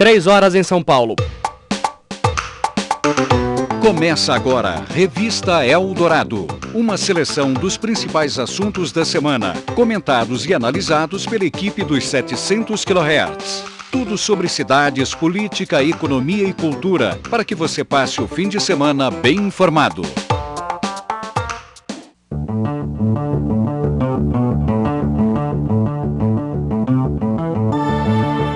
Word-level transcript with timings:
Três 0.00 0.26
horas 0.26 0.54
em 0.54 0.62
São 0.62 0.82
Paulo. 0.82 1.14
Começa 3.82 4.32
agora, 4.32 4.82
Revista 4.88 5.66
Eldorado. 5.66 6.46
Uma 6.72 6.96
seleção 6.96 7.52
dos 7.52 7.76
principais 7.76 8.38
assuntos 8.38 8.92
da 8.92 9.04
semana, 9.04 9.52
comentados 9.74 10.46
e 10.46 10.54
analisados 10.54 11.26
pela 11.26 11.44
equipe 11.44 11.84
dos 11.84 12.08
700 12.08 12.82
kHz. 12.82 13.64
Tudo 13.92 14.16
sobre 14.16 14.48
cidades, 14.48 15.14
política, 15.14 15.84
economia 15.84 16.48
e 16.48 16.54
cultura, 16.54 17.20
para 17.28 17.44
que 17.44 17.54
você 17.54 17.84
passe 17.84 18.22
o 18.22 18.26
fim 18.26 18.48
de 18.48 18.58
semana 18.58 19.10
bem 19.10 19.36
informado. 19.36 20.00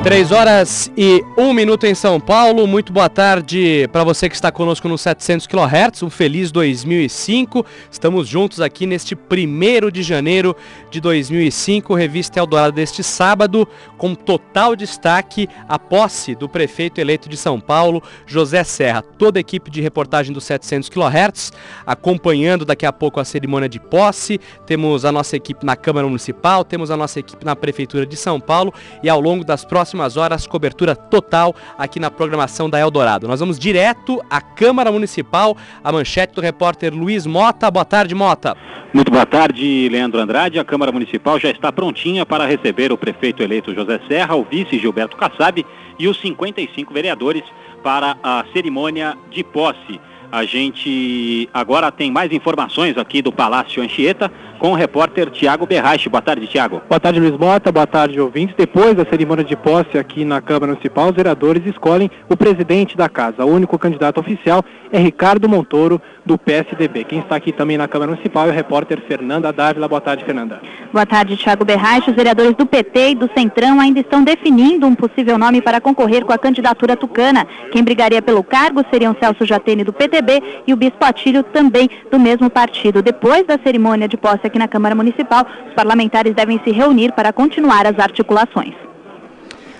Três 0.04 0.30
horas 0.30 0.92
e 0.98 1.24
um 1.34 1.54
minuto 1.54 1.86
em 1.86 1.94
São 1.94 2.20
Paulo. 2.20 2.66
Muito 2.66 2.92
boa 2.92 3.08
tarde 3.08 3.88
para 3.90 4.04
você 4.04 4.28
que 4.28 4.34
está 4.34 4.52
conosco 4.52 4.86
no 4.86 4.98
700 4.98 5.46
kHz. 5.46 6.02
Um 6.02 6.10
feliz 6.10 6.52
2005. 6.52 7.64
Estamos 7.90 8.28
juntos 8.28 8.60
aqui 8.60 8.84
neste 8.84 9.16
primeiro 9.16 9.90
de 9.90 10.02
janeiro 10.02 10.54
de 10.90 11.00
2005. 11.00 11.94
Revista 11.94 12.38
Eldorado 12.38 12.74
deste 12.74 13.02
sábado, 13.02 13.66
com 13.96 14.14
total 14.14 14.76
destaque 14.76 15.48
a 15.66 15.78
posse 15.78 16.34
do 16.34 16.50
prefeito 16.50 17.00
eleito 17.00 17.26
de 17.26 17.38
São 17.38 17.58
Paulo, 17.58 18.02
José 18.26 18.62
Serra. 18.62 19.00
Toda 19.00 19.38
a 19.38 19.40
equipe 19.40 19.70
de 19.70 19.80
reportagem 19.80 20.34
do 20.34 20.40
700 20.40 20.90
kHz 20.90 21.50
acompanhando 21.86 22.66
daqui 22.66 22.84
a 22.84 22.92
pouco 22.92 23.20
a 23.20 23.24
cerimônia 23.24 23.70
de 23.70 23.80
posse. 23.80 24.38
Temos 24.66 25.06
a 25.06 25.10
nossa 25.10 25.34
equipe 25.34 25.64
na 25.64 25.76
Câmara 25.76 26.06
Municipal, 26.06 26.62
temos 26.62 26.90
a 26.90 26.96
nossa 26.96 27.18
equipe 27.20 27.42
na 27.42 27.56
Prefeitura 27.56 28.04
de 28.04 28.18
São 28.18 28.38
Paulo 28.38 28.70
e 29.02 29.08
ao 29.08 29.18
longo 29.18 29.42
das 29.42 29.64
próximas 29.64 29.93
próximas 29.94 30.16
horas, 30.16 30.46
cobertura 30.46 30.96
total 30.96 31.54
aqui 31.78 32.00
na 32.00 32.10
programação 32.10 32.68
da 32.68 32.80
Eldorado. 32.80 33.28
Nós 33.28 33.38
vamos 33.38 33.58
direto 33.58 34.20
à 34.28 34.40
Câmara 34.40 34.90
Municipal, 34.90 35.56
a 35.84 35.92
manchete 35.92 36.34
do 36.34 36.40
repórter 36.40 36.92
Luiz 36.92 37.26
Mota. 37.26 37.70
Boa 37.70 37.84
tarde, 37.84 38.12
Mota. 38.12 38.56
Muito 38.92 39.10
boa 39.10 39.24
tarde, 39.24 39.88
Leandro 39.88 40.20
Andrade. 40.20 40.58
A 40.58 40.64
Câmara 40.64 40.90
Municipal 40.90 41.38
já 41.38 41.48
está 41.48 41.70
prontinha 41.70 42.26
para 42.26 42.44
receber 42.44 42.90
o 42.90 42.98
prefeito 42.98 43.42
eleito 43.42 43.72
José 43.72 44.00
Serra, 44.08 44.34
o 44.34 44.44
vice 44.44 44.78
Gilberto 44.78 45.16
Kassab 45.16 45.64
e 45.96 46.08
os 46.08 46.20
55 46.20 46.92
vereadores 46.92 47.44
para 47.82 48.16
a 48.20 48.44
cerimônia 48.52 49.16
de 49.30 49.44
posse. 49.44 50.00
A 50.32 50.44
gente 50.44 51.48
agora 51.54 51.92
tem 51.92 52.10
mais 52.10 52.32
informações 52.32 52.98
aqui 52.98 53.22
do 53.22 53.30
Palácio 53.30 53.80
Anchieta 53.80 54.28
com 54.64 54.70
o 54.70 54.74
repórter 54.74 55.28
Tiago 55.28 55.66
Berrache. 55.66 56.08
Boa 56.08 56.22
tarde, 56.22 56.46
Tiago. 56.46 56.80
Boa 56.88 56.98
tarde, 56.98 57.20
Luiz 57.20 57.36
Mota. 57.36 57.70
Boa 57.70 57.86
tarde, 57.86 58.18
ouvintes. 58.18 58.56
Depois 58.56 58.94
da 58.94 59.04
cerimônia 59.04 59.44
de 59.44 59.54
posse 59.54 59.98
aqui 59.98 60.24
na 60.24 60.40
Câmara 60.40 60.68
Municipal, 60.68 61.10
os 61.10 61.14
vereadores 61.14 61.66
escolhem 61.66 62.10
o 62.30 62.34
presidente 62.34 62.96
da 62.96 63.06
casa. 63.06 63.44
O 63.44 63.50
único 63.50 63.78
candidato 63.78 64.20
oficial 64.20 64.64
é 64.90 64.98
Ricardo 64.98 65.46
Montoro, 65.50 66.00
do 66.24 66.38
PSDB. 66.38 67.04
Quem 67.04 67.18
está 67.18 67.36
aqui 67.36 67.52
também 67.52 67.76
na 67.76 67.86
Câmara 67.86 68.10
Municipal 68.10 68.46
é 68.46 68.50
o 68.50 68.54
repórter 68.54 69.00
Fernanda 69.06 69.52
Dávila. 69.52 69.86
Boa 69.86 70.00
tarde, 70.00 70.24
Fernanda. 70.24 70.60
Boa 70.92 71.04
tarde, 71.04 71.36
Tiago 71.36 71.64
Berrache. 71.64 72.10
Os 72.10 72.16
vereadores 72.16 72.54
do 72.54 72.64
PT 72.64 73.10
e 73.10 73.14
do 73.14 73.28
Centrão 73.36 73.78
ainda 73.78 74.00
estão 74.00 74.24
definindo 74.24 74.86
um 74.86 74.94
possível 74.94 75.36
nome 75.36 75.60
para 75.60 75.80
concorrer 75.80 76.24
com 76.24 76.32
a 76.32 76.38
candidatura 76.38 76.96
tucana. 76.96 77.46
Quem 77.70 77.84
brigaria 77.84 78.22
pelo 78.22 78.42
cargo 78.42 78.84
seriam 78.90 79.14
Celso 79.20 79.44
Jatene, 79.44 79.84
do 79.84 79.92
PTB, 79.92 80.62
e 80.66 80.72
o 80.72 80.76
Bispo 80.76 81.04
Atílio, 81.04 81.42
também 81.42 81.90
do 82.10 82.18
mesmo 82.18 82.48
partido. 82.48 83.02
Depois 83.02 83.46
da 83.46 83.58
cerimônia 83.58 84.08
de 84.08 84.16
posse 84.16 84.46
aqui 84.46 84.53
na 84.58 84.68
Câmara 84.68 84.94
Municipal, 84.94 85.46
os 85.68 85.74
parlamentares 85.74 86.34
devem 86.34 86.60
se 86.64 86.70
reunir 86.70 87.12
para 87.12 87.32
continuar 87.32 87.86
as 87.86 87.98
articulações. 87.98 88.74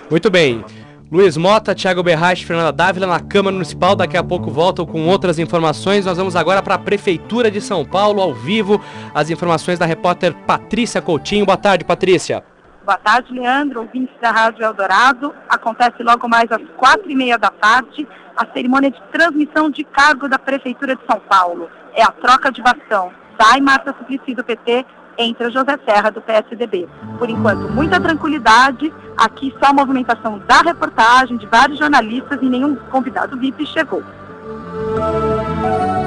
Muito 0.09 0.29
bem. 0.29 0.63
Luiz 1.11 1.37
Mota, 1.37 1.75
Thiago 1.75 2.01
Berrache, 2.01 2.45
Fernanda 2.45 2.71
Dávila 2.71 3.05
na 3.05 3.19
Câmara 3.19 3.53
Municipal. 3.53 3.95
Daqui 3.95 4.17
a 4.17 4.23
pouco 4.23 4.49
voltam 4.49 4.85
com 4.85 5.07
outras 5.07 5.37
informações. 5.37 6.05
Nós 6.05 6.17
vamos 6.17 6.35
agora 6.35 6.61
para 6.61 6.75
a 6.75 6.79
Prefeitura 6.79 7.51
de 7.51 7.61
São 7.61 7.85
Paulo, 7.85 8.21
ao 8.21 8.33
vivo. 8.33 8.81
As 9.13 9.29
informações 9.29 9.77
da 9.77 9.85
repórter 9.85 10.33
Patrícia 10.47 11.01
Coutinho. 11.01 11.45
Boa 11.45 11.57
tarde, 11.57 11.85
Patrícia. 11.85 12.43
Boa 12.83 12.97
tarde, 12.97 13.33
Leandro, 13.33 13.81
ouvintes 13.81 14.15
da 14.21 14.31
Rádio 14.31 14.63
Eldorado. 14.63 15.33
Acontece 15.49 16.03
logo 16.03 16.27
mais 16.27 16.51
às 16.51 16.61
quatro 16.75 17.09
e 17.09 17.15
meia 17.15 17.37
da 17.37 17.49
tarde 17.49 18.07
a 18.35 18.45
cerimônia 18.53 18.91
de 18.91 19.01
transmissão 19.11 19.69
de 19.69 19.83
cargo 19.83 20.27
da 20.27 20.37
Prefeitura 20.37 20.95
de 20.95 21.01
São 21.09 21.19
Paulo. 21.21 21.69
É 21.93 22.03
a 22.03 22.11
troca 22.11 22.51
de 22.51 22.61
bastão. 22.61 23.11
Sai 23.39 23.59
Marta 23.61 23.93
Suplicy 23.97 24.33
do 24.33 24.43
PT, 24.43 24.85
entra 25.17 25.49
José 25.49 25.77
Serra 25.85 26.09
do 26.09 26.21
PSDB. 26.21 26.87
Por 27.17 27.29
enquanto, 27.29 27.71
muita 27.71 27.99
tranquilidade. 27.99 28.93
Aqui 29.17 29.53
só 29.59 29.71
a 29.71 29.73
movimentação 29.73 30.39
da 30.39 30.61
reportagem, 30.61 31.37
de 31.37 31.45
vários 31.45 31.79
jornalistas 31.79 32.41
e 32.41 32.45
nenhum 32.45 32.75
convidado 32.75 33.37
VIP 33.37 33.65
chegou. 33.65 34.03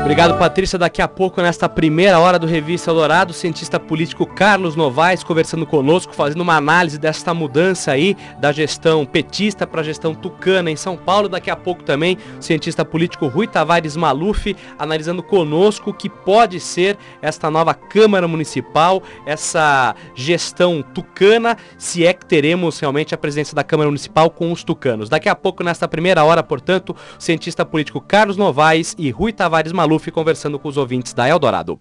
Obrigado, 0.09 0.39
Patrícia. 0.39 0.79
Daqui 0.79 1.03
a 1.03 1.07
pouco, 1.07 1.43
nesta 1.43 1.69
primeira 1.69 2.19
hora 2.19 2.39
do 2.39 2.47
Revista 2.47 2.91
Eldorado, 2.91 3.33
o 3.33 3.35
cientista 3.35 3.79
político 3.79 4.25
Carlos 4.25 4.75
Novaes 4.75 5.23
conversando 5.23 5.67
conosco, 5.67 6.15
fazendo 6.15 6.41
uma 6.41 6.57
análise 6.57 6.99
desta 6.99 7.35
mudança 7.35 7.93
aí 7.93 8.17
da 8.41 8.51
gestão 8.51 9.05
petista 9.05 9.67
para 9.67 9.83
a 9.83 9.85
gestão 9.85 10.15
tucana 10.15 10.71
em 10.71 10.77
São 10.77 10.97
Paulo. 10.97 11.29
Daqui 11.29 11.51
a 11.51 11.57
pouco 11.57 11.83
também, 11.85 12.17
o 12.39 12.43
cientista 12.43 12.87
político 12.87 13.27
Rui 13.27 13.47
Tavares 13.47 13.99
Maluf 13.99 14.57
analisando 14.79 15.23
conosco 15.23 15.91
o 15.91 15.95
que 15.95 16.09
pode 16.09 16.59
ser 16.59 16.97
esta 17.21 17.51
nova 17.51 17.75
Câmara 17.75 18.27
Municipal, 18.27 19.03
essa 19.27 19.95
gestão 20.15 20.83
tucana, 20.83 21.55
se 21.77 22.07
é 22.07 22.15
que 22.15 22.25
teremos 22.25 22.81
realmente 22.81 23.15
a 23.15 23.19
presença 23.19 23.55
da 23.55 23.63
Câmara 23.63 23.91
Municipal 23.91 24.31
com 24.31 24.51
os 24.53 24.65
tucanos. 24.65 25.11
Daqui 25.11 25.29
a 25.29 25.35
pouco, 25.35 25.63
nesta 25.63 25.87
primeira 25.87 26.25
hora, 26.25 26.43
portanto, 26.43 26.97
o 26.97 27.23
cientista 27.23 27.63
político 27.63 28.01
Carlos 28.01 28.39
Novaes 28.39 28.97
e 28.99 29.11
Rui 29.11 29.35
Tavares 29.35 29.71
Maluf 29.71 29.98
Maluf 29.99 30.11
conversando 30.13 30.59
com 30.61 30.69
os 30.69 30.77
ouvintes 30.77 31.13
da 31.13 31.29
Eldorado. 31.29 31.81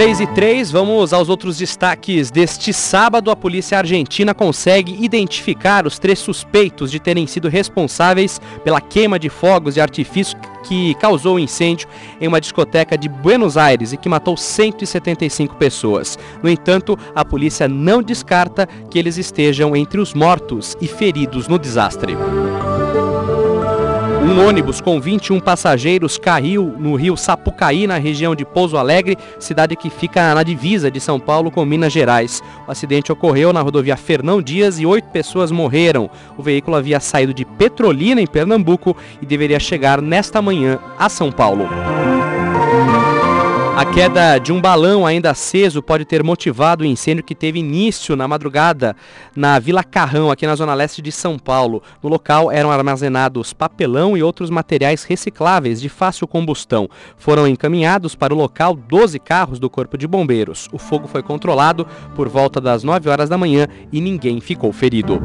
3 0.00 0.20
e 0.20 0.26
3, 0.28 0.72
vamos 0.72 1.12
aos 1.12 1.28
outros 1.28 1.58
destaques 1.58 2.30
deste 2.30 2.72
sábado. 2.72 3.30
A 3.30 3.36
polícia 3.36 3.76
argentina 3.76 4.32
consegue 4.32 4.96
identificar 5.04 5.86
os 5.86 5.98
três 5.98 6.18
suspeitos 6.18 6.90
de 6.90 6.98
terem 6.98 7.26
sido 7.26 7.50
responsáveis 7.50 8.40
pela 8.64 8.80
queima 8.80 9.18
de 9.18 9.28
fogos 9.28 9.74
de 9.74 9.80
artifício 9.82 10.38
que 10.64 10.94
causou 10.94 11.34
o 11.34 11.36
um 11.36 11.38
incêndio 11.38 11.86
em 12.18 12.26
uma 12.26 12.40
discoteca 12.40 12.96
de 12.96 13.10
Buenos 13.10 13.58
Aires 13.58 13.92
e 13.92 13.98
que 13.98 14.08
matou 14.08 14.38
175 14.38 15.56
pessoas. 15.56 16.18
No 16.42 16.48
entanto, 16.48 16.98
a 17.14 17.22
polícia 17.22 17.68
não 17.68 18.02
descarta 18.02 18.66
que 18.90 18.98
eles 18.98 19.18
estejam 19.18 19.76
entre 19.76 20.00
os 20.00 20.14
mortos 20.14 20.78
e 20.80 20.88
feridos 20.88 21.46
no 21.46 21.58
desastre. 21.58 22.16
Um 24.30 24.46
ônibus 24.46 24.80
com 24.80 25.00
21 25.00 25.40
passageiros 25.40 26.16
caiu 26.16 26.72
no 26.78 26.94
rio 26.94 27.16
Sapucaí, 27.16 27.88
na 27.88 27.98
região 27.98 28.32
de 28.32 28.44
Pouso 28.44 28.76
Alegre, 28.76 29.18
cidade 29.40 29.74
que 29.74 29.90
fica 29.90 30.32
na 30.32 30.44
divisa 30.44 30.88
de 30.88 31.00
São 31.00 31.18
Paulo 31.18 31.50
com 31.50 31.64
Minas 31.64 31.92
Gerais. 31.92 32.40
O 32.64 32.70
acidente 32.70 33.10
ocorreu 33.10 33.52
na 33.52 33.60
rodovia 33.60 33.96
Fernão 33.96 34.40
Dias 34.40 34.78
e 34.78 34.86
oito 34.86 35.08
pessoas 35.08 35.50
morreram. 35.50 36.08
O 36.38 36.44
veículo 36.44 36.76
havia 36.76 37.00
saído 37.00 37.34
de 37.34 37.44
Petrolina, 37.44 38.20
em 38.20 38.26
Pernambuco, 38.26 38.96
e 39.20 39.26
deveria 39.26 39.58
chegar 39.58 40.00
nesta 40.00 40.40
manhã 40.40 40.78
a 40.96 41.08
São 41.08 41.32
Paulo. 41.32 41.68
A 43.80 43.86
queda 43.86 44.36
de 44.36 44.52
um 44.52 44.60
balão 44.60 45.06
ainda 45.06 45.30
aceso 45.30 45.82
pode 45.82 46.04
ter 46.04 46.22
motivado 46.22 46.84
o 46.84 46.86
incêndio 46.86 47.24
que 47.24 47.34
teve 47.34 47.60
início 47.60 48.14
na 48.14 48.28
madrugada 48.28 48.94
na 49.34 49.58
Vila 49.58 49.82
Carrão, 49.82 50.30
aqui 50.30 50.46
na 50.46 50.54
zona 50.54 50.74
leste 50.74 51.00
de 51.00 51.10
São 51.10 51.38
Paulo. 51.38 51.82
No 52.02 52.10
local 52.10 52.52
eram 52.52 52.70
armazenados 52.70 53.54
papelão 53.54 54.18
e 54.18 54.22
outros 54.22 54.50
materiais 54.50 55.04
recicláveis 55.04 55.80
de 55.80 55.88
fácil 55.88 56.28
combustão. 56.28 56.90
Foram 57.16 57.48
encaminhados 57.48 58.14
para 58.14 58.34
o 58.34 58.36
local 58.36 58.76
12 58.76 59.18
carros 59.18 59.58
do 59.58 59.70
Corpo 59.70 59.96
de 59.96 60.06
Bombeiros. 60.06 60.68
O 60.72 60.76
fogo 60.78 61.08
foi 61.08 61.22
controlado 61.22 61.86
por 62.14 62.28
volta 62.28 62.60
das 62.60 62.84
9 62.84 63.08
horas 63.08 63.30
da 63.30 63.38
manhã 63.38 63.66
e 63.90 63.98
ninguém 63.98 64.42
ficou 64.42 64.74
ferido. 64.74 65.18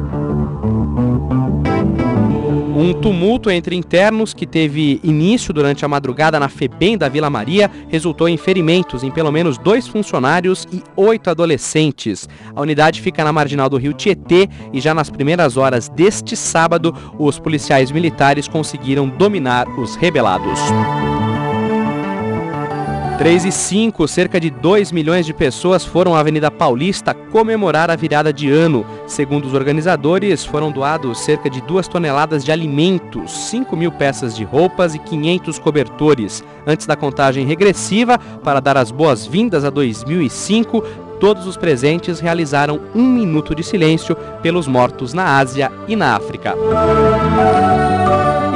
Um 2.78 2.92
tumulto 2.92 3.50
entre 3.50 3.74
internos 3.74 4.34
que 4.34 4.46
teve 4.46 5.00
início 5.02 5.50
durante 5.50 5.82
a 5.82 5.88
madrugada 5.88 6.38
na 6.38 6.46
FEBEM 6.46 6.98
da 6.98 7.08
Vila 7.08 7.30
Maria 7.30 7.70
resultou 7.88 8.28
em 8.28 8.36
ferimentos 8.36 9.02
em 9.02 9.10
pelo 9.10 9.32
menos 9.32 9.56
dois 9.56 9.88
funcionários 9.88 10.68
e 10.70 10.82
oito 10.94 11.30
adolescentes. 11.30 12.28
A 12.54 12.60
unidade 12.60 13.00
fica 13.00 13.24
na 13.24 13.32
marginal 13.32 13.70
do 13.70 13.78
rio 13.78 13.94
Tietê 13.94 14.46
e 14.74 14.78
já 14.78 14.92
nas 14.92 15.08
primeiras 15.08 15.56
horas 15.56 15.88
deste 15.88 16.36
sábado, 16.36 16.94
os 17.18 17.38
policiais 17.38 17.90
militares 17.90 18.46
conseguiram 18.46 19.08
dominar 19.08 19.66
os 19.80 19.96
rebelados. 19.96 20.60
3 23.18 23.46
e 23.46 23.52
5, 23.52 24.06
cerca 24.06 24.38
de 24.38 24.50
2 24.50 24.92
milhões 24.92 25.24
de 25.24 25.32
pessoas 25.32 25.86
foram 25.86 26.14
à 26.14 26.20
Avenida 26.20 26.50
Paulista 26.50 27.14
comemorar 27.14 27.90
a 27.90 27.96
virada 27.96 28.30
de 28.30 28.50
ano. 28.50 28.84
Segundo 29.06 29.46
os 29.46 29.54
organizadores, 29.54 30.44
foram 30.44 30.70
doados 30.70 31.20
cerca 31.20 31.48
de 31.48 31.62
2 31.62 31.88
toneladas 31.88 32.44
de 32.44 32.52
alimentos, 32.52 33.30
5 33.48 33.74
mil 33.74 33.90
peças 33.90 34.36
de 34.36 34.44
roupas 34.44 34.94
e 34.94 34.98
500 34.98 35.58
cobertores. 35.58 36.44
Antes 36.66 36.86
da 36.86 36.94
contagem 36.94 37.46
regressiva, 37.46 38.18
para 38.18 38.60
dar 38.60 38.76
as 38.76 38.90
boas-vindas 38.90 39.64
a 39.64 39.70
2005, 39.70 40.82
todos 41.18 41.46
os 41.46 41.56
presentes 41.56 42.20
realizaram 42.20 42.80
um 42.94 43.02
minuto 43.02 43.54
de 43.54 43.62
silêncio 43.62 44.14
pelos 44.42 44.68
mortos 44.68 45.14
na 45.14 45.38
Ásia 45.38 45.72
e 45.88 45.96
na 45.96 46.14
África. 46.14 46.54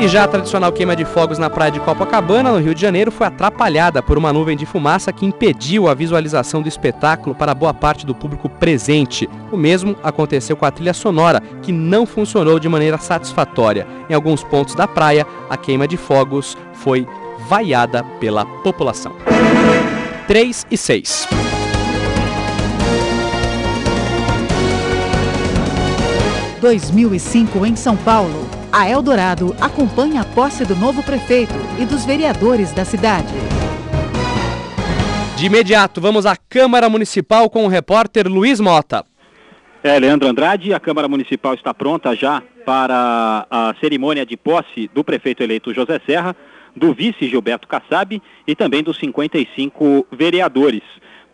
E 0.01 0.09
já 0.09 0.25
a 0.25 0.29
tradicional 0.29 0.73
queima 0.73 0.97
de 0.97 1.05
fogos 1.05 1.37
na 1.37 1.51
praia 1.51 1.71
de 1.71 1.79
Copacabana, 1.79 2.53
no 2.53 2.59
Rio 2.59 2.75
de 2.75 2.81
Janeiro, 2.81 3.13
foi 3.13 3.27
atrapalhada 3.27 4.03
por 4.03 4.17
uma 4.17 4.33
nuvem 4.33 4.57
de 4.57 4.65
fumaça 4.65 5.13
que 5.13 5.27
impediu 5.27 5.91
a 5.91 5.95
visualização 5.95 6.63
do 6.63 6.69
espetáculo 6.69 7.35
para 7.35 7.55
boa 7.55 7.75
parte 7.75 8.07
do 8.07 8.15
público 8.15 8.49
presente. 8.49 9.29
O 9.53 9.59
mesmo 9.59 9.95
aconteceu 10.03 10.57
com 10.57 10.65
a 10.65 10.71
trilha 10.71 10.95
sonora, 10.95 11.43
que 11.61 11.71
não 11.71 12.07
funcionou 12.07 12.59
de 12.59 12.67
maneira 12.67 12.97
satisfatória. 12.97 13.87
Em 14.09 14.15
alguns 14.15 14.43
pontos 14.43 14.75
da 14.75 14.89
praia, 14.89 15.27
a 15.51 15.57
queima 15.59 15.87
de 15.87 15.99
fogos 15.99 16.57
foi 16.73 17.07
vaiada 17.47 18.03
pela 18.19 18.47
população. 18.47 19.13
3 20.27 20.67
e 20.71 20.79
6. 20.79 21.29
...2005 26.63 27.67
em 27.67 27.77
São 27.77 27.99
Paulo. 27.99 28.60
A 28.73 28.89
Eldorado 28.89 29.53
acompanha 29.61 30.21
a 30.21 30.25
posse 30.25 30.65
do 30.65 30.77
novo 30.77 31.03
prefeito 31.03 31.55
e 31.81 31.85
dos 31.85 32.05
vereadores 32.05 32.73
da 32.73 32.85
cidade. 32.85 33.35
De 35.37 35.47
imediato, 35.47 36.01
vamos 36.01 36.25
à 36.25 36.37
Câmara 36.37 36.89
Municipal 36.89 37.51
com 37.51 37.65
o 37.65 37.69
repórter 37.69 38.29
Luiz 38.29 38.61
Mota. 38.61 39.05
É, 39.83 39.99
Leandro 39.99 40.29
Andrade, 40.29 40.73
a 40.73 40.79
Câmara 40.79 41.09
Municipal 41.09 41.55
está 41.55 41.75
pronta 41.75 42.15
já 42.15 42.45
para 42.65 43.45
a 43.51 43.75
cerimônia 43.81 44.25
de 44.25 44.37
posse 44.37 44.89
do 44.95 45.03
prefeito 45.03 45.43
eleito 45.43 45.75
José 45.75 46.01
Serra, 46.07 46.37
do 46.77 46.95
vice 46.95 47.29
Gilberto 47.29 47.67
Kassab 47.67 48.23
e 48.47 48.55
também 48.55 48.85
dos 48.85 48.99
55 48.99 50.07
vereadores. 50.13 50.83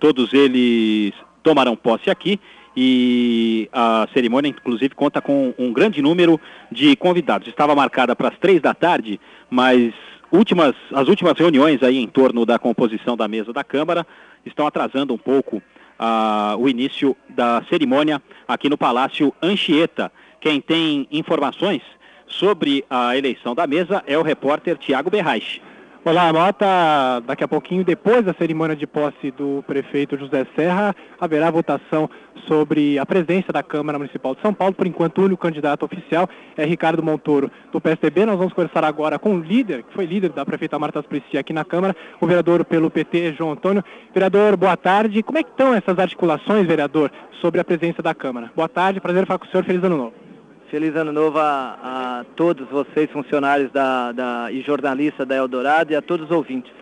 Todos 0.01 0.33
eles 0.33 1.13
tomarão 1.43 1.77
posse 1.77 2.09
aqui 2.09 2.41
e 2.77 3.69
a 3.73 4.07
cerimônia, 4.13 4.49
inclusive, 4.49 4.95
conta 4.95 5.23
com 5.23 5.55
um 5.59 5.73
grande 5.73 6.03
número 6.03 6.39
de 6.71 6.95
convidados. 6.97 7.49
Estava 7.49 7.75
marcada 7.75 8.15
para 8.15 8.29
as 8.29 8.39
três 8.39 8.61
da 8.61 8.75
tarde, 8.75 9.19
mas 9.49 9.95
últimas, 10.31 10.75
as 10.93 11.09
últimas 11.09 11.39
reuniões 11.39 11.83
aí 11.83 11.97
em 11.97 12.07
torno 12.07 12.45
da 12.45 12.59
composição 12.59 13.17
da 13.17 13.27
mesa 13.27 13.53
da 13.53 13.65
Câmara 13.65 14.07
estão 14.45 14.67
atrasando 14.67 15.15
um 15.15 15.19
pouco 15.19 15.57
uh, 15.57 16.57
o 16.59 16.69
início 16.69 17.17
da 17.29 17.63
cerimônia 17.69 18.23
aqui 18.47 18.69
no 18.69 18.77
Palácio 18.77 19.33
Anchieta. 19.43 20.13
Quem 20.41 20.61
tem 20.61 21.09
informações 21.11 21.83
sobre 22.27 22.85
a 22.91 23.17
eleição 23.17 23.55
da 23.55 23.67
mesa 23.67 24.03
é 24.07 24.19
o 24.19 24.23
repórter 24.23 24.77
Tiago 24.77 25.11
Berraich. 25.11 25.63
Olá, 26.09 26.33
Mota. 26.33 27.21
Daqui 27.27 27.43
a 27.43 27.49
pouquinho, 27.49 27.83
depois 27.83 28.25
da 28.25 28.33
cerimônia 28.33 28.77
de 28.77 28.87
posse 28.87 29.33
do 29.33 29.65
prefeito 29.67 30.17
José 30.17 30.47
Serra, 30.55 30.95
haverá 31.21 31.51
votação 31.51 32.09
sobre 32.47 32.97
a 32.97 33.05
presença 33.05 33.53
da 33.53 33.61
Câmara 33.61 33.99
Municipal 33.99 34.33
de 34.33 34.41
São 34.41 34.55
Paulo. 34.55 34.73
Por 34.73 34.87
enquanto, 34.87 35.19
o 35.19 35.25
único 35.25 35.43
candidato 35.43 35.85
oficial 35.85 36.29
é 36.57 36.65
Ricardo 36.65 37.03
Montoro, 37.03 37.51
do 37.73 37.81
PSDB. 37.81 38.25
Nós 38.25 38.39
vamos 38.39 38.53
conversar 38.53 38.85
agora 38.85 39.19
com 39.19 39.35
o 39.35 39.41
líder, 39.41 39.83
que 39.83 39.95
foi 39.95 40.07
líder 40.07 40.31
da 40.31 40.47
prefeita 40.47 40.79
Marta 40.79 41.03
Suplicy 41.03 41.39
aqui 41.39 41.53
na 41.53 41.65
Câmara, 41.65 41.97
o 42.21 42.27
vereador 42.29 42.65
pelo 42.65 42.89
PT, 42.89 43.33
João 43.33 43.51
Antônio. 43.51 43.83
Vereador, 44.15 44.57
boa 44.57 44.77
tarde. 44.77 45.25
Como 45.25 45.39
é 45.39 45.43
que 45.43 45.51
estão 45.51 45.75
essas 45.75 45.99
articulações, 45.99 46.69
vereador, 46.69 47.11
sobre 47.41 47.61
a 47.61 47.65
presença 47.65 48.01
da 48.01 48.15
Câmara? 48.15 48.53
Boa 48.55 48.69
tarde, 48.69 49.01
prazer 49.01 49.27
falar 49.27 49.41
com 49.41 49.47
o 49.47 49.49
senhor. 49.49 49.65
Feliz 49.65 49.83
ano 49.83 49.97
novo. 49.97 50.26
Feliz 50.69 50.97
ano 50.97 51.13
novo 51.13 51.39
a, 51.39 51.79
a 51.81 52.25
todos 52.35 52.69
vocês, 52.69 53.09
funcionários 53.13 53.71
da, 53.71 54.11
da, 54.11 54.51
e 54.51 54.63
jornalistas 54.63 55.25
da 55.25 55.37
Eldorado 55.37 55.93
e 55.93 55.97
a 55.97 56.03
todos 56.03 56.27
os 56.27 56.33
ouvintes. 56.33 56.73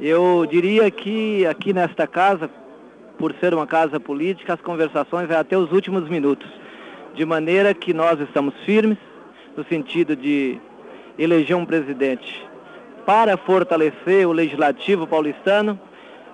Eu 0.00 0.44
diria 0.44 0.90
que 0.90 1.46
aqui 1.46 1.72
nesta 1.72 2.04
casa, 2.04 2.50
por 3.16 3.32
ser 3.34 3.54
uma 3.54 3.64
casa 3.64 4.00
política, 4.00 4.54
as 4.54 4.60
conversações 4.60 5.28
vão 5.28 5.38
até 5.38 5.56
os 5.56 5.70
últimos 5.70 6.08
minutos. 6.08 6.48
De 7.14 7.24
maneira 7.24 7.72
que 7.72 7.94
nós 7.94 8.18
estamos 8.18 8.54
firmes 8.64 8.98
no 9.56 9.64
sentido 9.66 10.16
de 10.16 10.58
eleger 11.16 11.56
um 11.56 11.64
presidente 11.64 12.44
para 13.06 13.36
fortalecer 13.36 14.26
o 14.26 14.32
legislativo 14.32 15.06
paulistano 15.06 15.78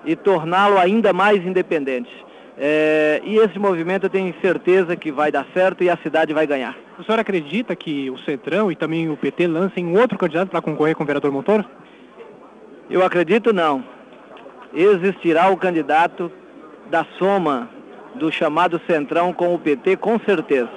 e 0.06 0.16
torná-lo 0.16 0.78
ainda 0.78 1.12
mais 1.12 1.44
independente. 1.44 2.10
É, 2.56 3.20
e 3.24 3.36
esse 3.38 3.58
movimento 3.58 4.04
eu 4.04 4.10
tenho 4.10 4.32
certeza 4.40 4.94
que 4.94 5.10
vai 5.10 5.32
dar 5.32 5.46
certo 5.52 5.82
e 5.82 5.90
a 5.90 5.96
cidade 5.96 6.32
vai 6.32 6.46
ganhar. 6.46 6.76
O 6.98 7.02
senhor 7.02 7.18
acredita 7.18 7.74
que 7.74 8.08
o 8.10 8.18
Centrão 8.18 8.70
e 8.70 8.76
também 8.76 9.08
o 9.08 9.16
PT 9.16 9.48
lancem 9.48 9.96
outro 9.98 10.16
candidato 10.16 10.50
para 10.50 10.62
concorrer 10.62 10.94
com 10.94 11.02
o 11.02 11.06
vereador 11.06 11.32
Montoro? 11.32 11.64
Eu 12.88 13.04
acredito 13.04 13.52
não. 13.52 13.82
Existirá 14.72 15.48
o 15.48 15.56
candidato 15.56 16.30
da 16.90 17.04
soma 17.18 17.68
do 18.14 18.30
chamado 18.30 18.80
Centrão 18.86 19.32
com 19.32 19.52
o 19.54 19.58
PT, 19.58 19.96
com 19.96 20.18
certeza. 20.20 20.70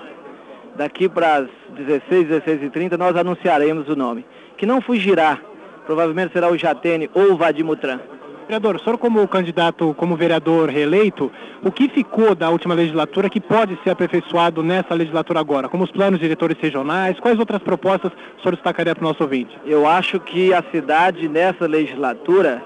Daqui 0.76 1.08
para 1.08 1.36
as 1.36 1.48
16, 1.76 2.28
16 2.28 2.64
e 2.64 2.70
30 2.70 2.98
nós 2.98 3.16
anunciaremos 3.16 3.88
o 3.88 3.96
nome. 3.96 4.26
Que 4.58 4.66
não 4.66 4.82
fugirá. 4.82 5.40
Provavelmente 5.86 6.34
será 6.34 6.50
o 6.50 6.58
Jatene 6.58 7.10
ou 7.14 7.34
o 7.34 7.38
Vadim 7.38 7.64
Mutran. 7.64 8.00
Vereador, 8.48 8.78
o 8.78 8.80
senhor 8.80 8.98
como 8.98 9.28
candidato, 9.28 9.94
como 9.96 10.16
vereador 10.16 10.70
reeleito, 10.70 11.30
o 11.62 11.70
que 11.70 11.90
ficou 11.90 12.34
da 12.34 12.50
última 12.50 12.74
legislatura 12.74 13.30
que 13.30 13.42
pode 13.42 13.78
ser 13.84 13.90
aperfeiçoado 13.90 14.64
nessa 14.64 14.94
legislatura 14.94 15.42
agora? 15.42 15.68
Como 15.68 15.84
os 15.84 15.92
planos 15.92 16.18
diretores 16.18 16.58
regionais, 16.58 17.20
quais 17.20 17.38
outras 17.38 17.62
propostas 17.62 18.10
o 18.38 18.42
senhor 18.42 18.56
destacaria 18.56 18.96
para 18.96 19.04
o 19.04 19.08
nosso 19.10 19.22
ouvinte? 19.22 19.54
Eu 19.66 19.86
acho 19.86 20.18
que 20.22 20.54
a 20.54 20.64
cidade 20.72 21.28
nessa 21.28 21.68
legislatura, 21.68 22.64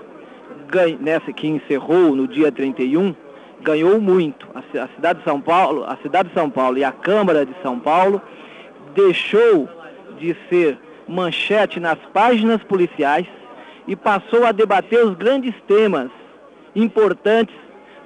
nessa 0.99 1.33
que 1.33 1.47
encerrou 1.47 2.15
no 2.15 2.27
dia 2.27 2.51
31, 2.51 3.15
ganhou 3.63 3.99
muito. 3.99 4.47
A 4.53 4.87
cidade 4.95 5.17
de 5.17 5.25
São 5.25 5.41
Paulo, 5.41 5.83
a 5.85 5.97
cidade 6.03 6.29
de 6.29 6.35
São 6.35 6.47
Paulo 6.47 6.77
e 6.77 6.83
a 6.83 6.91
Câmara 6.91 7.43
de 7.43 7.55
São 7.63 7.79
Paulo 7.79 8.21
deixou 8.93 9.67
de 10.19 10.37
ser 10.47 10.77
manchete 11.07 11.79
nas 11.79 11.97
páginas 12.13 12.63
policiais 12.65 13.25
e 13.87 13.95
passou 13.95 14.45
a 14.45 14.51
debater 14.51 15.05
os 15.05 15.15
grandes 15.15 15.53
temas 15.67 16.09
importantes 16.75 17.55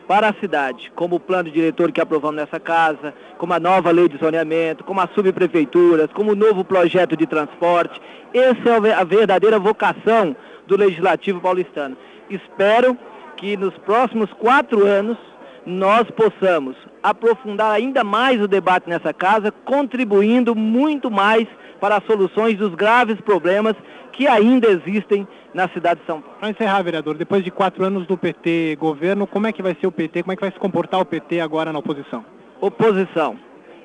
para 0.08 0.30
a 0.30 0.34
cidade, 0.34 0.92
como 0.96 1.16
o 1.16 1.20
plano 1.20 1.50
diretor 1.50 1.92
que 1.92 2.00
aprovamos 2.00 2.36
nessa 2.36 2.60
casa, 2.60 3.14
como 3.38 3.54
a 3.54 3.60
nova 3.60 3.92
lei 3.92 4.08
de 4.08 4.18
zoneamento, 4.18 4.84
como 4.84 5.02
as 5.02 5.10
subprefeituras, 5.12 6.12
como 6.14 6.32
o 6.32 6.36
novo 6.36 6.64
projeto 6.64 7.18
de 7.18 7.26
transporte. 7.26 8.00
Essa 8.34 8.88
é 8.88 8.94
a 8.94 9.04
verdadeira 9.04 9.58
vocação 9.58 10.36
do 10.68 10.78
Legislativo 10.78 11.42
paulistano. 11.42 11.98
Espero 12.30 12.98
que 13.38 13.58
nos 13.58 13.76
próximos 13.80 14.32
quatro 14.34 14.86
anos 14.86 15.18
nós 15.66 16.10
possamos 16.12 16.76
aprofundar 17.02 17.72
ainda 17.72 18.04
mais 18.04 18.42
o 18.42 18.48
debate 18.48 18.88
nessa 18.88 19.14
casa, 19.14 19.52
contribuindo 19.52 20.56
muito 20.56 21.10
mais 21.10 21.48
para 21.80 21.98
as 21.98 22.06
soluções 22.06 22.58
dos 22.58 22.74
graves 22.76 23.20
problemas 23.22 23.76
que 24.12 24.28
ainda 24.28 24.68
existem 24.68 25.28
na 25.56 25.70
cidade 25.70 26.02
de 26.02 26.06
São 26.06 26.22
Paulo. 26.22 26.38
Para 26.38 26.50
encerrar, 26.50 26.84
vereador, 26.84 27.16
depois 27.16 27.42
de 27.42 27.50
quatro 27.50 27.86
anos 27.86 28.06
do 28.06 28.18
PT 28.18 28.76
governo, 28.78 29.26
como 29.26 29.48
é 29.48 29.54
que 29.54 29.64
vai 29.64 29.74
ser 29.80 29.88
o 29.88 29.92
PT, 29.92 30.24
como 30.24 30.34
é 30.34 30.36
que 30.36 30.42
vai 30.42 30.52
se 30.52 30.60
comportar 30.60 31.00
o 31.00 31.06
PT 31.06 31.40
agora 31.40 31.72
na 31.72 31.80
oposição? 31.80 32.26
Oposição. 32.60 33.40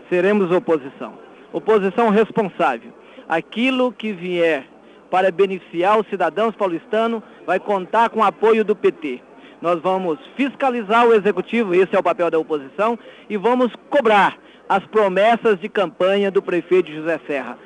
Seremos 0.08 0.50
oposição. 0.50 1.14
Oposição 1.52 2.10
responsável. 2.10 2.92
Aquilo 3.28 3.92
que 3.92 4.12
vier 4.12 4.66
para 5.12 5.30
beneficiar 5.30 5.96
os 5.96 6.08
cidadãos 6.08 6.56
paulistanos 6.56 7.22
vai 7.46 7.60
contar 7.60 8.10
com 8.10 8.18
o 8.18 8.24
apoio 8.24 8.64
do 8.64 8.74
PT. 8.74 9.22
Nós 9.62 9.80
vamos 9.80 10.18
fiscalizar 10.36 11.06
o 11.06 11.14
executivo, 11.14 11.72
esse 11.72 11.94
é 11.94 11.98
o 11.98 12.02
papel 12.02 12.32
da 12.32 12.38
oposição, 12.38 12.98
e 13.28 13.36
vamos 13.36 13.72
cobrar 13.88 14.36
as 14.68 14.84
promessas 14.86 15.60
de 15.60 15.68
campanha 15.68 16.32
do 16.32 16.42
prefeito 16.42 16.90
José 16.90 17.20
Serra. 17.28 17.56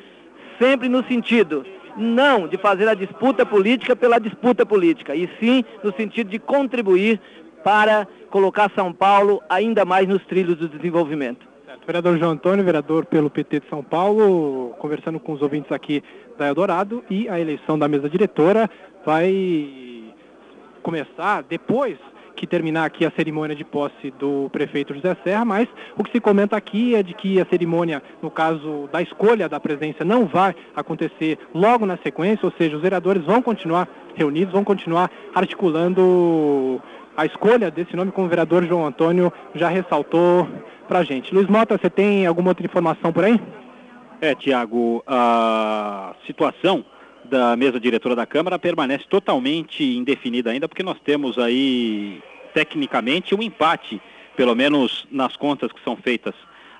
Sempre 0.58 0.90
no 0.90 1.02
sentido 1.04 1.64
não 1.96 2.48
de 2.48 2.56
fazer 2.56 2.88
a 2.88 2.94
disputa 2.94 3.44
política 3.46 3.94
pela 3.94 4.18
disputa 4.18 4.64
política, 4.64 5.14
e 5.14 5.28
sim 5.40 5.64
no 5.82 5.92
sentido 5.94 6.30
de 6.30 6.38
contribuir 6.38 7.20
para 7.62 8.06
colocar 8.30 8.70
São 8.74 8.92
Paulo 8.92 9.42
ainda 9.48 9.84
mais 9.84 10.06
nos 10.06 10.24
trilhos 10.26 10.56
do 10.56 10.68
desenvolvimento. 10.68 11.46
Vereador 11.86 12.18
João 12.18 12.32
Antônio, 12.32 12.64
vereador 12.64 13.04
pelo 13.04 13.28
PT 13.28 13.60
de 13.60 13.68
São 13.68 13.82
Paulo, 13.82 14.74
conversando 14.78 15.20
com 15.20 15.32
os 15.32 15.42
ouvintes 15.42 15.70
aqui 15.70 16.02
da 16.38 16.46
Eldorado, 16.48 17.04
e 17.10 17.28
a 17.28 17.38
eleição 17.38 17.78
da 17.78 17.88
mesa 17.88 18.08
diretora 18.08 18.70
vai 19.04 20.12
começar 20.82 21.42
depois 21.42 21.98
que 22.34 22.46
terminar 22.46 22.84
aqui 22.84 23.06
a 23.06 23.10
cerimônia 23.10 23.54
de 23.54 23.64
posse 23.64 24.10
do 24.18 24.48
prefeito 24.50 24.94
José 24.94 25.16
Serra, 25.22 25.44
mas 25.44 25.68
o 25.96 26.04
que 26.04 26.12
se 26.12 26.20
comenta 26.20 26.56
aqui 26.56 26.94
é 26.94 27.02
de 27.02 27.14
que 27.14 27.40
a 27.40 27.46
cerimônia, 27.46 28.02
no 28.22 28.30
caso 28.30 28.88
da 28.92 29.00
escolha 29.00 29.48
da 29.48 29.60
presidência, 29.60 30.04
não 30.04 30.26
vai 30.26 30.54
acontecer 30.74 31.38
logo 31.54 31.86
na 31.86 31.96
sequência, 31.98 32.44
ou 32.44 32.52
seja, 32.56 32.76
os 32.76 32.82
vereadores 32.82 33.24
vão 33.24 33.40
continuar 33.40 33.88
reunidos, 34.14 34.52
vão 34.52 34.64
continuar 34.64 35.10
articulando 35.34 36.80
a 37.16 37.24
escolha 37.24 37.70
desse 37.70 37.94
nome, 37.94 38.10
como 38.10 38.26
o 38.26 38.30
vereador 38.30 38.66
João 38.66 38.86
Antônio 38.86 39.32
já 39.54 39.68
ressaltou 39.68 40.48
para 40.88 41.00
a 41.00 41.04
gente. 41.04 41.34
Luiz 41.34 41.46
Mota, 41.48 41.78
você 41.78 41.88
tem 41.88 42.26
alguma 42.26 42.50
outra 42.50 42.66
informação 42.66 43.12
por 43.12 43.24
aí? 43.24 43.40
É, 44.20 44.34
Tiago, 44.34 45.02
a 45.06 46.14
situação 46.26 46.84
da 47.34 47.56
mesa 47.56 47.80
diretora 47.80 48.14
da 48.14 48.24
Câmara 48.24 48.60
permanece 48.60 49.06
totalmente 49.08 49.82
indefinida 49.82 50.52
ainda, 50.52 50.68
porque 50.68 50.84
nós 50.84 51.00
temos 51.00 51.36
aí, 51.36 52.22
tecnicamente, 52.54 53.34
um 53.34 53.42
empate, 53.42 54.00
pelo 54.36 54.54
menos 54.54 55.04
nas 55.10 55.36
contas 55.36 55.72
que 55.72 55.82
são 55.82 55.96
feitas 55.96 56.32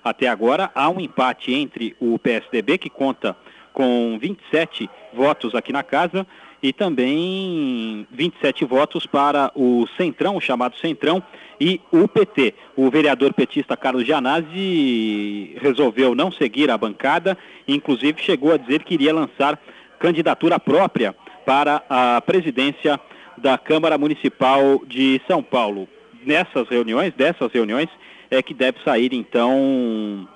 até 0.04 0.28
agora, 0.28 0.70
há 0.72 0.88
um 0.88 1.00
empate 1.00 1.52
entre 1.52 1.96
o 1.98 2.20
PSDB, 2.20 2.78
que 2.78 2.88
conta 2.88 3.36
com 3.72 4.16
27 4.20 4.88
votos 5.12 5.56
aqui 5.56 5.72
na 5.72 5.82
casa, 5.82 6.24
e 6.62 6.72
também 6.72 8.06
27 8.12 8.64
votos 8.64 9.06
para 9.06 9.50
o 9.56 9.88
Centrão, 9.96 10.36
o 10.36 10.40
chamado 10.40 10.76
Centrão, 10.76 11.20
e 11.60 11.80
o 11.90 12.06
PT. 12.06 12.54
O 12.76 12.88
vereador 12.90 13.34
petista 13.34 13.76
Carlos 13.76 14.06
Gianazzi 14.06 15.56
resolveu 15.60 16.14
não 16.14 16.30
seguir 16.30 16.70
a 16.70 16.78
bancada, 16.78 17.36
inclusive 17.66 18.22
chegou 18.22 18.52
a 18.52 18.56
dizer 18.56 18.84
que 18.84 18.94
iria 18.94 19.12
lançar 19.12 19.58
candidatura 20.04 20.60
própria 20.60 21.16
para 21.46 21.82
a 21.88 22.20
presidência 22.20 23.00
da 23.38 23.56
Câmara 23.56 23.96
Municipal 23.96 24.82
de 24.86 25.18
São 25.26 25.42
Paulo. 25.42 25.88
Nessas 26.26 26.68
reuniões, 26.68 27.14
dessas 27.14 27.50
reuniões, 27.50 27.88
é 28.30 28.42
que 28.42 28.52
deve 28.52 28.82
sair 28.84 29.14
então 29.14 30.28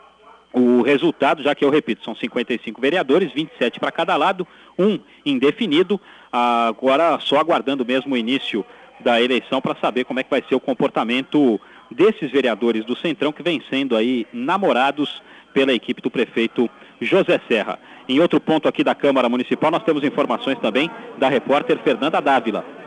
o 0.55 0.81
resultado, 0.81 1.43
já 1.43 1.55
que 1.55 1.63
eu 1.63 1.69
repito, 1.69 2.03
são 2.03 2.15
55 2.15 2.81
vereadores, 2.81 3.31
27 3.31 3.79
para 3.79 3.93
cada 3.93 4.17
lado, 4.17 4.49
um 4.79 4.99
indefinido, 5.25 6.01
agora 6.33 7.19
só 7.21 7.37
aguardando 7.39 7.85
mesmo 7.85 8.15
o 8.15 8.17
início 8.17 8.65
da 9.01 9.21
eleição 9.21 9.61
para 9.61 9.79
saber 9.79 10.05
como 10.05 10.19
é 10.19 10.23
que 10.23 10.31
vai 10.31 10.43
ser 10.49 10.55
o 10.55 10.61
comportamento 10.61 11.61
desses 11.91 12.31
vereadores 12.31 12.87
do 12.87 12.97
Centrão 12.97 13.33
que 13.33 13.43
vem 13.43 13.63
sendo 13.69 13.95
aí 13.95 14.27
namorados 14.33 15.23
pela 15.53 15.75
equipe 15.75 16.01
do 16.01 16.11
prefeito 16.11 16.71
José 17.01 17.39
Serra. 17.47 17.79
Em 18.09 18.21
outro 18.21 18.41
ponto 18.41 18.67
aqui 18.67 18.83
da 18.83 18.95
Câmara 18.95 19.29
Municipal, 19.29 19.71
nós 19.71 19.83
temos 19.83 20.03
informações 20.03 20.59
também 20.61 20.91
da 21.19 21.29
repórter 21.29 21.79
Fernanda 21.79 22.21
Dávila. 22.21 22.77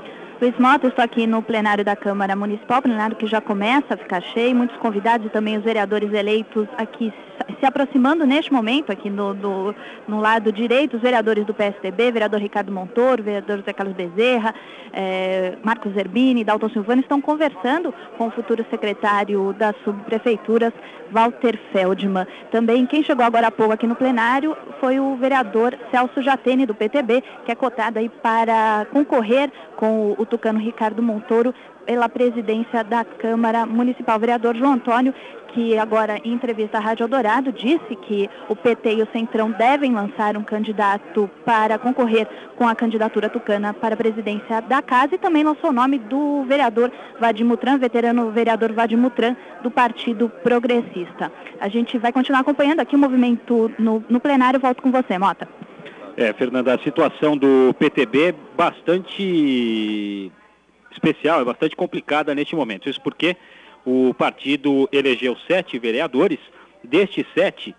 Luiz 0.41 0.57
Mota, 0.57 0.87
estou 0.87 1.05
aqui 1.05 1.27
no 1.27 1.43
plenário 1.43 1.85
da 1.85 1.95
Câmara 1.95 2.35
Municipal, 2.35 2.81
plenário 2.81 3.15
que 3.15 3.27
já 3.27 3.39
começa 3.39 3.93
a 3.93 3.97
ficar 3.97 4.21
cheio, 4.21 4.55
muitos 4.55 4.75
convidados 4.77 5.27
e 5.27 5.29
também 5.29 5.55
os 5.55 5.63
vereadores 5.63 6.11
eleitos 6.11 6.67
aqui 6.79 7.13
se 7.59 7.65
aproximando 7.65 8.25
neste 8.25 8.51
momento 8.51 8.91
aqui 8.91 9.09
no, 9.09 9.33
no, 9.33 9.75
no, 10.07 10.19
lado 10.19 10.51
direito, 10.51 10.95
os 10.95 11.01
vereadores 11.01 11.45
do 11.45 11.53
PSDB, 11.53 12.11
vereador 12.11 12.39
Ricardo 12.39 12.71
Montoro, 12.71 13.21
vereador 13.23 13.57
José 13.59 13.71
Carlos 13.71 13.95
Bezerra, 13.95 14.53
eh, 14.91 15.57
Marcos 15.63 15.93
Zerbini, 15.93 16.43
Dalton 16.43 16.69
Silvano, 16.69 17.01
estão 17.01 17.21
conversando 17.21 17.93
com 18.17 18.27
o 18.27 18.31
futuro 18.31 18.65
secretário 18.69 19.53
das 19.53 19.75
subprefeituras, 19.83 20.73
Walter 21.11 21.59
Feldman. 21.71 22.25
Também 22.51 22.85
quem 22.85 23.03
chegou 23.03 23.25
agora 23.25 23.47
há 23.47 23.51
pouco 23.51 23.73
aqui 23.73 23.85
no 23.85 23.95
plenário 23.95 24.55
foi 24.79 24.99
o 24.99 25.15
vereador 25.17 25.77
Celso 25.91 26.21
Jatene, 26.21 26.65
do 26.65 26.73
PTB, 26.73 27.23
que 27.45 27.51
é 27.51 27.55
cotado 27.55 27.99
aí 27.99 28.09
para 28.09 28.87
concorrer 28.91 29.51
com 29.75 30.15
o 30.17 30.25
tucano 30.31 30.59
Ricardo 30.59 31.03
Montoro 31.03 31.53
pela 31.85 32.07
presidência 32.07 32.83
da 32.83 33.03
Câmara 33.03 33.65
Municipal. 33.65 34.15
O 34.15 34.19
vereador 34.19 34.55
João 34.55 34.73
Antônio, 34.73 35.13
que 35.49 35.77
agora 35.77 36.17
em 36.23 36.31
entrevista 36.31 36.77
à 36.77 36.81
Rádio 36.81 37.03
Eldorado 37.03 37.51
disse 37.51 37.95
que 38.07 38.29
o 38.47 38.55
PT 38.55 38.93
e 38.93 39.01
o 39.01 39.07
Centrão 39.11 39.51
devem 39.51 39.93
lançar 39.93 40.37
um 40.37 40.43
candidato 40.43 41.29
para 41.43 41.77
concorrer 41.77 42.27
com 42.55 42.65
a 42.65 42.73
candidatura 42.73 43.27
tucana 43.27 43.73
para 43.73 43.95
a 43.95 43.97
presidência 43.97 44.61
da 44.61 44.81
casa 44.81 45.15
e 45.15 45.17
também 45.17 45.43
lançou 45.43 45.71
o 45.71 45.73
nome 45.73 45.99
do 45.99 46.43
vereador 46.43 46.89
Vadim 47.19 47.43
Mutran, 47.43 47.77
veterano 47.77 48.31
vereador 48.31 48.71
Vadim 48.71 48.95
Mutran, 48.95 49.35
do 49.61 49.69
Partido 49.69 50.29
Progressista. 50.29 51.29
A 51.59 51.67
gente 51.67 51.97
vai 51.97 52.13
continuar 52.13 52.39
acompanhando 52.39 52.79
aqui 52.79 52.95
o 52.95 52.99
movimento 52.99 53.69
no, 53.77 54.03
no 54.07 54.19
plenário. 54.19 54.59
Volto 54.59 54.81
com 54.81 54.91
você, 54.91 55.17
Mota. 55.17 55.47
É, 56.17 56.33
Fernanda, 56.33 56.73
a 56.73 56.79
situação 56.79 57.37
do 57.37 57.73
PTB 57.79 58.29
é 58.29 58.35
bastante 58.55 60.31
especial, 60.91 61.41
é 61.41 61.45
bastante 61.45 61.75
complicada 61.75 62.35
neste 62.35 62.55
momento. 62.55 62.89
Isso 62.89 63.01
porque 63.01 63.37
o 63.85 64.13
partido 64.13 64.89
elegeu 64.91 65.35
sete 65.47 65.79
vereadores, 65.79 66.39
destes 66.83 67.25
sete, 67.33 67.75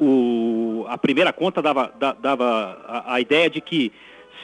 o, 0.00 0.84
a 0.88 0.96
primeira 0.96 1.32
conta 1.32 1.60
dava, 1.60 1.92
dava 2.20 2.82
a, 2.86 3.14
a, 3.14 3.20
ideia 3.20 3.50
de 3.50 3.60
que 3.60 3.92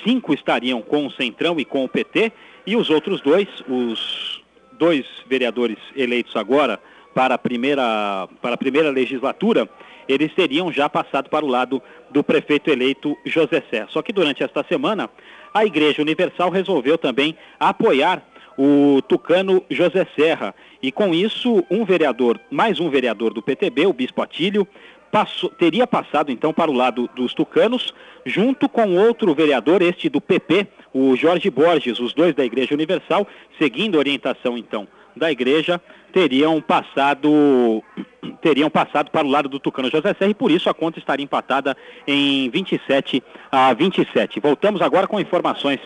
cinco 0.05 0.35
estariam 0.35 0.83
com 0.83 1.07
o 1.07 1.11
Centrão 1.11 1.59
e 1.59 1.65
com 1.65 1.85
o 1.85 1.89
PT, 1.89 2.33
e 2.67 2.77
os 2.77 2.91
outros 2.91 3.21
dois, 3.21 3.49
os 3.69 4.43
dois 4.73 5.07
vereadores 5.27 5.79
eleitos 5.95 6.35
agora 6.37 6.81
para 7.15 7.35
a 7.37 7.39
primeira, 7.39 8.29
para 8.43 8.55
a 8.55 8.59
primeira 8.59 8.91
legislatura, 8.91 9.69
eles 10.09 10.33
teriam 10.35 10.73
já 10.73 10.89
passado 10.89 11.29
para 11.29 11.45
o 11.45 11.49
lado 11.49 11.83
do 12.11 12.23
prefeito 12.23 12.71
eleito 12.71 13.17
José 13.25 13.63
Serra. 13.71 13.89
Só 13.91 14.03
que 14.03 14.13
durante 14.13 14.43
esta 14.43 14.65
semana, 14.65 15.11
a 15.53 15.65
Igreja 15.65 16.03
Universal 16.03 16.51
resolveu 16.51 16.99
também 16.99 17.37
apoiar 17.59 18.23
o 18.57 19.03
tucano 19.03 19.63
José 19.71 20.07
Serra. 20.17 20.55
E 20.83 20.93
com 20.93 21.15
isso, 21.15 21.65
um 21.71 21.85
vereador, 21.85 22.41
mais 22.51 22.79
um 22.81 22.89
vereador 22.89 23.33
do 23.33 23.43
PTB, 23.43 23.87
o 23.87 23.93
Bispo 23.93 24.23
Atílio, 24.23 24.67
passou, 25.11 25.51
teria 25.51 25.87
passado 25.87 26.33
então 26.33 26.53
para 26.53 26.71
o 26.71 26.75
lado 26.75 27.09
dos 27.15 27.35
tucanos, 27.35 27.95
junto 28.27 28.69
com 28.69 28.97
outro 28.97 29.35
vereador, 29.35 29.81
este 29.83 30.09
do 30.09 30.21
PP, 30.21 30.67
o 30.93 31.15
Jorge 31.17 31.51
Borges, 31.51 32.01
os 32.01 32.13
dois 32.13 32.35
da 32.35 32.45
Igreja 32.45 32.75
Universal, 32.75 33.27
seguindo 33.59 33.97
a 33.97 33.99
orientação 33.99 34.59
então 34.59 34.89
da 35.17 35.31
igreja, 35.31 35.81
teriam 36.13 36.61
passado 36.61 37.83
teriam 38.41 38.69
passado 38.69 39.11
para 39.11 39.27
o 39.27 39.31
lado 39.31 39.49
do 39.49 39.59
Tucano 39.59 39.91
José 39.91 40.15
Serra 40.19 40.31
e 40.31 40.35
por 40.35 40.51
isso 40.51 40.69
a 40.69 40.75
conta 40.75 40.99
estaria 40.99 41.25
empatada 41.25 41.77
em 42.07 42.49
27 42.51 43.23
a 43.51 43.73
27. 43.73 44.41
Voltamos 44.41 44.83
agora 44.83 45.07
com 45.07 45.19
informações 45.19 45.81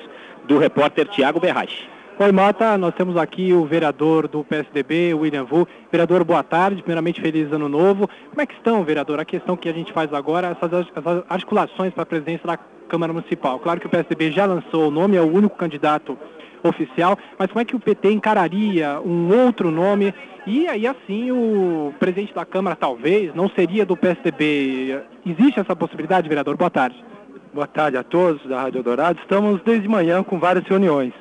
do 0.47 0.59
repórter 0.59 1.07
Tiago 1.09 1.41
Berrache. 1.41 1.89
Oi, 2.21 2.33
Mata, 2.33 2.77
nós 2.77 2.95
temos 2.97 3.17
aqui 3.17 3.53
o 3.53 3.65
vereador 3.65 4.27
do 4.27 4.43
PSDB, 4.43 5.15
William 5.15 5.45
Vu. 5.45 5.69
Vereador, 5.89 6.25
boa 6.25 6.43
tarde, 6.43 6.83
primeiramente 6.83 7.21
feliz 7.21 7.53
ano 7.53 7.69
novo. 7.69 8.11
Como 8.31 8.43
é 8.43 8.45
que 8.45 8.55
estão, 8.55 8.83
vereador? 8.83 9.21
A 9.21 9.25
questão 9.25 9.57
que 9.57 9.69
a 9.69 9.73
gente 9.73 9.93
faz 9.93 10.13
agora, 10.13 10.49
essas 10.49 10.89
articulações 11.29 11.95
para 11.95 12.03
a 12.03 12.07
presidência 12.07 12.45
da 12.45 12.59
Câmara 12.89 13.13
Municipal. 13.13 13.61
Claro 13.61 13.79
que 13.79 13.87
o 13.87 13.89
PSDB 13.89 14.33
já 14.33 14.47
lançou 14.47 14.89
o 14.89 14.91
nome, 14.91 15.17
é 15.17 15.21
o 15.21 15.33
único 15.33 15.57
candidato 15.57 16.19
oficial, 16.63 17.19
mas 17.39 17.49
como 17.49 17.61
é 17.61 17.65
que 17.65 17.77
o 17.77 17.81
PT 17.81 18.13
encararia 18.13 19.01
um 19.01 19.29
outro 19.45 19.71
nome? 19.71 20.15
E 20.47 20.67
aí, 20.67 20.87
assim, 20.87 21.31
o 21.31 21.93
presidente 21.99 22.35
da 22.35 22.45
Câmara 22.45 22.75
talvez 22.75 23.35
não 23.35 23.49
seria 23.51 23.85
do 23.85 23.97
PSDB. 23.97 25.01
Existe 25.27 25.61
essa 25.61 25.77
possibilidade, 25.77 26.29
vereador? 26.29 26.57
Boa 26.57 26.71
tarde. 26.71 26.97
Boa 27.53 27.67
tarde 27.67 27.97
a 27.97 28.03
todos 28.03 28.47
da 28.47 28.63
Rádio 28.63 28.83
Dourado. 28.83 29.19
Estamos 29.21 29.61
desde 29.63 29.89
manhã 29.89 30.23
com 30.23 30.39
várias 30.39 30.65
reuniões. 30.67 31.13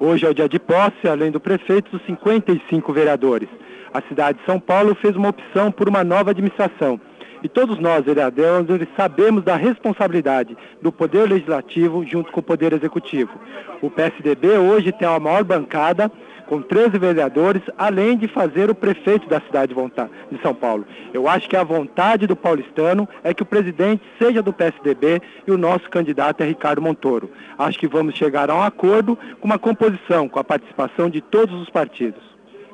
Hoje 0.00 0.26
é 0.26 0.28
o 0.30 0.34
dia 0.34 0.48
de 0.48 0.58
posse, 0.58 1.06
além 1.08 1.30
do 1.30 1.38
prefeito, 1.38 1.96
dos 1.96 2.04
55 2.06 2.92
vereadores. 2.92 3.48
A 3.94 4.02
cidade 4.08 4.38
de 4.38 4.44
São 4.44 4.58
Paulo 4.58 4.96
fez 4.96 5.14
uma 5.14 5.28
opção 5.28 5.70
por 5.70 5.88
uma 5.88 6.02
nova 6.02 6.30
administração. 6.30 7.00
E 7.42 7.48
todos 7.48 7.78
nós, 7.80 8.04
vereadores, 8.04 8.88
sabemos 8.96 9.42
da 9.42 9.56
responsabilidade 9.56 10.56
do 10.80 10.92
Poder 10.92 11.28
Legislativo 11.28 12.06
junto 12.06 12.30
com 12.30 12.38
o 12.38 12.42
Poder 12.42 12.72
Executivo. 12.72 13.32
O 13.80 13.90
PSDB 13.90 14.58
hoje 14.58 14.92
tem 14.92 15.08
a 15.08 15.18
maior 15.18 15.42
bancada 15.42 16.10
com 16.46 16.62
13 16.62 16.98
vereadores, 16.98 17.62
além 17.76 18.16
de 18.16 18.28
fazer 18.28 18.70
o 18.70 18.74
prefeito 18.74 19.28
da 19.28 19.40
cidade 19.40 19.74
de 19.74 20.42
São 20.42 20.54
Paulo. 20.54 20.86
Eu 21.12 21.26
acho 21.26 21.48
que 21.48 21.56
a 21.56 21.64
vontade 21.64 22.26
do 22.26 22.36
paulistano 22.36 23.08
é 23.24 23.34
que 23.34 23.42
o 23.42 23.46
presidente 23.46 24.04
seja 24.20 24.42
do 24.42 24.52
PSDB 24.52 25.20
e 25.46 25.50
o 25.50 25.58
nosso 25.58 25.88
candidato 25.90 26.42
é 26.42 26.46
Ricardo 26.46 26.82
Montoro. 26.82 27.30
Acho 27.58 27.78
que 27.78 27.88
vamos 27.88 28.14
chegar 28.14 28.50
a 28.50 28.54
um 28.54 28.62
acordo 28.62 29.18
com 29.40 29.46
uma 29.46 29.58
composição, 29.58 30.28
com 30.28 30.38
a 30.38 30.44
participação 30.44 31.10
de 31.10 31.20
todos 31.20 31.60
os 31.60 31.70
partidos. 31.70 32.22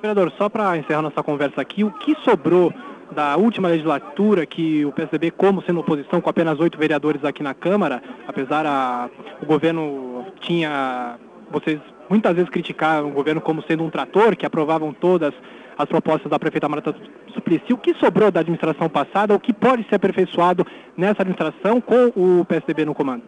Vereador, 0.02 0.32
só 0.36 0.48
para 0.48 0.76
encerrar 0.76 1.02
nossa 1.02 1.22
conversa 1.22 1.60
aqui, 1.60 1.84
o 1.84 1.90
que 1.90 2.14
sobrou 2.24 2.72
da 3.10 3.36
última 3.36 3.68
legislatura 3.68 4.44
que 4.46 4.84
o 4.84 4.92
PSDB, 4.92 5.30
como 5.30 5.62
sendo 5.62 5.80
oposição, 5.80 6.20
com 6.20 6.30
apenas 6.30 6.58
oito 6.60 6.78
vereadores 6.78 7.24
aqui 7.24 7.42
na 7.42 7.54
Câmara, 7.54 8.02
apesar 8.26 8.66
a, 8.66 9.08
o 9.40 9.46
governo 9.46 10.26
tinha, 10.40 11.18
vocês 11.50 11.80
muitas 12.08 12.34
vezes 12.34 12.50
criticaram 12.50 13.08
o 13.08 13.12
governo 13.12 13.40
como 13.40 13.62
sendo 13.62 13.84
um 13.84 13.90
trator, 13.90 14.36
que 14.36 14.46
aprovavam 14.46 14.92
todas 14.92 15.32
as 15.76 15.88
propostas 15.88 16.30
da 16.30 16.38
prefeita 16.38 16.68
Marta 16.68 16.94
Suplicy. 17.32 17.72
O 17.72 17.78
que 17.78 17.94
sobrou 17.94 18.30
da 18.30 18.40
administração 18.40 18.88
passada, 18.88 19.34
o 19.34 19.40
que 19.40 19.52
pode 19.52 19.86
ser 19.88 19.94
aperfeiçoado 19.94 20.66
nessa 20.96 21.22
administração 21.22 21.80
com 21.80 22.12
o 22.16 22.44
PSDB 22.44 22.84
no 22.84 22.94
comando? 22.94 23.22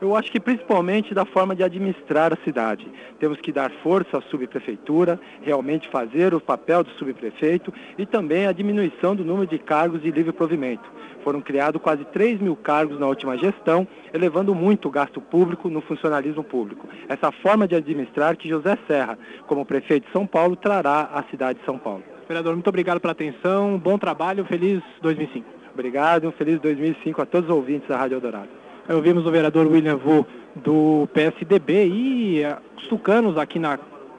Eu 0.00 0.16
acho 0.16 0.32
que 0.32 0.40
principalmente 0.40 1.12
da 1.12 1.26
forma 1.26 1.54
de 1.54 1.62
administrar 1.62 2.32
a 2.32 2.42
cidade. 2.42 2.90
Temos 3.18 3.38
que 3.38 3.52
dar 3.52 3.70
força 3.82 4.16
à 4.16 4.22
subprefeitura, 4.22 5.20
realmente 5.42 5.90
fazer 5.90 6.32
o 6.32 6.40
papel 6.40 6.82
do 6.82 6.90
subprefeito 6.92 7.72
e 7.98 8.06
também 8.06 8.46
a 8.46 8.52
diminuição 8.52 9.14
do 9.14 9.24
número 9.24 9.46
de 9.46 9.58
cargos 9.58 10.00
de 10.00 10.10
livre 10.10 10.32
provimento. 10.32 10.90
Foram 11.22 11.42
criados 11.42 11.82
quase 11.82 12.02
3 12.06 12.40
mil 12.40 12.56
cargos 12.56 12.98
na 12.98 13.06
última 13.06 13.36
gestão, 13.36 13.86
elevando 14.12 14.54
muito 14.54 14.88
o 14.88 14.90
gasto 14.90 15.20
público 15.20 15.68
no 15.68 15.82
funcionalismo 15.82 16.42
público. 16.42 16.88
Essa 17.06 17.30
forma 17.30 17.68
de 17.68 17.74
administrar 17.74 18.38
que 18.38 18.48
José 18.48 18.78
Serra, 18.86 19.18
como 19.46 19.66
prefeito 19.66 20.06
de 20.06 20.12
São 20.12 20.26
Paulo, 20.26 20.56
trará 20.56 21.10
à 21.12 21.22
cidade 21.24 21.58
de 21.58 21.64
São 21.66 21.78
Paulo. 21.78 22.02
Vereador, 22.26 22.54
muito 22.54 22.68
obrigado 22.68 23.00
pela 23.00 23.12
atenção, 23.12 23.76
bom 23.76 23.98
trabalho, 23.98 24.46
feliz 24.46 24.82
2005. 25.02 25.46
Obrigado 25.74 26.24
e 26.24 26.26
um 26.26 26.32
feliz 26.32 26.58
2005 26.60 27.20
a 27.20 27.26
todos 27.26 27.50
os 27.50 27.54
ouvintes 27.54 27.88
da 27.88 27.98
Rádio 27.98 28.16
Eldorado. 28.16 28.59
Ouvimos 28.88 29.26
o 29.26 29.30
vereador 29.30 29.66
William 29.66 29.96
Vu 29.96 30.26
do 30.56 31.08
PSDB 31.12 31.86
e 31.86 32.44
uh, 32.44 32.56
os 32.76 32.86
tucanos 32.88 33.36
aqui 33.36 33.58
na 33.58 33.78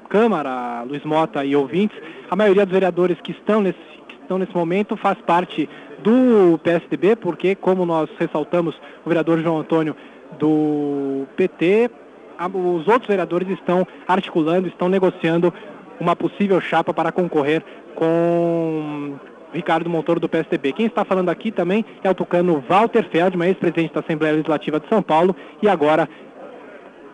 Câmara, 0.09 0.83
Luiz 0.83 1.03
Mota 1.03 1.43
e 1.43 1.55
ouvintes, 1.55 1.97
a 2.29 2.35
maioria 2.35 2.65
dos 2.65 2.73
vereadores 2.73 3.19
que 3.21 3.31
estão 3.31 3.61
nesse, 3.61 3.79
que 4.07 4.15
estão 4.15 4.37
nesse 4.37 4.53
momento 4.55 4.95
faz 4.97 5.17
parte 5.19 5.69
do 5.99 6.57
PSDB, 6.59 7.15
porque, 7.15 7.55
como 7.55 7.85
nós 7.85 8.09
ressaltamos, 8.19 8.75
o 9.05 9.09
vereador 9.09 9.39
João 9.39 9.59
Antônio 9.59 9.95
do 10.37 11.25
PT, 11.35 11.89
os 12.53 12.87
outros 12.87 13.07
vereadores 13.07 13.47
estão 13.49 13.87
articulando, 14.07 14.67
estão 14.67 14.89
negociando 14.89 15.53
uma 15.99 16.15
possível 16.15 16.59
chapa 16.59 16.93
para 16.93 17.11
concorrer 17.11 17.63
com 17.95 19.15
Ricardo 19.53 19.89
Montoro 19.89 20.19
do 20.19 20.29
PSDB. 20.29 20.73
Quem 20.73 20.85
está 20.85 21.03
falando 21.03 21.29
aqui 21.29 21.51
também 21.51 21.85
é 22.03 22.09
o 22.09 22.15
tucano 22.15 22.63
Walter 22.67 23.07
Feldman, 23.09 23.49
ex-presidente 23.49 23.93
da 23.93 23.99
Assembleia 23.99 24.33
Legislativa 24.33 24.79
de 24.79 24.87
São 24.87 25.01
Paulo 25.01 25.35
e 25.61 25.67
agora 25.67 26.07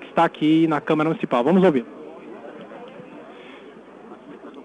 está 0.10 0.24
aqui 0.26 0.68
na 0.68 0.82
Câmara 0.82 1.10
Municipal. 1.10 1.44
Vamos 1.44 1.64
ouvir. 1.64 1.86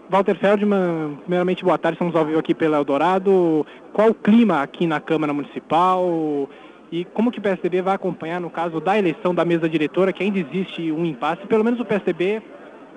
Walter 0.09 0.35
Feldman, 0.35 1.17
primeiramente 1.23 1.65
boa 1.65 1.79
tarde, 1.79 1.95
estamos 1.95 2.15
ao 2.15 2.27
vivo 2.27 2.39
aqui 2.39 2.55
pela 2.55 2.77
Eldorado. 2.77 3.67
Qual 3.95 4.11
o 4.11 4.15
clima 4.15 4.63
aqui 4.63 4.87
na 4.87 5.01
Câmara 5.01 5.33
Municipal 5.33 6.49
e 6.91 7.07
como 7.07 7.33
que 7.33 7.39
o 7.39 7.43
PSDB 7.43 7.81
vai 7.81 7.95
acompanhar 7.95 8.39
no 8.39 8.51
caso 8.51 8.79
da 8.79 8.99
eleição 8.99 9.35
da 9.35 9.45
mesa 9.45 9.67
diretora, 9.67 10.13
que 10.13 10.23
ainda 10.23 10.39
existe 10.39 10.93
um 10.93 11.07
impasse, 11.07 11.47
pelo 11.47 11.65
menos 11.65 11.81
o 11.81 11.85
PSDB 11.87 12.43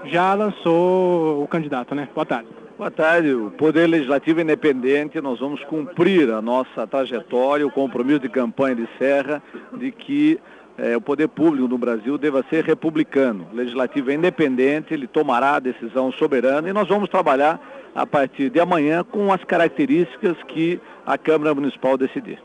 já 0.04 0.34
lançou 0.34 1.42
o 1.42 1.48
candidato, 1.48 1.96
né? 1.96 2.10
Boa 2.14 2.26
tarde. 2.26 2.65
Boa 2.78 2.92
tarde. 2.92 3.34
O 3.34 3.52
Poder 3.52 3.88
Legislativo 3.88 4.42
Independente, 4.42 5.22
nós 5.22 5.40
vamos 5.40 5.64
cumprir 5.64 6.30
a 6.30 6.42
nossa 6.42 6.86
trajetória, 6.86 7.66
o 7.66 7.72
compromisso 7.72 8.20
de 8.20 8.28
campanha 8.28 8.76
de 8.76 8.90
Serra 9.00 9.42
de 9.78 9.94
que 9.94 10.38
é, 10.78 10.98
o 10.98 11.00
poder 11.00 11.30
público 11.30 11.70
no 11.70 11.78
Brasil 11.78 12.18
deva 12.18 12.44
ser 12.50 12.66
republicano. 12.66 13.48
O 13.54 13.56
legislativo 13.56 14.12
é 14.12 14.16
independente, 14.16 14.94
ele 14.94 15.08
tomará 15.08 15.56
a 15.56 15.60
decisão 15.60 16.12
soberana 16.12 16.70
e 16.70 16.74
nós 16.74 16.86
vamos 16.90 17.08
trabalhar 17.08 17.62
a 17.96 18.06
partir 18.06 18.50
de 18.50 18.60
amanhã 18.60 19.06
com 19.06 19.32
as 19.32 19.42
características 19.46 20.36
que 20.50 20.78
a 21.06 21.18
Câmara 21.18 21.56
Municipal 21.56 21.98
decidir. 21.98 22.44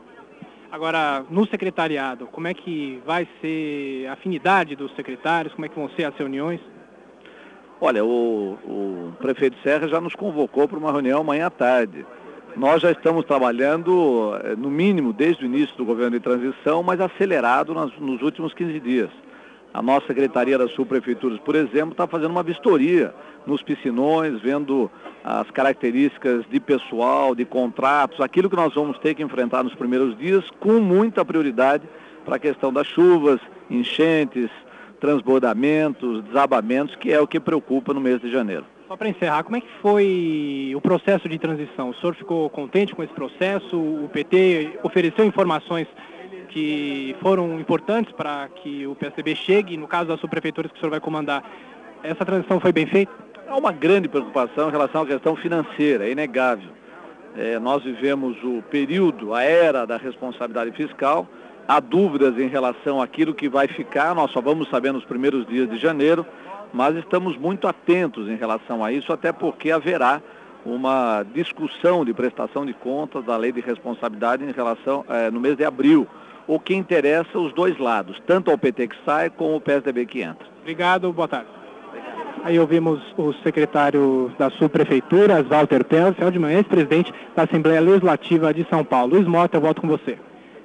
Agora, 0.71 1.25
no 1.29 1.45
secretariado, 1.45 2.25
como 2.27 2.47
é 2.47 2.53
que 2.53 3.01
vai 3.05 3.27
ser 3.41 4.07
a 4.07 4.13
afinidade 4.13 4.77
dos 4.77 4.95
secretários, 4.95 5.53
como 5.53 5.65
é 5.65 5.69
que 5.69 5.75
vão 5.75 5.89
ser 5.89 6.05
as 6.05 6.15
reuniões? 6.15 6.61
Olha, 7.83 8.05
o, 8.05 8.59
o 8.63 9.13
prefeito 9.19 9.57
Serra 9.63 9.87
já 9.87 9.99
nos 9.99 10.13
convocou 10.13 10.67
para 10.67 10.77
uma 10.77 10.91
reunião 10.91 11.21
amanhã 11.21 11.47
à 11.47 11.49
tarde. 11.49 12.05
Nós 12.55 12.79
já 12.79 12.91
estamos 12.91 13.25
trabalhando, 13.25 14.39
eh, 14.43 14.55
no 14.55 14.69
mínimo, 14.69 15.11
desde 15.11 15.43
o 15.43 15.47
início 15.47 15.75
do 15.75 15.83
governo 15.83 16.11
de 16.11 16.19
transição, 16.19 16.83
mas 16.83 17.01
acelerado 17.01 17.73
nas, 17.73 17.91
nos 17.97 18.21
últimos 18.21 18.53
15 18.53 18.79
dias. 18.79 19.09
A 19.73 19.81
nossa 19.81 20.05
Secretaria 20.05 20.59
das 20.59 20.69
Subprefeituras, 20.73 21.39
por 21.39 21.55
exemplo, 21.55 21.93
está 21.93 22.05
fazendo 22.05 22.29
uma 22.29 22.43
vistoria 22.43 23.15
nos 23.47 23.63
piscinões, 23.63 24.39
vendo 24.41 24.91
as 25.23 25.49
características 25.49 26.45
de 26.51 26.59
pessoal, 26.59 27.33
de 27.33 27.45
contratos, 27.45 28.21
aquilo 28.21 28.47
que 28.47 28.55
nós 28.55 28.75
vamos 28.75 28.99
ter 28.99 29.15
que 29.15 29.23
enfrentar 29.23 29.63
nos 29.63 29.73
primeiros 29.73 30.15
dias, 30.19 30.47
com 30.59 30.73
muita 30.73 31.25
prioridade 31.25 31.89
para 32.25 32.35
a 32.35 32.39
questão 32.39 32.71
das 32.71 32.85
chuvas, 32.85 33.39
enchentes, 33.71 34.51
transbordamentos, 35.01 36.23
desabamentos, 36.23 36.95
que 36.95 37.11
é 37.11 37.19
o 37.19 37.27
que 37.27 37.39
preocupa 37.39 37.93
no 37.93 37.99
mês 37.99 38.21
de 38.21 38.31
janeiro. 38.31 38.63
Só 38.87 38.95
para 38.95 39.09
encerrar, 39.09 39.43
como 39.43 39.57
é 39.57 39.61
que 39.61 39.69
foi 39.81 40.73
o 40.75 40.79
processo 40.79 41.27
de 41.27 41.39
transição? 41.39 41.89
O 41.89 41.95
senhor 41.95 42.13
ficou 42.13 42.49
contente 42.49 42.93
com 42.93 43.01
esse 43.01 43.13
processo? 43.13 43.77
O 43.77 44.07
PT 44.13 44.79
ofereceu 44.83 45.25
informações 45.25 45.87
que 46.49 47.15
foram 47.21 47.59
importantes 47.59 48.13
para 48.13 48.47
que 48.49 48.85
o 48.85 48.93
PSDB 48.95 49.35
chegue, 49.35 49.75
no 49.75 49.87
caso 49.87 50.09
das 50.09 50.19
subprefeituras 50.19 50.71
que 50.71 50.77
o 50.77 50.79
senhor 50.79 50.91
vai 50.91 50.99
comandar, 50.99 51.43
essa 52.03 52.23
transição 52.25 52.59
foi 52.59 52.71
bem 52.71 52.85
feita? 52.85 53.11
Há 53.47 53.57
uma 53.57 53.71
grande 53.71 54.07
preocupação 54.07 54.69
em 54.69 54.71
relação 54.71 55.01
à 55.01 55.05
questão 55.05 55.35
financeira, 55.35 56.05
é 56.05 56.11
inegável. 56.11 56.69
É, 57.37 57.57
nós 57.59 57.83
vivemos 57.83 58.37
o 58.43 58.61
período, 58.63 59.33
a 59.33 59.41
era 59.41 59.85
da 59.85 59.97
responsabilidade 59.97 60.71
fiscal, 60.73 61.27
Há 61.71 61.79
dúvidas 61.79 62.37
em 62.37 62.49
relação 62.49 63.01
àquilo 63.01 63.33
que 63.33 63.47
vai 63.47 63.65
ficar, 63.65 64.13
nós 64.13 64.29
só 64.31 64.41
vamos 64.41 64.67
saber 64.67 64.91
nos 64.91 65.05
primeiros 65.05 65.47
dias 65.47 65.69
de 65.69 65.77
janeiro, 65.77 66.25
mas 66.73 66.97
estamos 66.97 67.37
muito 67.37 67.65
atentos 67.65 68.27
em 68.27 68.35
relação 68.35 68.83
a 68.83 68.91
isso, 68.91 69.13
até 69.13 69.31
porque 69.31 69.71
haverá 69.71 70.21
uma 70.65 71.23
discussão 71.33 72.03
de 72.03 72.13
prestação 72.13 72.65
de 72.65 72.73
contas 72.73 73.23
da 73.23 73.37
lei 73.37 73.53
de 73.53 73.61
responsabilidade 73.61 74.43
em 74.43 74.51
relação 74.51 75.05
eh, 75.07 75.31
no 75.31 75.39
mês 75.39 75.55
de 75.55 75.63
abril, 75.63 76.05
o 76.45 76.59
que 76.59 76.75
interessa 76.75 77.39
os 77.39 77.53
dois 77.53 77.77
lados, 77.77 78.21
tanto 78.27 78.51
ao 78.51 78.57
PT 78.57 78.89
que 78.89 78.97
sai 79.05 79.29
como 79.29 79.53
ao 79.53 79.61
PSDB 79.61 80.05
que 80.05 80.21
entra. 80.23 80.45
Obrigado, 80.59 81.13
boa 81.13 81.29
tarde. 81.29 81.47
Aí 82.43 82.59
ouvimos 82.59 83.01
o 83.17 83.31
secretário 83.45 84.29
da 84.37 84.49
subprefeitura, 84.49 85.41
Walter 85.41 85.85
Feldman, 85.85 86.53
ex-presidente 86.53 87.13
da 87.33 87.43
Assembleia 87.43 87.79
Legislativa 87.79 88.53
de 88.53 88.67
São 88.69 88.83
Paulo. 88.83 89.13
Luiz 89.13 89.25
Mota, 89.25 89.55
eu 89.55 89.61
volto 89.61 89.79
com 89.79 89.87
você. 89.87 90.17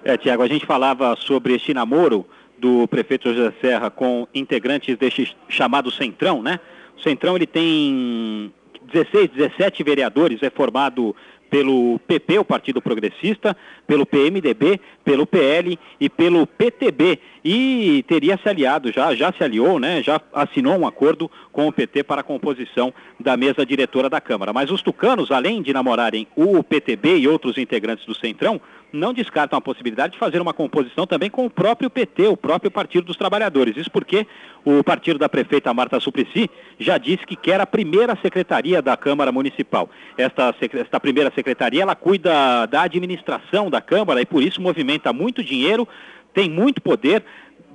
É, 0.09 0.17
Tiago, 0.17 0.45
a 0.45 0.47
gente 0.47 0.65
falava 0.65 1.17
sobre 1.17 1.53
este 1.55 1.75
namoro 1.75 2.25
do 2.57 2.87
prefeito 2.87 3.35
José 3.35 3.53
Serra 3.61 3.91
com 3.91 4.29
integrantes 4.33 4.97
deste 4.97 5.37
chamado 5.49 5.91
Centrão, 5.91 6.41
né? 6.41 6.61
O 6.97 7.01
Centrão 7.01 7.35
ele 7.35 7.45
tem 7.45 8.55
16, 8.85 9.31
17 9.31 9.83
vereadores, 9.83 10.45
é 10.45 10.49
formado 10.49 11.13
pelo 11.51 11.99
PP, 12.07 12.39
o 12.39 12.45
Partido 12.45 12.81
Progressista, 12.81 13.57
pelo 13.87 14.07
PMDB, 14.07 14.81
pelo 15.05 15.27
PL 15.27 15.79
e 16.01 16.09
pelo 16.09 16.47
PTB. 16.47 17.19
E 17.45 18.05
teria 18.07 18.39
se 18.41 18.49
aliado 18.49 18.93
já, 18.93 19.15
já 19.15 19.33
se 19.33 19.43
aliou, 19.43 19.79
né? 19.79 20.03
Já 20.03 20.21
assinou 20.33 20.77
um 20.77 20.87
acordo 20.87 21.31
com 21.53 21.67
o 21.67 21.73
PT 21.73 22.05
para 22.05 22.21
a 22.21 22.25
composição 22.25 22.93
da 23.19 23.37
mesa 23.37 23.67
diretora 23.67 24.09
da 24.09 24.21
Câmara. 24.21 24.53
Mas 24.53 24.71
os 24.71 24.83
tucanos, 24.83 25.31
além 25.31 25.63
de 25.63 25.73
namorarem 25.73 26.27
o 26.37 26.63
PTB 26.63 27.19
e 27.19 27.29
outros 27.29 27.59
integrantes 27.59 28.07
do 28.07 28.15
Centrão, 28.15 28.61
não 28.93 29.13
descartam 29.13 29.59
a 29.59 29.61
possibilidade 29.61 30.15
de 30.15 30.19
fazer 30.19 30.41
uma 30.41 30.55
composição 30.55 31.07
também 31.07 31.29
com 31.29 31.47
o 31.47 31.51
próprio 31.51 31.91
PT, 31.91 32.29
o 32.29 32.37
próprio 32.37 32.71
Partido 32.71 33.05
dos 33.05 33.17
Trabalhadores. 33.17 33.77
Isso 33.77 33.91
porque 33.91 34.27
o 34.65 34.83
partido 34.83 35.19
da 35.19 35.29
prefeita 35.29 35.73
Marta 35.75 36.01
Suplicy 36.01 36.51
já 36.79 36.99
disse 36.99 37.27
que 37.27 37.37
quer 37.37 37.61
a 37.61 37.67
primeira 37.67 38.17
secretaria 38.23 38.81
da 38.81 38.97
Câmara 38.97 39.31
Municipal. 39.33 39.91
Esta, 40.17 40.55
esta 40.75 41.01
primeira 41.01 41.33
secretaria, 41.35 41.83
ela 41.83 41.95
cuida 41.95 42.67
da 42.67 42.83
administração 42.83 43.71
da 43.71 43.81
Câmara 43.81 44.21
e 44.21 44.27
por 44.27 44.43
isso 44.43 44.61
movimenta 44.61 45.13
muito 45.13 45.43
dinheiro, 45.43 45.87
tem 46.33 46.49
muito 46.49 46.81
poder, 46.81 47.25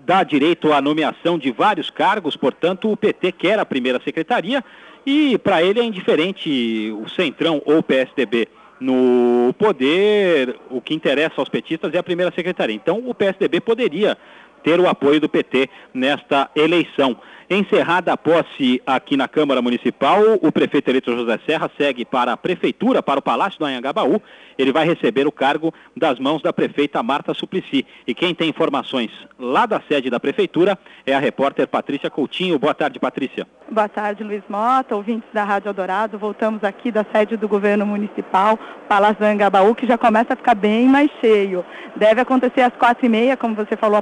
dá 0.06 0.24
direito 0.24 0.74
à 0.74 0.82
nomeação 0.82 1.38
de 1.38 1.52
vários 1.52 1.90
cargos, 1.90 2.36
portanto 2.36 2.92
o 2.92 2.98
PT 2.98 3.32
quer 3.34 3.60
a 3.60 3.66
primeira 3.66 4.02
secretaria 4.04 4.64
e 5.06 5.38
para 5.38 5.64
ele 5.64 5.80
é 5.80 5.84
indiferente 5.84 6.92
o 7.02 7.10
Centrão 7.10 7.62
ou 7.66 7.80
o 7.80 7.84
PSDB 7.84 8.48
no 8.82 9.54
poder, 9.60 10.60
o 10.72 10.82
que 10.82 10.96
interessa 10.96 11.36
aos 11.38 11.48
petistas 11.48 11.94
é 11.94 12.00
a 12.00 12.04
primeira 12.04 12.34
secretaria. 12.34 12.76
Então, 12.76 12.98
o 13.06 13.14
PSDB 13.14 13.62
poderia 13.62 14.18
ter 14.64 14.80
o 14.80 14.88
apoio 14.88 15.20
do 15.20 15.30
PT 15.30 15.70
nesta 15.94 16.50
eleição. 16.56 17.18
Encerrada 17.54 18.14
a 18.14 18.18
posse 18.18 18.82
aqui 18.88 19.18
na 19.18 19.28
Câmara 19.28 19.62
Municipal, 19.62 20.22
o 20.42 20.54
prefeito 20.54 20.90
eleito 20.90 21.12
José 21.12 21.38
Serra 21.46 21.70
segue 21.78 22.06
para 22.06 22.32
a 22.32 22.38
Prefeitura, 22.38 23.04
para 23.04 23.20
o 23.20 23.22
Palácio 23.22 23.60
do 23.60 23.66
Anhangabaú. 23.66 24.22
Ele 24.58 24.72
vai 24.72 24.86
receber 24.86 25.28
o 25.28 25.34
cargo 25.34 25.74
das 25.94 26.18
mãos 26.18 26.42
da 26.42 26.54
prefeita 26.54 27.04
Marta 27.04 27.34
Suplicy. 27.34 27.86
E 28.08 28.14
quem 28.14 28.34
tem 28.34 28.48
informações 28.48 29.12
lá 29.38 29.66
da 29.66 29.82
sede 29.82 30.10
da 30.10 30.18
Prefeitura 30.18 30.80
é 31.06 31.14
a 31.14 31.20
repórter 31.20 31.68
Patrícia 31.68 32.10
Coutinho. 32.10 32.58
Boa 32.58 32.74
tarde, 32.74 33.02
Patrícia. 33.02 33.46
Boa 33.70 33.90
tarde, 33.90 34.24
Luiz 34.24 34.44
Mota, 34.48 34.96
ouvintes 34.96 35.28
da 35.34 35.44
Rádio 35.44 35.68
Eldorado. 35.68 36.18
Voltamos 36.18 36.64
aqui 36.64 36.90
da 36.90 37.04
sede 37.12 37.36
do 37.36 37.50
Governo 37.50 37.86
Municipal, 37.86 38.58
Palácio 38.88 39.18
do 39.18 39.26
Anhangabaú, 39.26 39.76
que 39.76 39.86
já 39.86 39.98
começa 39.98 40.36
a 40.36 40.38
ficar 40.38 40.56
bem 40.56 40.88
mais 40.88 41.12
cheio. 41.20 41.66
Deve 41.98 42.22
acontecer 42.22 42.62
às 42.62 42.74
quatro 42.78 43.06
e 43.06 43.10
meia, 43.10 43.36
como 43.36 43.56
você 43.56 43.76
falou 43.76 44.02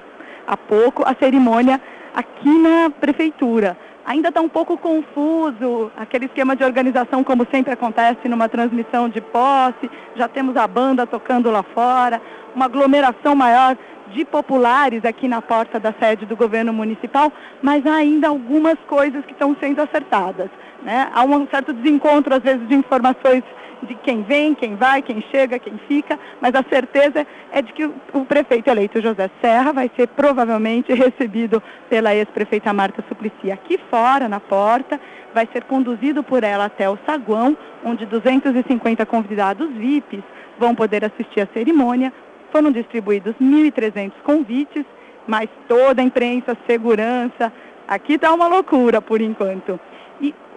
há 0.49 0.57
pouco, 0.57 1.03
a 1.05 1.13
cerimônia 1.13 1.79
aqui 2.13 2.49
na 2.49 2.89
prefeitura. 2.89 3.77
Ainda 4.03 4.29
está 4.29 4.41
um 4.41 4.49
pouco 4.49 4.75
confuso 4.75 5.91
aquele 5.95 6.25
esquema 6.25 6.55
de 6.55 6.63
organização, 6.63 7.23
como 7.23 7.45
sempre 7.51 7.71
acontece 7.71 8.27
numa 8.27 8.49
transmissão 8.49 9.07
de 9.07 9.21
posse. 9.21 9.89
Já 10.15 10.27
temos 10.27 10.57
a 10.57 10.67
banda 10.67 11.05
tocando 11.05 11.51
lá 11.51 11.61
fora, 11.61 12.19
uma 12.55 12.65
aglomeração 12.65 13.35
maior 13.35 13.77
de 14.11 14.25
populares 14.25 15.05
aqui 15.05 15.27
na 15.27 15.39
porta 15.39 15.79
da 15.79 15.93
sede 15.93 16.25
do 16.25 16.35
governo 16.35 16.73
municipal, 16.73 17.31
mas 17.61 17.85
há 17.85 17.93
ainda 17.93 18.27
algumas 18.27 18.79
coisas 18.87 19.23
que 19.25 19.33
estão 19.33 19.55
sendo 19.59 19.79
acertadas. 19.83 20.49
Né? 20.81 21.07
Há 21.13 21.23
um 21.23 21.47
certo 21.47 21.71
desencontro, 21.73 22.33
às 22.33 22.41
vezes, 22.41 22.67
de 22.67 22.73
informações 22.73 23.43
de 23.83 23.95
quem 23.95 24.23
vem, 24.23 24.53
quem 24.53 24.75
vai, 24.75 25.01
quem 25.01 25.21
chega, 25.31 25.59
quem 25.59 25.77
fica, 25.87 26.19
mas 26.41 26.53
a 26.55 26.63
certeza 26.63 27.25
é 27.51 27.61
de 27.61 27.71
que 27.73 27.85
o 27.85 28.25
prefeito 28.25 28.69
eleito 28.69 29.01
José 29.01 29.29
Serra 29.41 29.71
vai 29.71 29.89
ser 29.95 30.07
provavelmente 30.09 30.91
recebido 30.93 31.61
pela 31.89 32.13
ex-prefeita 32.13 32.73
Marta 32.73 33.03
Suplicy 33.07 33.51
aqui 33.51 33.79
fora, 33.89 34.27
na 34.27 34.39
porta, 34.39 34.99
vai 35.33 35.47
ser 35.51 35.63
conduzido 35.63 36.23
por 36.23 36.43
ela 36.43 36.65
até 36.65 36.89
o 36.89 36.97
saguão, 37.05 37.57
onde 37.83 38.05
250 38.05 39.05
convidados 39.05 39.69
VIPs 39.71 40.23
vão 40.57 40.75
poder 40.75 41.05
assistir 41.05 41.41
à 41.41 41.47
cerimônia. 41.53 42.11
Foram 42.51 42.71
distribuídos 42.71 43.35
1.300 43.41 44.11
convites, 44.23 44.85
mas 45.27 45.49
toda 45.67 46.01
a 46.01 46.05
imprensa, 46.05 46.57
segurança, 46.67 47.53
aqui 47.87 48.13
está 48.13 48.33
uma 48.33 48.47
loucura 48.47 49.01
por 49.01 49.21
enquanto. 49.21 49.79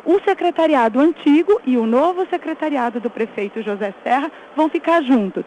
O 0.04 0.20
secretariado 0.24 0.98
antigo 0.98 1.60
e 1.64 1.76
o 1.76 1.86
novo 1.86 2.26
secretariado 2.26 2.98
do 2.98 3.08
prefeito 3.08 3.62
José 3.62 3.94
Serra 4.02 4.32
vão 4.56 4.68
ficar 4.68 5.00
juntos. 5.02 5.44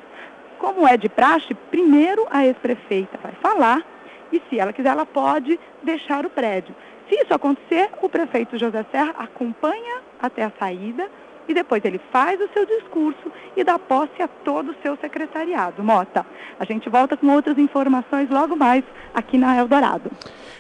Como 0.58 0.88
é 0.88 0.96
de 0.96 1.10
praxe, 1.10 1.54
primeiro 1.70 2.26
a 2.32 2.46
ex-prefeita 2.46 3.20
vai 3.22 3.34
falar 3.42 3.86
e, 4.32 4.42
se 4.50 4.58
ela 4.58 4.72
quiser, 4.72 4.90
ela 4.90 5.06
pode 5.06 5.60
deixar 5.84 6.26
o 6.26 6.30
prédio. 6.30 6.74
Se 7.10 7.16
isso 7.16 7.34
acontecer, 7.34 7.90
o 8.02 8.08
prefeito 8.08 8.58
José 8.58 8.86
Serra 8.92 9.14
acompanha 9.18 10.02
até 10.22 10.44
a 10.44 10.52
saída 10.58 11.10
e 11.48 11.54
depois 11.54 11.84
ele 11.86 12.00
faz 12.12 12.40
o 12.40 12.50
seu 12.54 12.66
discurso 12.66 13.32
e 13.56 13.64
dá 13.64 13.80
posse 13.80 14.22
a 14.22 14.28
todo 14.28 14.72
o 14.72 14.76
seu 14.82 14.98
secretariado. 14.98 15.84
Mota, 15.84 16.26
a 16.60 16.66
gente 16.66 16.90
volta 16.90 17.16
com 17.16 17.28
outras 17.28 17.58
informações 17.58 18.30
logo 18.30 18.56
mais 18.56 18.84
aqui 19.14 19.38
na 19.38 19.58
Eldorado. 19.58 20.12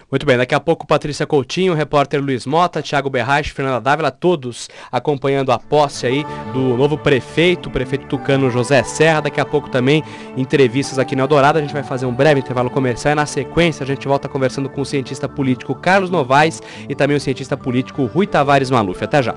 Muito 0.09 0.23
bem, 0.23 0.37
daqui 0.37 0.53
a 0.53 0.59
pouco 0.59 0.85
Patrícia 0.85 1.25
Coutinho, 1.25 1.73
repórter 1.73 2.23
Luiz 2.23 2.45
Mota, 2.45 2.81
Thiago 2.81 3.09
Berrache, 3.09 3.51
Fernanda 3.51 3.81
Dávila, 3.81 4.11
todos 4.11 4.69
acompanhando 4.91 5.51
a 5.51 5.57
posse 5.57 6.05
aí 6.05 6.23
do 6.53 6.77
novo 6.77 6.95
prefeito, 6.95 7.71
prefeito 7.71 8.05
tucano 8.05 8.51
José 8.51 8.83
Serra. 8.83 9.21
Daqui 9.21 9.41
a 9.41 9.45
pouco 9.45 9.69
também 9.69 10.03
entrevistas 10.37 10.99
aqui 10.99 11.15
na 11.15 11.23
Eldorado. 11.23 11.57
A 11.57 11.61
gente 11.61 11.73
vai 11.73 11.83
fazer 11.83 12.05
um 12.05 12.13
breve 12.13 12.39
intervalo 12.39 12.69
comercial 12.69 13.13
e 13.13 13.15
na 13.15 13.25
sequência 13.25 13.83
a 13.83 13.87
gente 13.87 14.07
volta 14.07 14.29
conversando 14.29 14.69
com 14.69 14.81
o 14.81 14.85
cientista 14.85 15.27
político 15.27 15.73
Carlos 15.73 16.11
Novaes 16.11 16.61
e 16.87 16.93
também 16.93 17.17
o 17.17 17.19
cientista 17.19 17.57
político 17.57 18.05
Rui 18.05 18.27
Tavares 18.27 18.69
Maluf. 18.69 19.03
Até 19.03 19.23
já. 19.23 19.35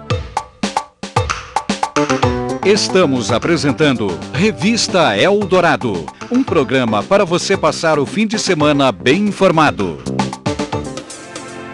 Estamos 2.65 3.33
apresentando 3.33 4.09
Revista 4.33 5.17
Eldorado, 5.17 6.05
um 6.31 6.45
programa 6.45 7.03
para 7.03 7.25
você 7.25 7.57
passar 7.57 7.99
o 7.99 8.05
fim 8.05 8.27
de 8.27 8.39
semana 8.39 8.93
bem 8.93 9.29
informado. 9.29 9.99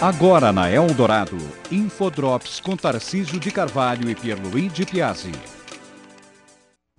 Agora 0.00 0.52
na 0.52 0.70
Eldorado, 0.70 1.36
Infodrops 1.70 2.60
com 2.60 2.76
Tarcísio 2.76 3.40
de 3.40 3.50
Carvalho 3.50 4.08
e 4.08 4.14
Pierluigi 4.14 4.84
Piazzi. 4.84 5.32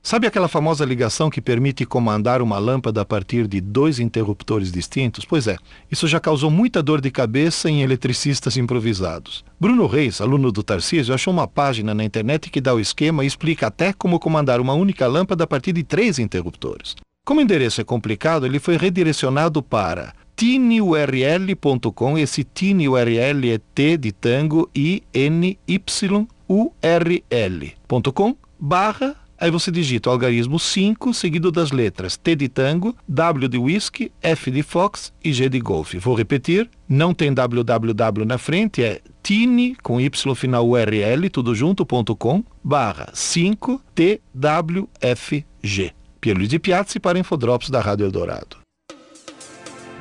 Sabe 0.05 0.27
aquela 0.27 0.47
famosa 0.47 0.85
ligação 0.85 1.31
que 1.31 1.41
permite 1.41 1.83
comandar 1.83 2.39
uma 2.39 2.59
lâmpada 2.59 3.01
a 3.01 3.05
partir 3.05 3.47
de 3.47 3.59
dois 3.59 3.99
interruptores 3.99 4.71
distintos? 4.71 5.25
Pois 5.25 5.47
é, 5.47 5.57
isso 5.91 6.07
já 6.07 6.19
causou 6.19 6.51
muita 6.51 6.83
dor 6.83 7.01
de 7.01 7.09
cabeça 7.09 7.71
em 7.71 7.81
eletricistas 7.81 8.55
improvisados. 8.55 9.43
Bruno 9.59 9.87
Reis, 9.87 10.21
aluno 10.21 10.51
do 10.51 10.61
Tarcísio, 10.61 11.11
achou 11.11 11.33
uma 11.33 11.47
página 11.47 11.91
na 11.95 12.03
internet 12.03 12.51
que 12.51 12.61
dá 12.61 12.71
o 12.71 12.79
esquema 12.79 13.23
e 13.23 13.27
explica 13.27 13.65
até 13.65 13.93
como 13.93 14.19
comandar 14.19 14.61
uma 14.61 14.75
única 14.75 15.07
lâmpada 15.07 15.43
a 15.43 15.47
partir 15.47 15.73
de 15.73 15.81
três 15.81 16.19
interruptores. 16.19 16.95
Como 17.25 17.39
o 17.39 17.43
endereço 17.43 17.81
é 17.81 17.83
complicado, 17.83 18.45
ele 18.45 18.59
foi 18.59 18.77
redirecionado 18.77 19.63
para 19.63 20.13
tinyurl.com. 20.35 22.15
Esse 22.15 22.43
tinyurl 22.43 23.09
é 23.17 23.57
T 23.73 23.97
de 23.97 24.11
tango 24.11 24.69
I 24.75 25.01
N 25.11 25.57
Y 25.67 26.27
U 26.47 26.71
R 26.79 27.23
L.com 27.27 28.37
barra 28.59 29.24
Aí 29.39 29.51
você 29.51 29.69
digita 29.69 30.09
o 30.09 30.13
algarismo 30.13 30.57
5, 30.57 31.13
seguido 31.13 31.51
das 31.51 31.71
letras 31.71 32.15
T 32.15 32.35
de 32.35 32.47
tango, 32.47 32.95
W 33.07 33.47
de 33.47 33.57
whisky, 33.57 34.11
F 34.21 34.49
de 34.49 34.63
fox 34.63 35.13
e 35.23 35.33
G 35.33 35.49
de 35.49 35.59
golfe. 35.59 35.97
Vou 35.97 36.15
repetir, 36.15 36.69
não 36.87 37.13
tem 37.13 37.33
www 37.33 38.25
na 38.25 38.37
frente, 38.37 38.83
é 38.83 39.01
tine, 39.21 39.75
com 39.83 39.99
Y 39.99 40.35
final 40.35 40.67
URL, 40.67 41.29
tudo 41.29 41.53
junto.com, 41.53 42.43
barra 42.63 43.09
5 43.13 43.81
TWFG. 43.93 45.93
Pierluigi 46.21 46.49
de 46.49 46.59
Piazzi 46.59 46.99
para 46.99 47.19
Infodrops 47.19 47.69
da 47.69 47.81
Rádio 47.81 48.05
Eldorado. 48.05 48.57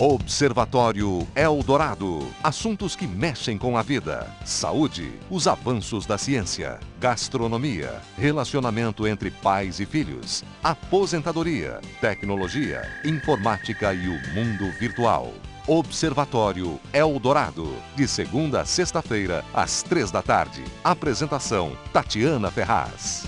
Observatório 0.00 1.28
Eldorado. 1.36 2.26
Assuntos 2.42 2.96
que 2.96 3.06
mexem 3.06 3.58
com 3.58 3.76
a 3.76 3.82
vida. 3.82 4.34
Saúde, 4.46 5.12
os 5.28 5.46
avanços 5.46 6.06
da 6.06 6.16
ciência, 6.16 6.80
gastronomia, 6.98 8.00
relacionamento 8.16 9.06
entre 9.06 9.30
pais 9.30 9.78
e 9.78 9.84
filhos, 9.84 10.42
aposentadoria, 10.64 11.82
tecnologia, 12.00 12.80
informática 13.04 13.92
e 13.92 14.08
o 14.08 14.34
mundo 14.34 14.72
virtual. 14.78 15.34
Observatório 15.66 16.80
Eldorado, 16.94 17.70
de 17.94 18.08
segunda 18.08 18.62
a 18.62 18.64
sexta-feira, 18.64 19.44
às 19.52 19.82
três 19.82 20.10
da 20.10 20.22
tarde. 20.22 20.64
Apresentação: 20.82 21.76
Tatiana 21.92 22.50
Ferraz. 22.50 23.26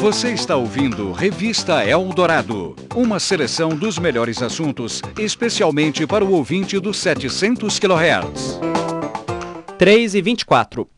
Você 0.00 0.32
está 0.32 0.56
ouvindo 0.56 1.12
Revista 1.12 1.84
Eldorado, 1.84 2.74
uma 2.96 3.20
seleção 3.20 3.76
dos 3.76 3.98
melhores 3.98 4.40
assuntos, 4.40 5.02
especialmente 5.18 6.06
para 6.06 6.24
o 6.24 6.32
ouvinte 6.32 6.80
dos 6.80 6.96
700 6.96 7.78
kHz. 7.78 8.58
3 9.76 10.14
e 10.14 10.22
24. 10.22 10.88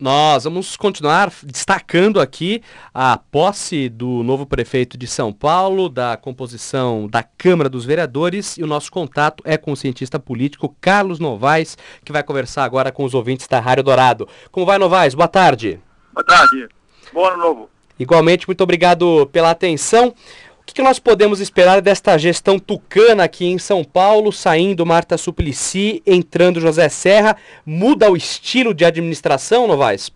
Nós 0.00 0.44
vamos 0.44 0.78
continuar 0.78 1.30
destacando 1.44 2.22
aqui 2.22 2.62
a 2.92 3.18
posse 3.18 3.90
do 3.90 4.22
novo 4.22 4.46
prefeito 4.46 4.96
de 4.96 5.06
São 5.06 5.34
Paulo, 5.34 5.90
da 5.90 6.16
composição 6.16 7.06
da 7.06 7.22
Câmara 7.22 7.68
dos 7.68 7.84
Vereadores 7.84 8.56
e 8.56 8.62
o 8.62 8.66
nosso 8.66 8.90
contato 8.90 9.42
é 9.44 9.58
com 9.58 9.72
o 9.72 9.76
cientista 9.76 10.18
político 10.18 10.74
Carlos 10.80 11.18
Novaes, 11.18 11.76
que 12.02 12.12
vai 12.12 12.22
conversar 12.22 12.64
agora 12.64 12.90
com 12.90 13.04
os 13.04 13.12
ouvintes 13.12 13.46
da 13.46 13.60
Rádio 13.60 13.84
Dourado. 13.84 14.26
Como 14.50 14.64
vai, 14.64 14.78
Novaes? 14.78 15.14
Boa 15.14 15.28
tarde. 15.28 15.80
Boa 16.16 16.24
tarde. 16.24 16.66
Bom 17.12 17.26
ano 17.26 17.36
novo. 17.36 17.70
Igualmente, 17.98 18.48
muito 18.48 18.62
obrigado 18.62 19.28
pela 19.30 19.50
atenção. 19.50 20.14
O 20.58 20.64
que, 20.64 20.72
que 20.72 20.82
nós 20.82 20.98
podemos 20.98 21.40
esperar 21.40 21.82
desta 21.82 22.16
gestão 22.16 22.58
tucana 22.58 23.24
aqui 23.24 23.44
em 23.44 23.58
São 23.58 23.84
Paulo, 23.84 24.32
saindo 24.32 24.86
Marta 24.86 25.18
Suplicy, 25.18 26.02
entrando 26.06 26.58
José 26.58 26.88
Serra? 26.88 27.36
Muda 27.66 28.10
o 28.10 28.16
estilo 28.16 28.72
de 28.72 28.82
administração, 28.82 29.66
Novaes? 29.66 30.10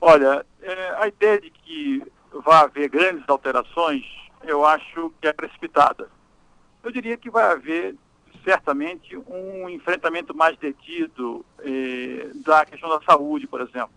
Olha, 0.00 0.44
é, 0.62 0.94
a 0.98 1.06
ideia 1.06 1.38
de 1.38 1.50
que 1.50 2.02
vai 2.42 2.64
haver 2.64 2.88
grandes 2.88 3.28
alterações, 3.28 4.04
eu 4.42 4.64
acho 4.64 5.12
que 5.20 5.28
é 5.28 5.34
precipitada. 5.34 6.08
Eu 6.82 6.90
diria 6.90 7.18
que 7.18 7.28
vai 7.28 7.44
haver 7.44 7.94
certamente 8.42 9.18
um 9.18 9.68
enfrentamento 9.68 10.34
mais 10.34 10.56
detido 10.56 11.44
eh, 11.60 12.28
da 12.36 12.64
questão 12.64 12.88
da 12.90 13.00
saúde, 13.02 13.46
por 13.46 13.60
exemplo, 13.60 13.90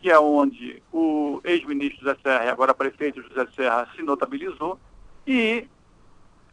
que 0.00 0.10
é 0.10 0.18
onde 0.18 0.82
o 0.92 1.40
ex-ministro 1.44 2.00
José 2.00 2.16
Serra 2.22 2.44
e 2.44 2.48
agora 2.48 2.74
prefeito 2.74 3.22
José 3.22 3.46
Serra 3.54 3.88
se 3.94 4.02
notabilizou 4.02 4.78
e 5.26 5.66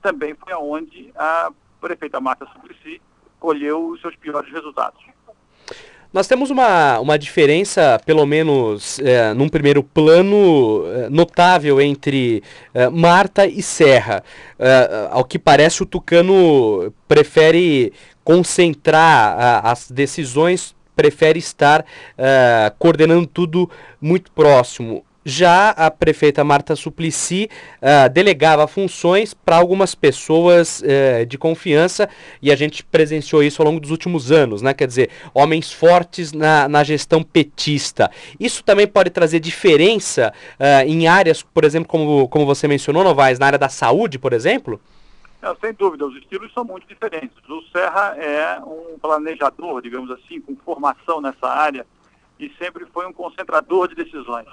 também 0.01 0.35
foi 0.35 0.53
aonde 0.53 1.11
a 1.15 1.51
prefeita 1.79 2.19
Marta 2.19 2.45
Suplicy 2.53 3.01
colheu 3.39 3.89
os 3.89 4.01
seus 4.01 4.15
piores 4.15 4.51
resultados. 4.51 5.01
Nós 6.11 6.25
temos 6.25 6.49
uma, 6.49 6.99
uma 6.99 7.19
diferença, 7.19 7.99
pelo 8.05 8.25
menos 8.25 8.97
é, 8.99 9.33
num 9.33 9.49
primeiro 9.49 9.83
plano, 9.83 10.83
é, 10.87 11.09
notável 11.09 11.81
entre 11.81 12.41
é, 12.73 12.89
Marta 12.89 13.45
e 13.45 13.61
Serra. 13.61 14.23
É, 14.57 15.09
ao 15.11 15.25
que 15.25 15.37
parece, 15.37 15.83
o 15.83 15.85
Tucano 15.85 16.93
prefere 17.07 17.91
concentrar 18.23 19.65
as 19.65 19.91
decisões, 19.91 20.75
prefere 20.97 21.37
estar 21.37 21.85
é, 22.17 22.73
coordenando 22.79 23.27
tudo 23.27 23.69
muito 24.01 24.31
próximo. 24.31 25.05
Já 25.29 25.71
a 25.71 25.91
prefeita 25.91 26.41
Marta 26.41 26.73
Suplicy 26.73 27.49
uh, 27.81 28.09
delegava 28.09 28.65
funções 28.65 29.33
para 29.33 29.57
algumas 29.57 29.93
pessoas 29.93 30.81
uh, 30.81 31.25
de 31.25 31.37
confiança 31.37 32.07
e 32.41 32.49
a 32.49 32.55
gente 32.55 32.81
presenciou 32.81 33.43
isso 33.43 33.61
ao 33.61 33.67
longo 33.67 33.81
dos 33.81 33.91
últimos 33.91 34.31
anos, 34.31 34.61
né? 34.61 34.73
Quer 34.73 34.87
dizer, 34.87 35.09
homens 35.33 35.69
fortes 35.69 36.31
na, 36.31 36.69
na 36.69 36.81
gestão 36.81 37.21
petista. 37.21 38.09
Isso 38.39 38.63
também 38.63 38.87
pode 38.87 39.09
trazer 39.09 39.41
diferença 39.41 40.31
uh, 40.57 40.87
em 40.87 41.09
áreas, 41.09 41.43
por 41.43 41.65
exemplo, 41.65 41.89
como, 41.89 42.29
como 42.29 42.45
você 42.45 42.65
mencionou, 42.65 43.03
Novaes, 43.03 43.37
na 43.37 43.47
área 43.47 43.59
da 43.59 43.67
saúde, 43.67 44.17
por 44.17 44.31
exemplo? 44.31 44.79
Não, 45.41 45.55
sem 45.57 45.73
dúvida, 45.73 46.05
os 46.05 46.15
estilos 46.15 46.51
são 46.53 46.63
muito 46.63 46.87
diferentes. 46.87 47.37
O 47.47 47.61
Serra 47.71 48.15
é 48.17 48.59
um 48.59 48.97
planejador, 48.99 49.81
digamos 49.81 50.09
assim, 50.11 50.41
com 50.41 50.55
formação 50.55 51.21
nessa 51.21 51.47
área 51.47 51.85
e 52.39 52.49
sempre 52.57 52.85
foi 52.87 53.05
um 53.05 53.13
concentrador 53.13 53.87
de 53.87 53.95
decisões. 53.95 54.47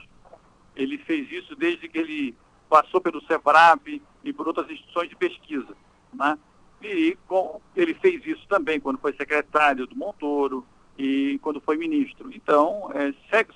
Ele 0.77 0.99
fez 0.99 1.31
isso 1.31 1.55
desde 1.55 1.88
que 1.88 1.99
ele 1.99 2.35
passou 2.68 3.01
pelo 3.01 3.23
SEBRAP 3.23 4.03
e 4.23 4.33
por 4.33 4.47
outras 4.47 4.68
instituições 4.70 5.09
de 5.09 5.16
pesquisa. 5.16 5.75
Né? 6.12 6.38
E 6.83 7.16
com, 7.27 7.61
ele 7.75 7.94
fez 7.94 8.25
isso 8.27 8.47
também 8.49 8.81
quando 8.81 8.99
foi 8.99 9.12
secretário 9.14 9.87
do 9.87 9.97
Montoro 9.97 10.66
e 10.99 11.38
quando 11.42 11.61
foi 11.61 11.77
ministro. 11.77 12.31
Então, 12.33 12.90
é, 12.94 13.14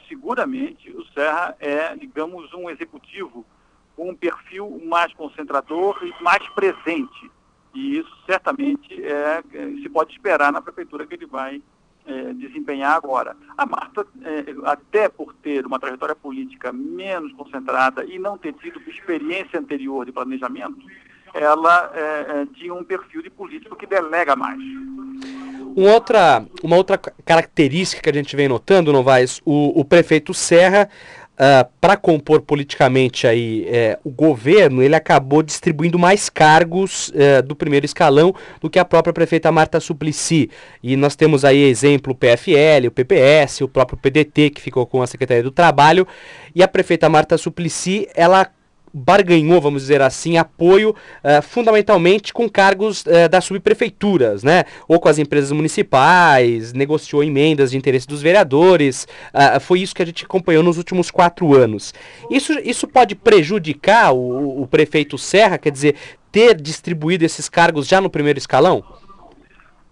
seguramente 0.08 0.90
o 0.90 1.04
Serra 1.12 1.56
é, 1.60 1.94
digamos, 1.96 2.52
um 2.54 2.70
executivo 2.70 3.44
com 3.98 4.10
um 4.10 4.14
perfil 4.14 4.80
mais 4.86 5.12
concentrador 5.12 5.98
e 6.04 6.22
mais 6.22 6.48
presente. 6.50 7.30
E 7.74 7.98
isso 7.98 8.16
certamente 8.24 9.04
é, 9.04 9.42
é 9.52 9.66
se 9.82 9.88
pode 9.88 10.12
esperar 10.12 10.52
na 10.52 10.62
prefeitura 10.62 11.04
que 11.04 11.14
ele 11.14 11.26
vai 11.26 11.60
é, 12.06 12.32
desempenhar 12.34 12.94
agora. 12.94 13.36
A 13.56 13.66
Marta, 13.66 14.06
é, 14.22 14.54
até 14.70 15.08
por 15.08 15.34
ter 15.34 15.66
uma 15.66 15.80
trajetória 15.80 16.14
política 16.14 16.72
menos 16.72 17.32
concentrada 17.32 18.04
e 18.04 18.20
não 18.20 18.38
ter 18.38 18.52
tido 18.54 18.80
experiência 18.88 19.58
anterior 19.58 20.06
de 20.06 20.12
planejamento, 20.12 20.78
ela 21.34 21.90
é, 21.92 22.42
é 22.42 22.46
tinha 22.54 22.72
um 22.72 22.84
perfil 22.84 23.20
de 23.20 23.30
político 23.30 23.74
que 23.74 23.84
delega 23.84 24.36
mais. 24.36 24.60
Um 25.76 25.88
outra, 25.92 26.46
uma 26.62 26.76
outra 26.76 26.96
característica 26.96 28.00
que 28.00 28.08
a 28.08 28.14
gente 28.14 28.34
vem 28.36 28.48
notando, 28.48 28.92
Novaes, 28.92 29.40
o, 29.44 29.78
o 29.78 29.84
prefeito 29.84 30.32
Serra 30.32 30.88
uh, 31.38 31.62
ah, 31.62 31.68
para 31.80 31.96
compor 31.96 32.42
politicamente 32.42 33.26
aí 33.26 33.66
é, 33.68 33.98
o 34.04 34.10
governo, 34.10 34.82
ele 34.82 34.94
acabou 34.94 35.42
distribuindo 35.42 35.98
mais 35.98 36.28
cargos 36.28 37.08
uh, 37.10 37.42
do 37.42 37.54
primeiro 37.54 37.86
escalão 37.86 38.34
do 38.60 38.68
que 38.68 38.78
a 38.78 38.84
própria 38.84 39.12
prefeita 39.12 39.50
Marta 39.52 39.80
Suplicy. 39.80 40.50
E 40.82 40.96
nós 40.96 41.14
temos 41.14 41.44
aí 41.44 41.62
exemplo 41.62 42.12
o 42.12 42.16
PFL, 42.16 42.88
o 42.88 42.90
PPS, 42.90 43.62
o 43.62 43.68
próprio 43.68 43.98
PDT 43.98 44.50
que 44.50 44.60
ficou 44.60 44.86
com 44.86 45.00
a 45.00 45.06
Secretaria 45.06 45.42
do 45.42 45.50
Trabalho. 45.50 46.06
E 46.54 46.62
a 46.62 46.68
prefeita 46.68 47.08
Marta 47.08 47.38
Suplicy, 47.38 48.08
ela 48.14 48.50
barganhou, 48.98 49.60
vamos 49.60 49.82
dizer 49.82 50.02
assim, 50.02 50.36
apoio 50.36 50.90
uh, 50.90 51.42
fundamentalmente 51.42 52.32
com 52.32 52.48
cargos 52.48 53.02
uh, 53.02 53.28
das 53.30 53.44
subprefeituras, 53.44 54.42
né? 54.42 54.64
Ou 54.86 54.98
com 55.00 55.08
as 55.08 55.18
empresas 55.18 55.52
municipais, 55.52 56.72
negociou 56.72 57.22
emendas 57.22 57.70
de 57.70 57.76
interesse 57.76 58.06
dos 58.06 58.20
vereadores. 58.20 59.06
Uh, 59.32 59.60
foi 59.60 59.80
isso 59.80 59.94
que 59.94 60.02
a 60.02 60.06
gente 60.06 60.24
acompanhou 60.24 60.62
nos 60.62 60.78
últimos 60.78 61.10
quatro 61.10 61.54
anos. 61.54 61.94
Isso, 62.30 62.52
isso 62.60 62.86
pode 62.86 63.14
prejudicar 63.14 64.12
o, 64.12 64.62
o 64.62 64.66
prefeito 64.66 65.16
Serra, 65.16 65.58
quer 65.58 65.70
dizer, 65.70 65.94
ter 66.30 66.60
distribuído 66.60 67.24
esses 67.24 67.48
cargos 67.48 67.86
já 67.86 68.00
no 68.00 68.10
primeiro 68.10 68.38
escalão? 68.38 68.84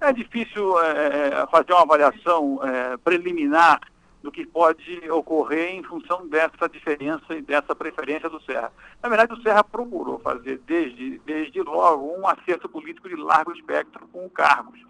É 0.00 0.12
difícil 0.12 0.78
é, 0.80 1.46
fazer 1.50 1.72
uma 1.72 1.82
avaliação 1.82 2.60
é, 2.62 2.96
preliminar 2.98 3.80
do 4.26 4.32
que 4.32 4.44
pode 4.44 5.08
ocorrer 5.08 5.76
em 5.76 5.84
função 5.84 6.26
dessa 6.26 6.68
diferença 6.68 7.32
e 7.32 7.40
dessa 7.40 7.76
preferência 7.76 8.28
do 8.28 8.42
Serra. 8.42 8.72
Na 9.00 9.08
verdade, 9.08 9.32
o 9.32 9.40
Serra 9.40 9.62
procurou 9.62 10.18
fazer 10.18 10.60
desde, 10.66 11.20
desde 11.20 11.62
logo 11.62 12.12
um 12.18 12.26
acerto 12.26 12.68
político 12.68 13.08
de 13.08 13.14
largo 13.14 13.52
espectro 13.52 14.04
com 14.08 14.28
cargos, 14.28 14.80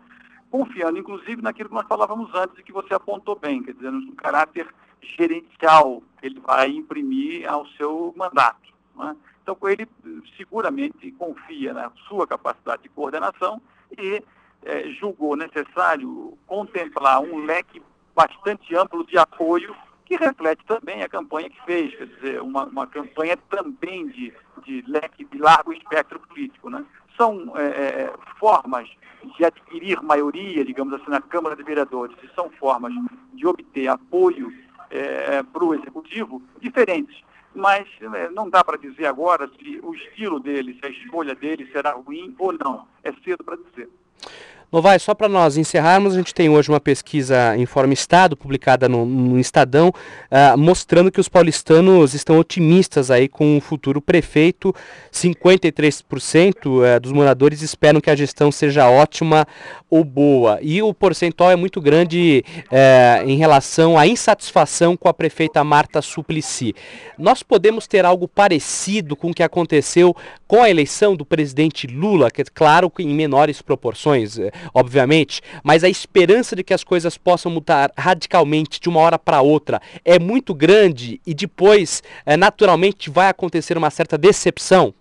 confiando 0.50 0.98
inclusive 0.98 1.42
naquilo 1.42 1.68
que 1.68 1.74
nós 1.74 1.86
falávamos 1.86 2.34
antes 2.34 2.58
e 2.58 2.62
que 2.62 2.72
você 2.72 2.94
apontou 2.94 3.36
bem, 3.36 3.62
quer 3.62 3.74
dizer, 3.74 3.92
no 3.92 4.14
caráter 4.14 4.74
gerencial 5.02 6.02
que 6.18 6.28
ele 6.28 6.40
vai 6.40 6.70
imprimir 6.70 7.46
ao 7.46 7.66
seu 7.76 8.14
mandato. 8.16 8.72
Né? 8.96 9.14
Então, 9.42 9.54
ele 9.64 9.86
seguramente 10.38 11.12
confia 11.12 11.74
na 11.74 11.92
sua 12.08 12.26
capacidade 12.26 12.84
de 12.84 12.88
coordenação 12.88 13.60
e 13.98 14.22
eh, 14.64 14.88
julgou 14.98 15.36
necessário 15.36 16.38
contemplar 16.46 17.20
um 17.20 17.44
leque 17.44 17.82
bastante 18.16 18.74
amplo 18.74 19.06
de 19.06 19.18
apoio, 19.18 19.76
que 20.06 20.16
reflete 20.16 20.64
também 20.64 21.02
a 21.02 21.08
campanha 21.08 21.50
que 21.50 21.64
fez, 21.66 21.94
quer 21.94 22.06
dizer, 22.06 22.40
uma, 22.40 22.64
uma 22.64 22.86
campanha 22.86 23.36
também 23.50 24.06
de, 24.08 24.32
de 24.64 24.82
leque 24.86 25.24
de 25.24 25.36
largo 25.36 25.72
espectro 25.72 26.18
político. 26.20 26.70
Né? 26.70 26.84
São 27.16 27.52
é, 27.56 27.64
é, 27.64 28.14
formas 28.38 28.88
de 29.36 29.44
adquirir 29.44 30.00
maioria, 30.02 30.64
digamos 30.64 30.94
assim, 30.94 31.10
na 31.10 31.20
Câmara 31.20 31.54
de 31.54 31.62
Vereadores, 31.62 32.16
e 32.22 32.34
são 32.34 32.48
formas 32.50 32.92
de 33.34 33.46
obter 33.46 33.88
apoio 33.88 34.52
é, 34.90 35.42
para 35.42 35.64
o 35.64 35.74
Executivo 35.74 36.42
diferentes. 36.60 37.20
Mas 37.54 37.88
é, 38.00 38.30
não 38.30 38.48
dá 38.48 38.62
para 38.62 38.78
dizer 38.78 39.06
agora 39.06 39.50
se 39.58 39.80
o 39.82 39.94
estilo 39.94 40.38
dele, 40.38 40.78
se 40.78 40.86
a 40.86 40.90
escolha 40.90 41.34
dele 41.34 41.68
será 41.72 41.92
ruim 41.92 42.34
ou 42.38 42.52
não. 42.52 42.86
É 43.02 43.12
cedo 43.24 43.42
para 43.42 43.56
dizer. 43.56 43.88
Novaes, 44.72 45.02
só 45.02 45.14
para 45.14 45.28
nós 45.28 45.56
encerrarmos, 45.56 46.14
a 46.14 46.18
gente 46.18 46.34
tem 46.34 46.48
hoje 46.48 46.68
uma 46.68 46.80
pesquisa 46.80 47.56
em 47.56 47.64
forma 47.64 47.94
Estado, 47.94 48.36
publicada 48.36 48.88
no, 48.88 49.06
no 49.06 49.38
Estadão, 49.38 49.88
uh, 49.88 50.58
mostrando 50.58 51.10
que 51.10 51.20
os 51.20 51.28
paulistanos 51.28 52.14
estão 52.14 52.36
otimistas 52.36 53.08
aí 53.08 53.28
com 53.28 53.56
o 53.56 53.60
futuro 53.60 54.02
prefeito. 54.02 54.74
53% 55.12 56.66
uh, 56.66 56.84
eh, 56.84 56.98
dos 56.98 57.12
moradores 57.12 57.62
esperam 57.62 58.00
que 58.00 58.10
a 58.10 58.16
gestão 58.16 58.50
seja 58.50 58.90
ótima 58.90 59.46
ou 59.88 60.02
boa. 60.02 60.58
E 60.60 60.82
o 60.82 60.92
percentual 60.92 61.52
é 61.52 61.56
muito 61.56 61.80
grande 61.80 62.44
uh, 62.64 63.28
em 63.28 63.36
relação 63.36 63.96
à 63.96 64.04
insatisfação 64.04 64.96
com 64.96 65.08
a 65.08 65.14
prefeita 65.14 65.62
Marta 65.62 66.02
Suplicy. 66.02 66.74
Nós 67.16 67.40
podemos 67.40 67.86
ter 67.86 68.04
algo 68.04 68.26
parecido 68.26 69.14
com 69.14 69.30
o 69.30 69.34
que 69.34 69.44
aconteceu 69.44 70.14
com 70.48 70.60
a 70.60 70.68
eleição 70.68 71.14
do 71.14 71.24
presidente 71.24 71.86
Lula, 71.86 72.32
que 72.32 72.42
é 72.42 72.44
claro 72.52 72.92
em 72.98 73.14
menores 73.14 73.62
proporções 73.62 74.38
obviamente, 74.74 75.40
mas 75.62 75.84
a 75.84 75.88
esperança 75.88 76.54
de 76.56 76.62
que 76.62 76.74
as 76.74 76.84
coisas 76.84 77.16
possam 77.16 77.50
mudar 77.50 77.92
radicalmente 77.96 78.80
de 78.80 78.88
uma 78.88 79.00
hora 79.00 79.18
para 79.18 79.40
outra 79.40 79.80
é 80.04 80.18
muito 80.18 80.54
grande 80.54 81.20
e 81.26 81.34
depois, 81.34 82.02
é, 82.24 82.36
naturalmente, 82.36 83.10
vai 83.10 83.28
acontecer 83.28 83.76
uma 83.76 83.90
certa 83.90 84.16
decepção? 84.16 84.94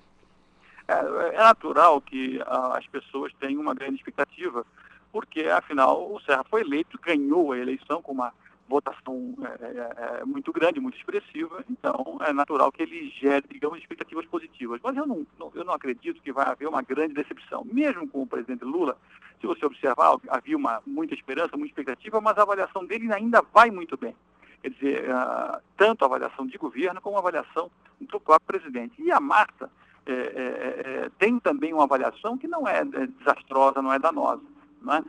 É, 0.87 1.35
é 1.35 1.37
natural 1.37 1.99
que 2.01 2.41
a, 2.45 2.77
as 2.77 2.85
pessoas 2.87 3.31
tenham 3.39 3.61
uma 3.61 3.73
grande 3.73 3.95
expectativa, 3.95 4.65
porque, 5.11 5.41
afinal, 5.45 6.11
o 6.11 6.19
Serra 6.21 6.43
foi 6.49 6.61
eleito, 6.61 6.99
ganhou 7.01 7.51
a 7.51 7.57
eleição 7.57 8.01
com 8.01 8.11
uma 8.11 8.33
votação 8.67 9.35
é, 9.41 9.65
é, 9.65 10.21
é, 10.21 10.25
muito 10.25 10.51
grande, 10.51 10.79
muito 10.79 10.97
expressiva, 10.97 11.63
então 11.69 12.17
é 12.21 12.33
natural 12.33 12.71
que 12.71 12.81
ele 12.81 13.09
gere, 13.09 13.45
digamos, 13.49 13.77
expectativas 13.79 14.25
positivas. 14.25 14.79
Mas 14.83 14.97
eu 14.97 15.05
não, 15.05 15.25
não, 15.39 15.51
eu 15.53 15.63
não 15.63 15.73
acredito 15.73 16.21
que 16.21 16.31
vai 16.31 16.47
haver 16.47 16.67
uma 16.67 16.81
grande 16.81 17.13
decepção. 17.13 17.63
Mesmo 17.65 18.07
com 18.07 18.23
o 18.23 18.27
presidente 18.27 18.63
Lula, 18.63 18.97
se 19.39 19.45
você 19.45 19.65
observar, 19.65 20.17
havia 20.29 20.57
uma, 20.57 20.81
muita 20.85 21.13
esperança, 21.13 21.55
muita 21.55 21.71
expectativa, 21.71 22.19
mas 22.19 22.37
a 22.37 22.41
avaliação 22.41 22.85
dele 22.85 23.11
ainda 23.13 23.43
vai 23.53 23.69
muito 23.69 23.95
bem. 23.97 24.15
Quer 24.61 24.69
dizer, 24.71 25.09
uh, 25.11 25.61
tanto 25.77 26.03
a 26.03 26.07
avaliação 26.07 26.47
de 26.47 26.57
governo 26.57 26.99
como 26.99 27.17
a 27.17 27.19
avaliação 27.19 27.69
do 28.01 28.19
próprio 28.19 28.59
presidente. 28.59 28.99
E 28.99 29.11
a 29.11 29.19
Marta 29.19 29.69
é, 30.07 30.11
é, 30.11 30.15
é, 30.15 31.09
tem 31.19 31.39
também 31.39 31.71
uma 31.71 31.83
avaliação 31.83 32.35
que 32.37 32.47
não 32.47 32.67
é, 32.67 32.83
desastrosa, 32.83 33.81
não 33.81 33.93
é 33.93 33.99
danosa. 33.99 34.41
Né? 34.81 35.03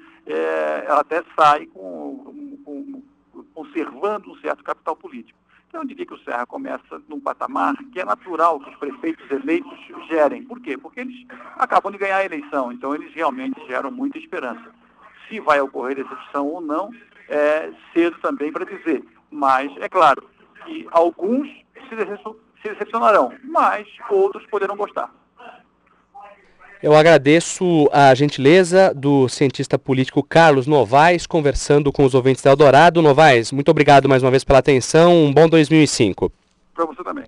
ela 0.87 1.01
até 1.01 1.23
sai 1.37 1.67
com, 1.67 2.59
com 2.65 3.03
conservando 3.57 4.31
um 4.31 4.37
certo 4.37 4.63
capital 4.63 4.95
político. 4.95 5.39
Então, 5.67 5.81
eu 5.81 5.87
diria 5.89 6.05
que 6.05 6.13
o 6.13 6.19
Serra 6.19 6.45
começa 6.45 7.03
num 7.09 7.19
patamar 7.19 7.75
que 7.91 7.99
é 7.99 8.05
natural 8.05 8.61
que 8.61 8.69
os 8.69 8.77
prefeitos 8.77 9.29
eleitos 9.31 9.79
gerem. 10.09 10.45
Por 10.45 10.61
quê? 10.61 10.77
Porque 10.77 11.01
eles 11.01 11.27
acabam 11.57 11.91
de 11.91 11.97
ganhar 11.97 12.19
a 12.19 12.25
eleição, 12.25 12.71
então 12.71 12.95
eles 12.95 13.13
realmente 13.15 13.59
geram 13.67 13.91
muita 13.91 14.19
esperança. 14.19 14.71
Se 15.27 15.41
vai 15.41 15.59
ocorrer 15.59 15.97
decepção 15.97 16.47
ou 16.47 16.61
não, 16.61 16.91
é 17.31 17.73
cedo 17.95 18.19
também 18.21 18.53
para 18.53 18.67
dizer. 18.67 19.03
Mas, 19.31 19.75
é 19.79 19.89
claro, 19.89 20.23
que 20.67 20.87
alguns 20.91 21.49
se 21.89 21.97
decepcionarão, 22.63 23.33
mas 23.43 23.89
outros 24.11 24.45
poderão 24.47 24.77
gostar. 24.77 25.11
Eu 26.83 26.95
agradeço 26.95 27.89
a 27.91 28.15
gentileza 28.15 28.93
do 28.95 29.29
cientista 29.29 29.79
político 29.79 30.23
Carlos 30.23 30.67
Novaes, 30.67 31.27
conversando 31.27 31.91
com 31.91 32.05
os 32.05 32.15
ouvintes 32.15 32.43
da 32.43 32.51
Eldorado. 32.51 33.01
Novaes, 33.01 33.51
muito 33.51 33.71
obrigado 33.71 34.09
mais 34.09 34.23
uma 34.23 34.31
vez 34.31 34.45
pela 34.45 34.59
atenção. 34.59 35.25
Um 35.25 35.33
bom 35.33 35.49
2005. 35.49 36.31
Para 36.75 36.85
você 36.85 37.03
também. 37.03 37.25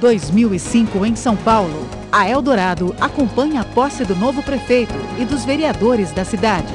...2005 0.00 1.06
em 1.06 1.14
São 1.14 1.36
Paulo. 1.36 1.88
A 2.10 2.28
Eldorado 2.28 2.94
acompanha 3.00 3.60
a 3.60 3.64
posse 3.64 4.04
do 4.04 4.16
novo 4.16 4.42
prefeito 4.42 4.94
e 5.18 5.24
dos 5.24 5.44
vereadores 5.44 6.10
da 6.12 6.24
cidade. 6.24 6.74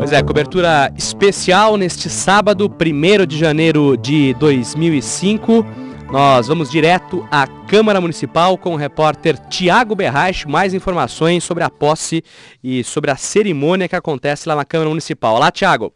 Pois 0.00 0.12
é, 0.12 0.22
cobertura 0.22 0.90
especial 0.96 1.76
neste 1.76 2.08
sábado, 2.08 2.70
1 2.70 3.26
de 3.26 3.36
janeiro 3.36 3.98
de 3.98 4.32
2005. 4.32 5.62
Nós 6.10 6.48
vamos 6.48 6.70
direto 6.70 7.28
à 7.30 7.46
Câmara 7.68 8.00
Municipal 8.00 8.56
com 8.56 8.72
o 8.72 8.76
repórter 8.76 9.36
Tiago 9.50 9.94
Berraich. 9.94 10.48
Mais 10.48 10.72
informações 10.72 11.44
sobre 11.44 11.64
a 11.64 11.68
posse 11.68 12.24
e 12.64 12.82
sobre 12.82 13.10
a 13.10 13.16
cerimônia 13.16 13.86
que 13.86 13.94
acontece 13.94 14.48
lá 14.48 14.56
na 14.56 14.64
Câmara 14.64 14.88
Municipal. 14.88 15.34
Olá, 15.34 15.50
Tiago. 15.50 15.92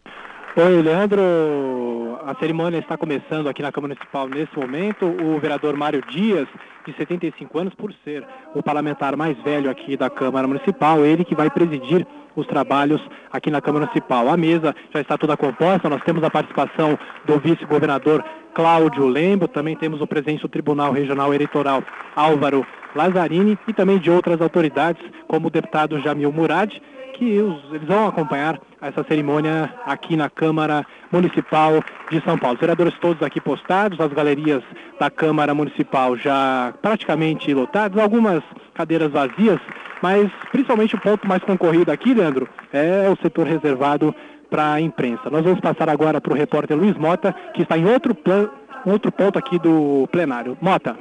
Oi, 0.54 0.82
Leandro. 0.82 2.18
A 2.26 2.34
cerimônia 2.38 2.80
está 2.80 2.98
começando 2.98 3.48
aqui 3.48 3.62
na 3.62 3.72
Câmara 3.72 3.94
Municipal 3.94 4.28
nesse 4.28 4.54
momento. 4.54 5.06
O 5.06 5.40
vereador 5.40 5.78
Mário 5.78 6.02
Dias, 6.10 6.46
de 6.86 6.96
75 6.96 7.58
anos, 7.58 7.74
por 7.74 7.92
ser 8.04 8.26
o 8.54 8.62
parlamentar 8.62 9.16
mais 9.16 9.36
velho 9.42 9.70
aqui 9.70 9.96
da 9.96 10.10
Câmara 10.10 10.46
Municipal, 10.46 11.04
ele 11.04 11.24
que 11.24 11.34
vai 11.34 11.50
presidir 11.50 12.06
os 12.36 12.46
trabalhos 12.46 13.00
aqui 13.32 13.50
na 13.50 13.60
Câmara 13.60 13.86
Municipal. 13.86 14.28
A 14.28 14.36
mesa 14.36 14.74
já 14.92 15.00
está 15.00 15.16
toda 15.16 15.36
composta, 15.36 15.88
nós 15.88 16.02
temos 16.02 16.22
a 16.22 16.30
participação 16.30 16.98
do 17.24 17.38
vice-governador 17.38 18.24
Cláudio 18.54 19.06
Lembo, 19.06 19.48
também 19.48 19.76
temos 19.76 20.00
o 20.00 20.06
presidente 20.06 20.42
do 20.42 20.48
Tribunal 20.48 20.92
Regional 20.92 21.34
Eleitoral 21.34 21.82
Álvaro 22.14 22.66
Lazzarini 22.94 23.58
e 23.66 23.72
também 23.72 23.98
de 23.98 24.10
outras 24.10 24.40
autoridades, 24.40 25.02
como 25.26 25.48
o 25.48 25.50
deputado 25.50 26.00
Jamil 26.00 26.32
Murad, 26.32 26.72
que 27.14 27.40
os, 27.40 27.72
eles 27.72 27.86
vão 27.86 28.06
acompanhar 28.06 28.60
essa 28.84 29.02
cerimônia 29.04 29.72
aqui 29.86 30.14
na 30.14 30.28
Câmara 30.28 30.86
Municipal 31.10 31.82
de 32.10 32.20
São 32.22 32.36
Paulo. 32.36 32.54
Os 32.54 32.60
vereadores 32.60 32.94
todos 32.98 33.22
aqui 33.22 33.40
postados, 33.40 33.98
as 33.98 34.12
galerias 34.12 34.62
da 35.00 35.10
Câmara 35.10 35.54
Municipal 35.54 36.16
já 36.18 36.74
praticamente 36.82 37.52
lotadas, 37.54 37.98
algumas 37.98 38.42
cadeiras 38.74 39.10
vazias, 39.10 39.58
mas 40.02 40.30
principalmente 40.52 40.94
o 40.94 41.00
ponto 41.00 41.26
mais 41.26 41.42
concorrido 41.42 41.90
aqui, 41.90 42.12
Leandro, 42.12 42.46
é 42.72 43.08
o 43.08 43.16
setor 43.22 43.46
reservado 43.46 44.14
para 44.50 44.74
a 44.74 44.80
imprensa. 44.80 45.30
Nós 45.30 45.42
vamos 45.42 45.60
passar 45.60 45.88
agora 45.88 46.20
para 46.20 46.32
o 46.32 46.36
repórter 46.36 46.76
Luiz 46.76 46.94
Mota, 46.96 47.34
que 47.54 47.62
está 47.62 47.78
em 47.78 47.86
outro, 47.86 48.14
plan... 48.14 48.50
outro 48.84 49.10
ponto 49.10 49.38
aqui 49.38 49.58
do 49.58 50.06
plenário. 50.12 50.58
Mota. 50.60 50.94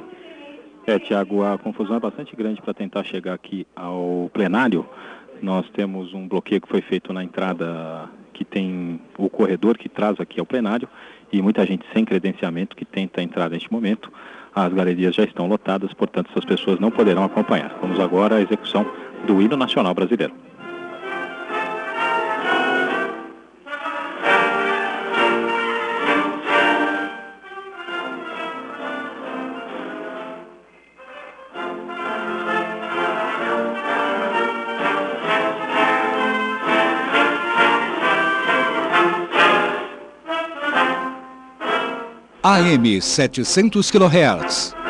É, 0.86 0.98
Tiago, 0.98 1.42
a 1.42 1.58
confusão 1.58 1.96
é 1.96 2.00
bastante 2.00 2.34
grande 2.34 2.60
para 2.60 2.74
tentar 2.74 3.04
chegar 3.04 3.34
aqui 3.34 3.66
ao 3.76 4.30
plenário. 4.32 4.86
Nós 5.44 5.68
temos 5.74 6.14
um 6.14 6.26
bloqueio 6.26 6.58
que 6.58 6.68
foi 6.68 6.80
feito 6.80 7.12
na 7.12 7.22
entrada 7.22 8.08
que 8.32 8.46
tem 8.46 8.98
o 9.18 9.28
corredor 9.28 9.76
que 9.76 9.90
traz 9.90 10.18
aqui 10.18 10.40
ao 10.40 10.46
plenário 10.46 10.88
e 11.30 11.42
muita 11.42 11.66
gente 11.66 11.84
sem 11.92 12.02
credenciamento 12.02 12.74
que 12.74 12.86
tenta 12.86 13.20
entrar 13.20 13.50
neste 13.50 13.70
momento. 13.70 14.10
As 14.54 14.72
galerias 14.72 15.14
já 15.14 15.22
estão 15.22 15.46
lotadas, 15.46 15.92
portanto, 15.92 16.30
essas 16.30 16.46
pessoas 16.46 16.80
não 16.80 16.90
poderão 16.90 17.24
acompanhar. 17.24 17.76
Vamos 17.78 18.00
agora 18.00 18.36
à 18.36 18.40
execução 18.40 18.90
do 19.26 19.42
hino 19.42 19.54
nacional 19.54 19.92
brasileiro. 19.92 20.32
AM 42.54 43.00
700 43.00 43.90
kHz. 43.90 44.83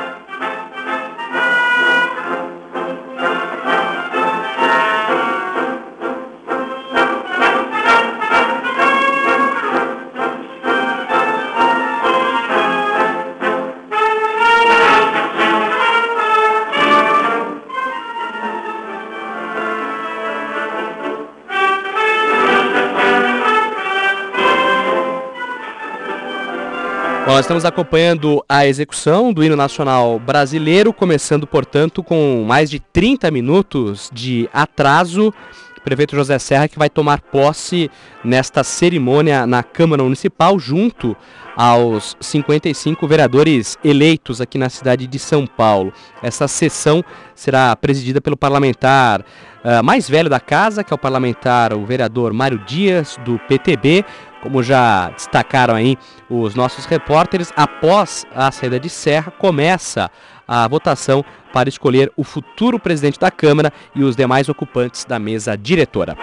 Estamos 27.45 27.67
acompanhando 27.67 28.43
a 28.49 28.67
execução 28.67 29.31
do 29.31 29.45
hino 29.45 29.55
nacional 29.55 30.19
brasileiro, 30.19 30.95
começando, 30.95 31.47
portanto, 31.47 32.03
com 32.03 32.43
mais 32.43 32.71
de 32.71 32.81
30 32.81 33.31
minutos 33.31 34.09
de 34.11 34.49
atraso. 34.51 35.29
O 35.77 35.81
prefeito 35.83 36.17
José 36.17 36.39
Serra 36.39 36.69
que 36.69 36.79
vai 36.79 36.89
tomar 36.89 37.21
posse 37.21 37.91
nesta 38.25 38.65
cerimônia 38.65 39.47
na 39.47 39.63
Câmara 39.63 40.03
Municipal, 40.03 40.59
junto 40.59 41.15
aos 41.55 42.17
55 42.19 43.07
vereadores 43.07 43.77
eleitos 43.85 44.41
aqui 44.41 44.57
na 44.57 44.71
cidade 44.71 45.07
de 45.07 45.19
São 45.19 45.47
Paulo. 45.47 45.93
Essa 46.23 46.49
sessão 46.49 47.05
será 47.35 47.77
presidida 47.77 48.23
pelo 48.23 48.39
parlamentar 48.39 49.21
uh, 49.21 49.85
mais 49.85 50.09
velho 50.09 50.31
da 50.31 50.41
casa, 50.41 50.83
que 50.83 50.93
é 50.93 50.97
o 50.97 50.99
parlamentar, 50.99 51.75
o 51.75 51.85
vereador 51.85 52.33
Mário 52.33 52.59
Dias, 52.61 53.19
do 53.23 53.39
PTB, 53.41 54.03
como 54.45 54.63
já 54.63 55.09
destacaram 55.09 55.75
aí 55.75 55.97
os 56.29 56.55
nossos 56.55 56.85
repórteres, 56.85 57.51
após 57.57 58.27
a 58.37 58.53
saída 58.53 58.79
de 58.79 58.91
Serra, 58.91 59.33
começa 59.33 60.11
a 60.47 60.69
votação 60.69 61.25
para 61.51 61.71
escolher 61.71 62.13
o 62.15 62.23
futuro 62.23 62.79
presidente 62.79 63.19
da 63.19 63.31
Câmara 63.31 63.73
e 63.95 64.05
os 64.05 64.15
demais 64.15 64.51
ocupantes 64.51 65.07
da 65.07 65.19
mesa 65.19 65.57
diretora. 65.57 66.15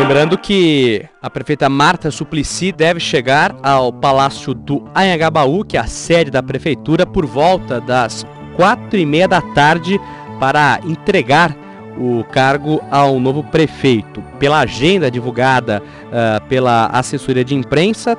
Lembrando 0.00 0.38
que 0.38 1.04
a 1.20 1.28
prefeita 1.28 1.68
Marta 1.68 2.10
Suplicy 2.10 2.72
deve 2.72 2.98
chegar 2.98 3.54
ao 3.62 3.92
Palácio 3.92 4.54
do 4.54 4.82
Anhangabaú, 4.94 5.62
que 5.62 5.76
é 5.76 5.80
a 5.80 5.86
sede 5.86 6.30
da 6.30 6.42
prefeitura, 6.42 7.04
por 7.04 7.26
volta 7.26 7.82
das 7.82 8.24
quatro 8.56 8.98
e 8.98 9.04
meia 9.04 9.28
da 9.28 9.42
tarde 9.42 10.00
para 10.40 10.80
entregar 10.84 11.54
o 11.98 12.24
cargo 12.24 12.80
ao 12.90 13.20
novo 13.20 13.44
prefeito. 13.44 14.22
Pela 14.38 14.60
agenda 14.60 15.10
divulgada 15.10 15.82
uh, 16.06 16.48
pela 16.48 16.86
assessoria 16.86 17.44
de 17.44 17.54
imprensa, 17.54 18.16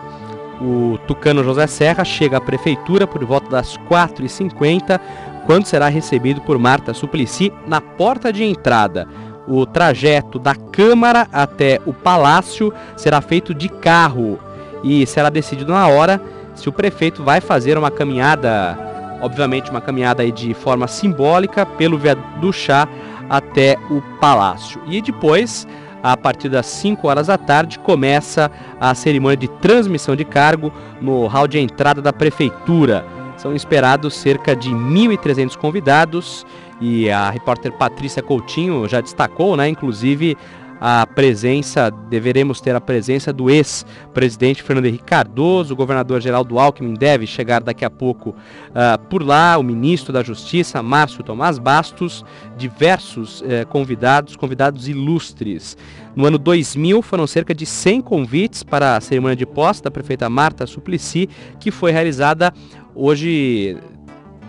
o 0.62 1.00
tucano 1.08 1.44
José 1.44 1.66
Serra 1.66 2.06
chega 2.06 2.38
à 2.38 2.42
prefeitura 2.42 3.08
por 3.08 3.26
volta 3.26 3.50
das 3.50 3.76
4h50, 3.90 5.02
quando 5.48 5.66
será 5.66 5.88
recebido 5.88 6.42
por 6.42 6.60
Marta 6.60 6.94
Suplicy 6.94 7.52
na 7.66 7.82
porta 7.82 8.32
de 8.32 8.44
entrada. 8.44 9.08
O 9.54 9.66
trajeto 9.66 10.40
da 10.40 10.56
Câmara 10.56 11.28
até 11.30 11.82
o 11.86 11.92
Palácio 11.92 12.74
será 12.96 13.20
feito 13.20 13.54
de 13.54 13.68
carro 13.68 14.40
e 14.82 15.06
será 15.06 15.30
decidido 15.30 15.74
na 15.74 15.90
hora 15.90 16.22
se 16.56 16.70
o 16.70 16.72
prefeito 16.72 17.22
vai 17.22 17.42
fazer 17.42 17.78
uma 17.78 17.92
caminhada, 17.92 18.80
obviamente 19.22 19.70
uma 19.70 19.82
caminhada 19.82 20.26
de 20.32 20.54
forma 20.54 20.88
simbólica 20.88 21.66
pelo 21.66 21.98
viaduto 21.98 22.40
do 22.40 22.54
chá 22.54 22.88
até 23.30 23.76
o 23.90 24.02
Palácio. 24.22 24.82
E 24.88 25.02
depois, 25.02 25.68
a 26.02 26.16
partir 26.16 26.48
das 26.48 26.68
5 26.68 27.06
horas 27.06 27.28
da 27.28 27.38
tarde, 27.38 27.78
começa 27.78 28.50
a 28.80 28.96
cerimônia 28.96 29.36
de 29.36 29.50
transmissão 29.50 30.16
de 30.16 30.24
cargo 30.24 30.72
no 31.02 31.28
hall 31.28 31.46
de 31.46 31.60
entrada 31.60 32.02
da 32.02 32.14
prefeitura 32.14 33.04
São 33.42 33.56
esperados 33.56 34.14
cerca 34.14 34.56
de 34.56 34.70
1.300 34.70 35.58
convidados 35.58 36.46
e 36.80 37.10
a 37.10 37.28
repórter 37.32 37.72
Patrícia 37.72 38.22
Coutinho 38.22 38.88
já 38.88 39.02
destacou, 39.02 39.58
né, 39.58 39.68
inclusive 39.68 40.38
a 40.80 41.06
presença, 41.06 41.92
deveremos 41.92 42.60
ter 42.60 42.76
a 42.76 42.82
presença 42.82 43.32
do 43.32 43.52
ex-presidente 43.52 44.64
Fernando 44.64 44.88
Henrique 44.88 45.04
Cardoso, 45.04 45.74
o 45.74 45.78
governador 45.78 46.20
Geraldo 46.20 46.58
Alckmin 46.58 46.96
deve 46.96 47.28
chegar 47.28 47.62
daqui 47.62 47.86
a 47.86 47.90
pouco 47.90 48.32
uh, 48.32 49.00
por 49.08 49.24
lá, 49.24 49.60
o 49.60 49.64
ministro 49.64 50.12
da 50.12 50.24
Justiça, 50.24 50.82
Márcio 50.82 51.24
Tomás 51.24 51.60
Bastos, 51.60 52.26
diversos 52.58 53.42
uh, 53.42 53.68
convidados, 53.70 54.36
convidados 54.36 54.88
ilustres. 54.88 55.78
No 56.16 56.26
ano 56.26 56.40
2000 56.40 57.02
foram 57.04 57.28
cerca 57.28 57.54
de 57.54 57.66
100 57.66 58.02
convites 58.02 58.64
para 58.64 58.98
a 58.98 59.02
cerimônia 59.02 59.36
de 59.36 59.46
posse 59.46 59.84
da 59.84 59.92
prefeita 59.92 60.30
Marta 60.32 60.66
Suplicy, 60.66 61.30
que 61.60 61.70
foi 61.70 61.92
realizada 61.92 62.52
hoje 62.96 63.78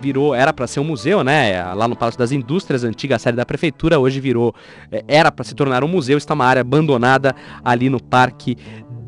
virou, 0.01 0.35
era 0.35 0.53
para 0.53 0.67
ser 0.67 0.81
um 0.81 0.85
museu, 0.85 1.23
né? 1.23 1.63
Lá 1.75 1.87
no 1.87 1.95
Palácio 1.95 2.19
das 2.19 2.33
Indústrias, 2.33 2.83
antiga 2.83 3.19
sede 3.19 3.37
da 3.37 3.47
prefeitura, 3.47 4.01
hoje 4.01 4.21
virou, 4.21 4.53
é, 4.91 5.05
era 5.07 5.31
para 5.31 5.45
se 5.45 5.55
tornar 5.55 5.85
um 5.85 5.89
museu, 5.89 6.19
está 6.19 6.35
uma 6.35 6.45
área 6.45 6.61
abandonada 6.61 7.35
ali 7.65 7.89
no 7.89 8.03
Parque 8.03 8.59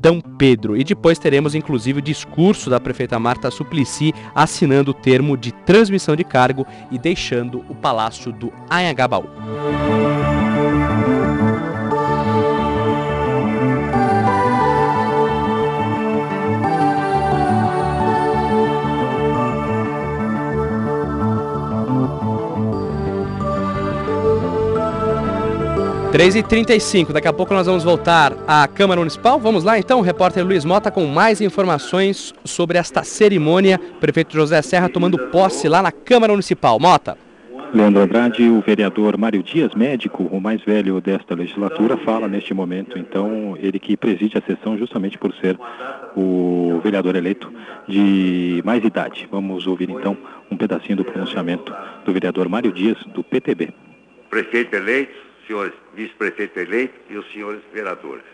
Dom 0.00 0.20
Pedro. 0.20 0.76
E 0.76 0.84
depois 0.84 1.18
teremos 1.18 1.54
inclusive 1.54 1.98
o 1.98 2.02
discurso 2.02 2.70
da 2.70 2.78
prefeita 2.78 3.18
Marta 3.18 3.50
Suplicy 3.50 4.12
assinando 4.34 4.92
o 4.92 4.94
termo 4.94 5.36
de 5.36 5.50
transmissão 5.50 6.14
de 6.14 6.24
cargo 6.24 6.66
e 6.90 6.98
deixando 6.98 7.64
o 7.68 7.74
Palácio 7.74 8.30
do 8.32 8.52
Anhangabaú. 8.70 9.24
3h35, 26.14 27.10
daqui 27.10 27.26
a 27.26 27.32
pouco 27.32 27.52
nós 27.52 27.66
vamos 27.66 27.82
voltar 27.82 28.34
à 28.46 28.68
Câmara 28.68 29.00
Municipal. 29.00 29.36
Vamos 29.40 29.64
lá 29.64 29.80
então, 29.80 29.98
o 29.98 30.00
repórter 30.00 30.46
Luiz 30.46 30.64
Mota 30.64 30.88
com 30.88 31.04
mais 31.06 31.40
informações 31.40 32.32
sobre 32.44 32.78
esta 32.78 33.02
cerimônia. 33.02 33.80
Prefeito 33.98 34.32
José 34.32 34.62
Serra 34.62 34.88
tomando 34.88 35.18
posse 35.18 35.68
lá 35.68 35.82
na 35.82 35.90
Câmara 35.90 36.32
Municipal. 36.32 36.78
Mota. 36.78 37.18
Leandro 37.74 38.00
Andrade, 38.00 38.48
o 38.48 38.60
vereador 38.60 39.18
Mário 39.18 39.42
Dias, 39.42 39.74
médico, 39.74 40.22
o 40.30 40.40
mais 40.40 40.62
velho 40.62 41.00
desta 41.00 41.34
legislatura, 41.34 41.96
fala 41.96 42.28
neste 42.28 42.54
momento, 42.54 42.96
então, 42.96 43.58
ele 43.60 43.80
que 43.80 43.96
preside 43.96 44.38
a 44.38 44.42
sessão 44.42 44.78
justamente 44.78 45.18
por 45.18 45.34
ser 45.40 45.58
o 46.16 46.80
vereador 46.84 47.16
eleito 47.16 47.52
de 47.88 48.62
mais 48.64 48.84
idade. 48.84 49.28
Vamos 49.32 49.66
ouvir 49.66 49.90
então 49.90 50.16
um 50.48 50.56
pedacinho 50.56 50.98
do 50.98 51.04
pronunciamento 51.04 51.74
do 52.04 52.12
vereador 52.12 52.48
Mário 52.48 52.70
Dias, 52.70 52.98
do 53.12 53.24
PTB. 53.24 53.70
Prefeito 54.30 54.76
eleito, 54.76 55.23
senhores 55.46 55.72
vice-prefeito 55.94 56.58
eleito 56.58 56.94
e 57.08 57.16
os 57.16 57.30
senhores 57.32 57.62
vereadores. 57.72 58.24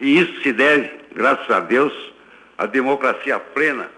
E 0.00 0.18
isso 0.18 0.42
se 0.42 0.52
deve, 0.52 0.90
graças 1.14 1.50
a 1.50 1.60
Deus, 1.60 1.92
à 2.56 2.66
democracia 2.66 3.38
plena 3.38 3.90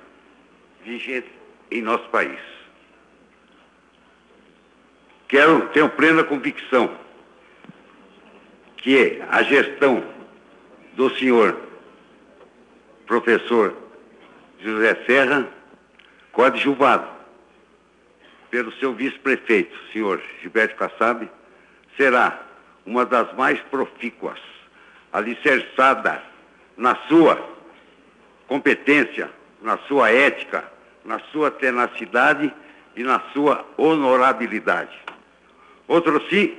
vigente 0.85 1.28
em 1.70 1.83
nosso 1.83 2.09
país. 2.09 2.39
Quero, 5.28 5.68
tenho 5.68 5.89
plena 5.91 6.24
convicção 6.24 6.91
que 8.78 9.22
a 9.28 9.43
gestão 9.43 10.03
do 10.95 11.11
senhor 11.16 11.57
professor 13.07 13.76
José 14.61 14.95
Serra, 15.07 15.49
coadjuvado 16.33 17.20
pelo 18.51 18.73
seu 18.73 18.93
vice-prefeito, 18.93 19.77
senhor 19.93 20.21
Gilberto 20.41 20.75
Kassab, 20.75 21.31
será 21.97 22.41
uma 22.85 23.07
das 23.07 23.33
mais 23.35 23.61
profícuas, 23.71 24.39
alicerçada 25.13 26.23
na 26.77 26.97
sua 27.09 27.39
competência, 28.49 29.31
na 29.63 29.79
sua 29.87 30.11
ética, 30.11 30.65
na 31.05 31.21
sua 31.33 31.51
tenacidade 31.51 32.53
e 32.97 33.03
na 33.03 33.21
sua 33.33 33.65
honorabilidade. 33.77 34.99
Outro 35.87 36.21
sim, 36.29 36.57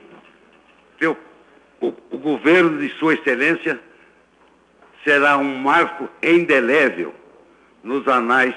teu, 0.98 1.18
o, 1.80 1.88
o 2.10 2.18
governo 2.18 2.80
de 2.80 2.89
Sua 2.98 3.14
Excelência 3.14 3.80
será 5.04 5.38
um 5.38 5.58
marco 5.58 6.08
indelével 6.22 7.14
nos 7.84 8.08
anais 8.08 8.56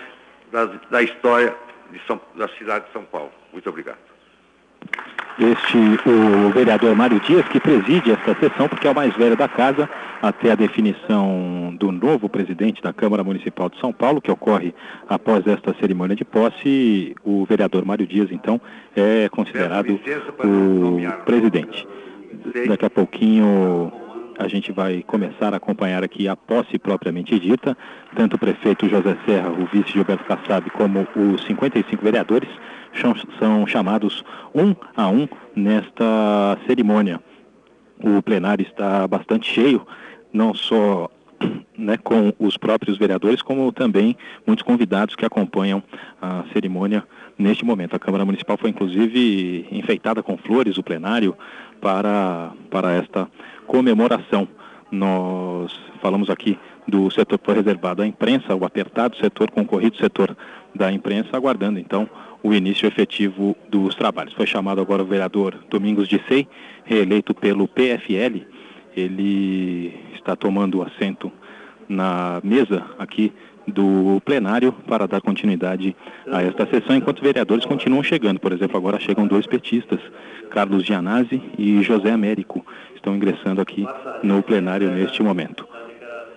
da 0.91 1.03
história 1.03 1.57
são, 2.07 2.21
da 2.37 2.49
cidade 2.49 2.87
de 2.87 2.93
São 2.93 3.05
Paulo. 3.05 3.31
Muito 3.53 3.69
obrigado. 3.69 3.99
Este, 5.39 5.79
o 6.09 6.51
vereador 6.51 6.95
Mário 6.95 7.19
Dias, 7.21 7.47
que 7.49 7.59
preside 7.59 8.13
esta 8.13 8.35
sessão, 8.39 8.69
porque 8.69 8.87
é 8.87 8.91
o 8.91 8.95
mais 8.95 9.17
velho 9.17 9.37
da 9.37 9.49
casa, 9.49 9.91
até 10.23 10.53
a 10.53 10.55
definição 10.55 11.75
do 11.79 11.91
novo 11.91 12.29
presidente 12.29 12.81
da 12.81 12.93
Câmara 12.93 13.25
Municipal 13.25 13.69
de 13.69 13.81
São 13.81 13.93
Paulo, 13.93 14.21
que 14.21 14.31
ocorre 14.31 14.73
após 15.09 15.45
esta 15.47 15.75
cerimônia 15.81 16.15
de 16.15 16.25
posse, 16.25 17.17
o 17.25 17.45
vereador 17.47 17.85
Mário 17.85 18.07
Dias, 18.07 18.31
então, 18.31 18.61
é 18.95 19.29
considerado 19.29 19.99
o 20.45 21.25
presidente. 21.25 21.87
Daqui 22.69 22.87
a 22.87 22.91
pouquinho 22.91 23.93
a 24.39 24.49
gente 24.49 24.73
vai 24.73 25.03
começar 25.03 25.53
a 25.53 25.57
acompanhar 25.57 26.03
aqui 26.03 26.29
a 26.29 26.37
posse 26.37 26.79
propriamente 26.79 27.39
dita, 27.39 27.77
tanto 28.17 28.37
o 28.37 28.39
prefeito 28.39 28.89
José 28.89 29.17
Serra, 29.27 29.51
o 29.51 29.67
vice 29.67 29.93
Gilberto 29.93 30.25
Kassab, 30.25 30.69
como 30.71 31.07
os 31.17 31.45
55 31.45 32.03
vereadores 32.03 32.49
são 33.39 33.67
chamados 33.67 34.25
um 34.55 34.75
a 34.97 35.09
um 35.09 35.29
nesta 35.55 36.59
cerimônia. 36.67 37.21
O 38.03 38.23
plenário 38.23 38.65
está 38.65 39.07
bastante 39.07 39.51
cheio, 39.51 39.87
não 40.33 40.55
só 40.55 41.11
né, 41.77 41.97
com 41.97 42.33
os 42.39 42.57
próprios 42.57 42.99
vereadores, 42.99 43.43
como 43.43 43.71
também 43.73 44.17
muitos 44.47 44.65
convidados 44.65 45.15
que 45.15 45.25
acompanham 45.25 45.83
a 46.21 46.45
cerimônia 46.53 47.05
neste 47.39 47.65
momento. 47.65 47.95
A 47.95 47.99
Câmara 47.99 48.25
Municipal 48.25 48.57
foi 48.57 48.71
inclusive 48.71 49.67
enfeitada 49.71 50.23
com 50.23 50.37
flores, 50.37 50.79
o 50.79 50.83
plenário, 50.83 51.37
para, 51.81 52.53
para 52.71 52.93
esta 52.93 53.29
comemoração. 53.67 54.49
Nós 54.91 55.73
falamos 56.01 56.31
aqui 56.31 56.59
do 56.87 57.11
setor 57.11 57.41
reservado 57.57 58.03
à 58.03 58.07
imprensa, 58.07 58.55
o 58.55 58.65
apertado 58.65 59.17
setor 59.17 59.51
concorrido, 59.51 59.97
setor 59.97 60.37
da 60.75 60.93
imprensa, 60.93 61.37
aguardando 61.37 61.79
então 61.79 62.09
o 62.43 62.53
início 62.53 62.87
efetivo 62.87 63.57
dos 63.71 63.95
trabalhos. 63.95 64.35
Foi 64.35 64.47
chamado 64.47 64.81
agora 64.81 65.03
o 65.03 65.07
vereador 65.07 65.59
Domingos 65.71 66.07
de 66.07 66.21
Sei, 66.29 66.47
reeleito 66.85 67.35
pelo 67.35 67.67
PFL. 67.67 68.43
Ele 68.95 69.95
está 70.15 70.37
tomando 70.37 70.83
assento 70.83 71.33
na 71.89 72.41
mesa 72.45 72.85
aqui 72.99 73.33
do 73.67 74.21
plenário 74.25 74.73
para 74.73 75.07
dar 75.07 75.21
continuidade 75.21 75.97
a 76.31 76.43
esta 76.43 76.67
sessão, 76.67 76.97
enquanto 76.97 77.23
vereadores 77.23 77.65
continuam 77.65 78.03
chegando. 78.03 78.39
Por 78.39 78.53
exemplo, 78.53 78.77
agora 78.77 79.01
chegam 79.01 79.27
dois 79.27 79.47
petistas, 79.47 80.01
Carlos 80.51 80.85
Gianazzi 80.85 81.43
e 81.59 81.83
José 81.83 82.11
Américo, 82.11 82.65
estão 82.95 83.15
ingressando 83.17 83.61
aqui 83.61 83.87
no 84.23 84.43
plenário 84.43 84.91
neste 84.91 85.23
momento. 85.23 85.67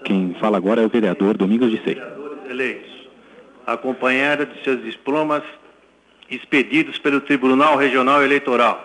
Quem 0.04 0.36
fala 0.40 0.58
agora 0.58 0.82
é 0.82 0.86
o 0.86 0.90
vereador 0.90 1.38
Domingos 1.38 1.70
de 1.70 1.82
Sei. 1.84 2.02
Eleitos, 2.50 3.10
acompanhada 3.66 4.46
de 4.46 4.64
seus 4.64 4.84
diplomas 4.84 5.44
expedidos 6.30 6.98
pelo 6.98 7.22
Tribunal 7.22 7.78
Regional 7.78 8.24
Eleitoral. 8.24 8.84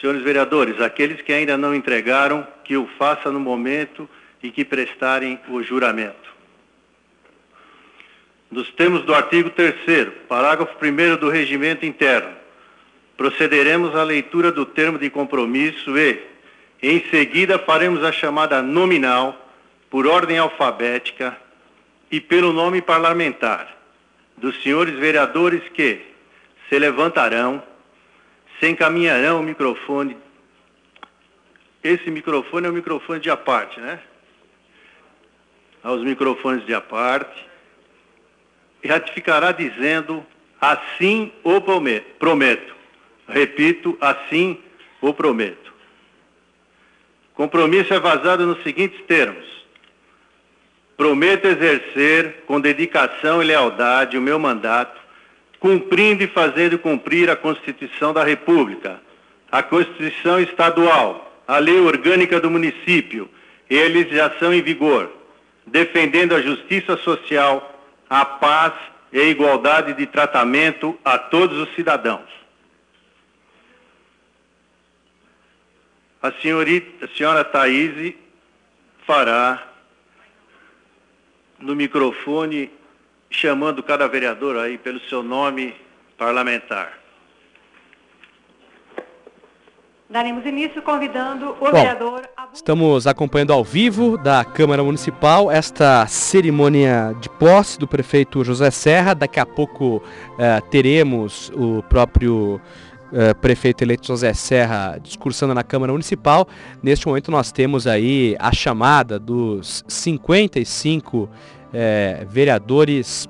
Senhores 0.00 0.22
vereadores, 0.22 0.80
aqueles 0.80 1.22
que 1.22 1.32
ainda 1.32 1.56
não 1.56 1.74
entregaram, 1.74 2.46
que 2.64 2.76
o 2.76 2.86
façam 2.98 3.32
no 3.32 3.40
momento 3.40 4.08
e 4.44 4.50
que 4.50 4.62
prestarem 4.62 5.40
o 5.48 5.62
juramento. 5.62 6.34
Nos 8.50 8.70
termos 8.72 9.02
do 9.02 9.14
artigo 9.14 9.48
3 9.48 10.12
parágrafo 10.28 10.76
1 10.80 11.16
do 11.16 11.30
Regimento 11.30 11.86
Interno, 11.86 12.30
procederemos 13.16 13.96
à 13.96 14.02
leitura 14.02 14.52
do 14.52 14.66
termo 14.66 14.98
de 14.98 15.08
compromisso 15.08 15.98
e, 15.98 16.20
em 16.82 17.00
seguida, 17.08 17.58
faremos 17.58 18.04
a 18.04 18.12
chamada 18.12 18.60
nominal, 18.60 19.40
por 19.88 20.06
ordem 20.06 20.36
alfabética 20.36 21.38
e 22.10 22.20
pelo 22.20 22.52
nome 22.52 22.82
parlamentar, 22.82 23.74
dos 24.36 24.62
senhores 24.62 24.94
vereadores 24.98 25.62
que 25.72 26.04
se 26.68 26.78
levantarão, 26.78 27.62
se 28.60 28.68
encaminharão 28.68 29.40
o 29.40 29.42
microfone. 29.42 30.18
Esse 31.82 32.10
microfone 32.10 32.66
é 32.66 32.70
o 32.70 32.74
microfone 32.74 33.20
de 33.20 33.30
aparte, 33.30 33.80
né? 33.80 34.00
Aos 35.84 36.02
microfones 36.02 36.64
de 36.64 36.74
aparte 36.74 37.46
e 38.82 38.88
ratificará 38.88 39.52
dizendo 39.52 40.24
assim 40.60 41.30
o 41.44 41.60
prometo. 42.18 42.74
Repito, 43.28 43.96
assim 44.00 44.58
o 45.00 45.12
prometo. 45.12 45.72
Compromisso 47.34 47.92
é 47.92 48.00
vazado 48.00 48.46
nos 48.46 48.62
seguintes 48.62 49.00
termos. 49.06 49.44
prometo 50.96 51.46
exercer 51.46 52.44
com 52.46 52.60
dedicação 52.60 53.42
e 53.42 53.46
lealdade 53.46 54.16
o 54.16 54.22
meu 54.22 54.38
mandato, 54.38 55.00
cumprindo 55.58 56.22
e 56.22 56.28
fazendo 56.28 56.78
cumprir 56.78 57.28
a 57.28 57.34
Constituição 57.34 58.12
da 58.12 58.22
República, 58.22 59.00
a 59.50 59.62
Constituição 59.62 60.38
Estadual, 60.40 61.42
a 61.48 61.58
Lei 61.58 61.80
Orgânica 61.80 62.38
do 62.38 62.50
Município 62.50 63.28
e 63.68 63.82
a 63.82 63.88
legislação 63.88 64.54
em 64.54 64.62
vigor, 64.62 65.10
defendendo 65.66 66.34
a 66.34 66.40
justiça 66.40 66.96
social, 66.98 67.80
a 68.08 68.24
paz 68.24 68.72
e 69.12 69.20
a 69.20 69.24
igualdade 69.24 69.94
de 69.94 70.06
tratamento 70.06 70.98
a 71.04 71.18
todos 71.18 71.58
os 71.58 71.74
cidadãos. 71.74 72.28
A, 76.22 76.32
senhorita, 76.32 77.04
a 77.04 77.08
senhora 77.08 77.44
Thaís 77.44 78.14
fará 79.06 79.62
no 81.58 81.74
microfone, 81.74 82.70
chamando 83.30 83.82
cada 83.82 84.08
vereador 84.08 84.56
aí 84.56 84.78
pelo 84.78 85.00
seu 85.00 85.22
nome 85.22 85.74
parlamentar. 86.16 86.98
Daremos 90.08 90.44
início 90.46 90.80
convidando 90.82 91.50
o 91.50 91.54
Bom, 91.54 91.72
vereador. 91.72 92.28
Estamos 92.54 93.08
acompanhando 93.08 93.52
ao 93.52 93.64
vivo 93.64 94.16
da 94.16 94.44
Câmara 94.44 94.84
Municipal 94.84 95.50
esta 95.50 96.06
cerimônia 96.06 97.12
de 97.20 97.28
posse 97.28 97.76
do 97.76 97.88
prefeito 97.88 98.44
José 98.44 98.70
Serra. 98.70 99.12
Daqui 99.12 99.40
a 99.40 99.44
pouco 99.44 100.00
eh, 100.38 100.60
teremos 100.70 101.50
o 101.56 101.82
próprio 101.82 102.60
eh, 103.12 103.34
prefeito 103.34 103.82
eleito 103.82 104.06
José 104.06 104.32
Serra 104.32 105.00
discursando 105.02 105.52
na 105.52 105.64
Câmara 105.64 105.90
Municipal. 105.90 106.46
Neste 106.80 107.08
momento 107.08 107.28
nós 107.32 107.50
temos 107.50 107.88
aí 107.88 108.36
a 108.38 108.52
chamada 108.52 109.18
dos 109.18 109.84
55 109.88 111.28
eh, 111.72 112.24
vereadores 112.30 113.28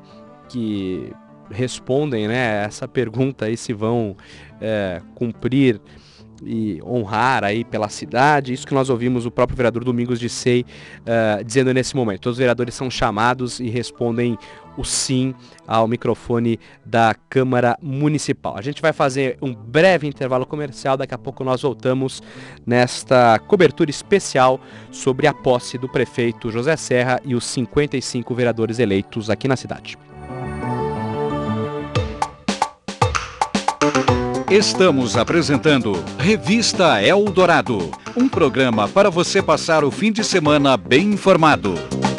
que 0.51 1.11
respondem 1.51 2.29
né, 2.29 2.63
essa 2.65 2.87
pergunta 2.87 3.47
aí 3.47 3.57
se 3.57 3.73
vão 3.73 4.17
eh, 4.61 5.01
cumprir 5.15 5.81
e 6.43 6.81
honrar 6.83 7.45
aí 7.45 7.65
pela 7.65 7.89
cidade. 7.89 8.53
Isso 8.53 8.67
que 8.67 8.75
nós 8.75 8.91
ouvimos 8.91 9.27
o 9.27 9.31
próprio 9.31 9.57
vereador 9.57 9.85
Domingos 9.85 10.19
de 10.19 10.29
Sei 10.29 10.63
uh, 10.63 11.45
dizendo 11.45 11.73
nesse 11.73 11.95
momento. 11.95 12.23
Todos 12.23 12.37
os 12.37 12.39
vereadores 12.39 12.75
são 12.75 12.91
chamados 12.91 13.61
e 13.61 13.69
respondem 13.69 14.39
o 14.77 14.85
sim 14.85 15.35
ao 15.67 15.87
microfone 15.87 16.59
da 16.85 17.15
Câmara 17.29 17.79
Municipal. 17.81 18.57
A 18.57 18.63
gente 18.63 18.83
vai 18.83 18.93
fazer 18.93 19.39
um 19.41 19.55
breve 19.55 20.07
intervalo 20.07 20.45
comercial, 20.45 20.97
daqui 20.97 21.15
a 21.15 21.19
pouco 21.19 21.45
nós 21.45 21.63
voltamos 21.63 22.23
nesta 22.67 23.39
cobertura 23.39 23.91
especial 23.91 24.61
sobre 24.91 25.27
a 25.27 25.35
posse 25.35 25.79
do 25.79 25.89
prefeito 25.89 26.51
José 26.51 26.77
Serra 26.77 27.21
e 27.25 27.35
os 27.35 27.45
55 27.45 28.35
vereadores 28.35 28.79
eleitos 28.79 29.31
aqui 29.31 29.47
na 29.47 29.57
cidade. 29.57 29.97
Estamos 34.55 35.17
apresentando 35.17 36.05
Revista 36.17 37.03
Eldorado, 37.03 37.91
um 38.17 38.29
programa 38.29 38.87
para 38.87 39.11
você 39.11 39.43
passar 39.43 39.83
o 39.83 39.91
fim 39.91 40.13
de 40.13 40.23
semana 40.23 40.77
bem 40.77 41.15
informado. 41.15 41.75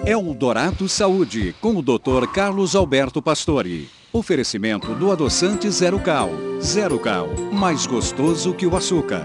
Eldorado 0.05 0.89
Saúde, 0.89 1.55
com 1.61 1.75
o 1.75 1.83
Dr. 1.83 2.25
Carlos 2.33 2.75
Alberto 2.75 3.21
Pastore. 3.21 3.87
Oferecimento 4.11 4.95
do 4.95 5.11
adoçante 5.11 5.69
Zero 5.69 5.99
Cal. 5.99 6.31
Zero 6.59 6.97
Cal, 6.97 7.27
mais 7.53 7.85
gostoso 7.85 8.55
que 8.55 8.65
o 8.65 8.75
açúcar. 8.75 9.23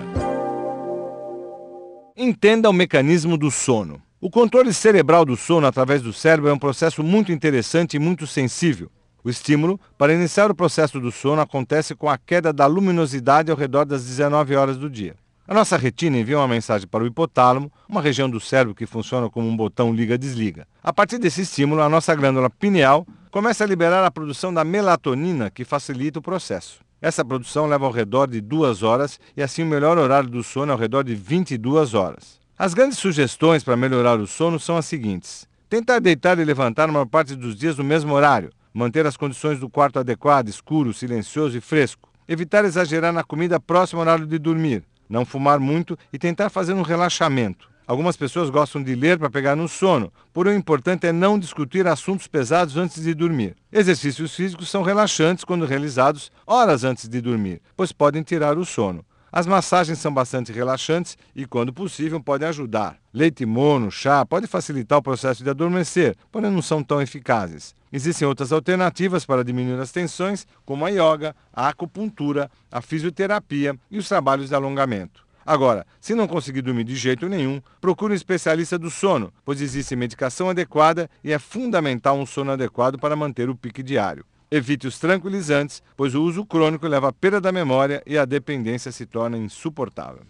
Entenda 2.15 2.69
o 2.69 2.73
mecanismo 2.73 3.39
do 3.39 3.51
sono. 3.51 3.99
O 4.21 4.29
controle 4.29 4.75
cerebral 4.75 5.25
do 5.25 5.39
sono 5.39 5.67
através 5.67 6.03
do 6.03 6.13
cérebro 6.13 6.51
é 6.51 6.53
um 6.53 6.59
processo 6.59 7.03
muito 7.03 7.33
interessante 7.33 7.95
e 7.95 7.99
muito 7.99 8.27
sensível. 8.27 8.91
O 9.25 9.31
estímulo 9.31 9.81
para 9.97 10.13
iniciar 10.13 10.51
o 10.51 10.55
processo 10.55 11.01
do 11.01 11.11
sono 11.11 11.41
acontece 11.41 11.95
com 11.95 12.11
a 12.11 12.19
queda 12.19 12.53
da 12.53 12.67
luminosidade 12.67 13.51
ao 13.51 13.57
redor 13.57 13.87
das 13.87 14.05
19 14.05 14.55
horas 14.55 14.77
do 14.77 14.91
dia. 14.91 15.17
A 15.47 15.53
nossa 15.53 15.77
retina 15.77 16.17
envia 16.17 16.39
uma 16.39 16.49
mensagem 16.49 16.89
para 16.89 17.05
o 17.05 17.07
hipotálamo, 17.07 17.71
uma 17.87 18.01
região 18.01 18.31
do 18.31 18.41
cérebro 18.41 18.75
que 18.75 18.87
funciona 18.87 19.29
como 19.29 19.47
um 19.47 19.55
botão 19.55 19.93
liga-desliga. 19.93 20.67
A 20.83 20.91
partir 20.91 21.19
desse 21.19 21.43
estímulo, 21.43 21.83
a 21.83 21.89
nossa 21.89 22.15
glândula 22.15 22.49
pineal 22.49 23.07
começa 23.31 23.63
a 23.63 23.67
liberar 23.67 24.03
a 24.07 24.11
produção 24.11 24.55
da 24.55 24.65
melatonina, 24.65 25.51
que 25.51 25.63
facilita 25.63 26.19
o 26.19 26.23
processo. 26.23 26.81
Essa 26.99 27.23
produção 27.23 27.67
leva 27.67 27.85
ao 27.85 27.93
redor 27.93 28.27
de 28.27 28.41
duas 28.41 28.83
horas 28.83 29.21
e 29.37 29.43
assim 29.43 29.63
o 29.63 29.67
melhor 29.67 29.99
horário 29.99 30.31
do 30.31 30.43
sono 30.43 30.71
é 30.71 30.73
ao 30.73 30.79
redor 30.79 31.05
de 31.05 31.15
22 31.15 31.93
horas. 31.93 32.41
As 32.59 32.73
grandes 32.73 32.97
sugestões 32.97 33.63
para 33.63 33.77
melhorar 33.77 34.19
o 34.19 34.27
sono 34.27 34.59
são 34.59 34.79
as 34.79 34.87
seguintes. 34.87 35.47
Tentar 35.69 35.99
deitar 35.99 36.39
e 36.39 36.45
levantar 36.45 36.89
a 36.89 36.93
maior 36.93 37.05
parte 37.05 37.37
dos 37.37 37.55
dias 37.55 37.77
no 37.77 37.85
mesmo 37.85 38.15
horário. 38.15 38.51
Manter 38.73 39.07
as 39.07 39.17
condições 39.17 39.61
do 39.61 39.69
quarto 39.69 39.99
adequado, 39.99 40.49
escuro, 40.49 40.95
silencioso 40.95 41.59
e 41.59 41.61
fresco. 41.61 42.09
Evitar 42.27 42.65
exagerar 42.65 43.13
na 43.13 43.23
comida 43.23 43.61
próximo 43.61 44.01
ao 44.01 44.07
horário 44.07 44.27
de 44.27 44.39
dormir 44.39 44.83
não 45.09 45.25
fumar 45.25 45.61
muito 45.61 45.99
e 46.13 46.19
tentar 46.19 46.51
fazer 46.51 46.73
um 46.73 46.83
relaxamento. 46.83 47.69
Algumas 47.87 48.17
pessoas 48.17 48.49
gostam 48.49 48.83
de 48.83 48.95
ler 48.95 49.19
para 49.19 49.29
pegar 49.29 49.55
no 49.55 49.69
sono, 49.69 50.11
porém 50.33 50.55
o 50.55 50.59
importante 50.59 51.07
é 51.07 51.13
não 51.13 51.39
discutir 51.39 51.87
assuntos 51.87 52.27
pesados 52.27 52.79
antes 52.79 53.03
de 53.03 53.13
dormir. 53.13 53.55
Exercícios 53.71 54.35
físicos 54.35 54.71
são 54.71 54.83
relaxantes 54.83 55.45
quando 55.45 55.67
realizados 55.67 56.33
horas 56.47 56.83
antes 56.83 57.07
de 57.07 57.21
dormir, 57.21 57.61
pois 57.77 57.93
podem 57.93 58.23
tirar 58.23 58.57
o 58.57 58.65
sono. 58.65 59.05
As 59.37 59.49
massagens 59.49 59.99
são 59.99 60.15
bastante 60.15 60.53
relaxantes 60.53 61.19
e, 61.35 61.45
quando 61.45 61.73
possível, 61.73 62.23
podem 62.23 62.47
ajudar. 62.47 62.99
Leite 63.13 63.45
mono, 63.45 63.91
chá, 63.91 64.25
pode 64.25 64.47
facilitar 64.47 65.01
o 65.01 65.03
processo 65.03 65.43
de 65.43 65.51
adormecer, 65.51 66.15
porém 66.31 66.53
não 66.53 66.63
são 66.63 66.85
tão 66.85 67.03
eficazes. 67.03 67.75
Existem 67.93 68.29
outras 68.29 68.53
alternativas 68.53 69.27
para 69.27 69.43
diminuir 69.43 69.81
as 69.81 69.91
tensões, 69.91 70.47
como 70.65 70.87
a 70.87 70.89
yoga, 70.89 71.35
a 71.53 71.67
acupuntura, 71.67 72.49
a 72.71 72.81
fisioterapia 72.81 73.77
e 73.91 73.99
os 73.99 74.07
trabalhos 74.07 74.51
de 74.51 74.55
alongamento. 74.55 75.27
Agora, 75.45 75.85
se 76.01 76.15
não 76.15 76.29
conseguir 76.29 76.63
dormir 76.63 76.85
de 76.85 76.95
jeito 76.95 77.29
nenhum, 77.29 77.61
procure 77.81 78.13
um 78.13 78.17
especialista 78.17 78.79
do 78.79 78.89
sono, 78.89 79.33
pois 79.45 79.61
existe 79.61 79.97
medicação 79.97 80.49
adequada 80.49 81.11
e 81.25 81.33
é 81.33 81.41
fundamental 81.41 82.17
um 82.17 82.25
sono 82.25 82.53
adequado 82.53 83.01
para 83.01 83.17
manter 83.17 83.51
o 83.51 83.57
pique 83.57 83.83
diário. 83.83 84.25
Evite 84.55 84.87
os 84.87 85.01
tranquilizantes, 85.01 85.83
pois 85.97 86.15
o 86.15 86.23
uso 86.23 86.47
crônico 86.47 86.87
leva 86.87 87.09
à 87.09 87.13
perda 87.13 87.41
da 87.41 87.51
memória 87.51 88.01
e 88.07 88.17
a 88.17 88.25
dependência 88.25 88.93
se 88.93 89.05
torna 89.05 89.37
insuportável. 89.37 90.23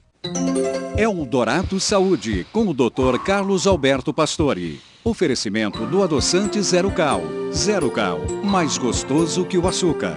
Eldorado 0.96 1.78
Saúde, 1.78 2.46
com 2.50 2.66
o 2.66 2.72
Dr. 2.72 3.18
Carlos 3.22 3.66
Alberto 3.66 4.14
Pastore. 4.14 4.80
Oferecimento 5.04 5.84
do 5.84 6.02
adoçante 6.02 6.62
Zero 6.62 6.90
Cal. 6.90 7.20
Zero 7.52 7.90
Cal, 7.90 8.18
mais 8.42 8.78
gostoso 8.78 9.44
que 9.44 9.58
o 9.58 9.68
açúcar. 9.68 10.16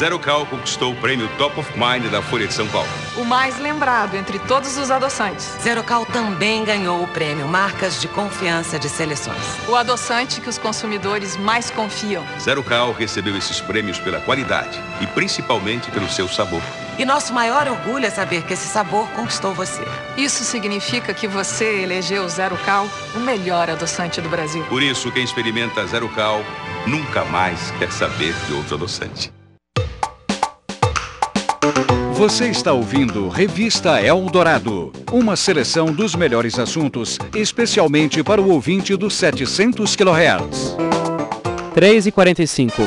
Zero 0.00 0.18
Cal 0.18 0.46
conquistou 0.46 0.94
o 0.94 0.96
prêmio 0.96 1.28
Top 1.36 1.60
of 1.60 1.70
Mind 1.76 2.10
da 2.10 2.22
Folha 2.22 2.46
de 2.46 2.54
São 2.54 2.66
Paulo. 2.68 2.88
O 3.18 3.22
mais 3.22 3.58
lembrado 3.58 4.14
entre 4.14 4.38
todos 4.38 4.78
os 4.78 4.90
adoçantes. 4.90 5.54
Zero 5.60 5.84
Cal 5.84 6.06
também 6.06 6.64
ganhou 6.64 7.02
o 7.02 7.08
prêmio 7.08 7.46
Marcas 7.46 8.00
de 8.00 8.08
Confiança 8.08 8.78
de 8.78 8.88
Seleções. 8.88 9.36
O 9.68 9.76
adoçante 9.76 10.40
que 10.40 10.48
os 10.48 10.56
consumidores 10.56 11.36
mais 11.36 11.70
confiam. 11.70 12.24
Zero 12.40 12.64
Cal 12.64 12.92
recebeu 12.92 13.36
esses 13.36 13.60
prêmios 13.60 13.98
pela 13.98 14.22
qualidade 14.22 14.80
e 15.02 15.06
principalmente 15.06 15.90
pelo 15.90 16.08
seu 16.08 16.26
sabor. 16.26 16.62
E 16.98 17.04
nosso 17.04 17.34
maior 17.34 17.68
orgulho 17.68 18.06
é 18.06 18.10
saber 18.10 18.42
que 18.44 18.54
esse 18.54 18.68
sabor 18.68 19.06
conquistou 19.10 19.52
você. 19.52 19.86
Isso 20.16 20.44
significa 20.44 21.12
que 21.12 21.28
você 21.28 21.82
elegeu 21.82 22.24
o 22.24 22.28
Zero 22.30 22.56
Cal 22.64 22.88
o 23.14 23.20
melhor 23.20 23.68
adoçante 23.68 24.18
do 24.22 24.30
Brasil. 24.30 24.64
Por 24.64 24.82
isso, 24.82 25.12
quem 25.12 25.24
experimenta 25.24 25.86
Zero 25.86 26.08
Cal 26.08 26.42
nunca 26.86 27.22
mais 27.26 27.70
quer 27.72 27.92
saber 27.92 28.32
de 28.46 28.54
outro 28.54 28.76
adoçante. 28.76 29.30
Você 32.14 32.48
está 32.48 32.72
ouvindo 32.72 33.28
Revista 33.28 34.00
Eldorado, 34.02 34.92
uma 35.10 35.36
seleção 35.36 35.86
dos 35.86 36.14
melhores 36.14 36.58
assuntos, 36.58 37.18
especialmente 37.34 38.22
para 38.22 38.40
o 38.40 38.50
ouvinte 38.50 38.94
dos 38.94 39.14
700 39.14 39.96
kHz. 39.96 40.76
3 41.74 42.06
e 42.06 42.12
45 42.12 42.82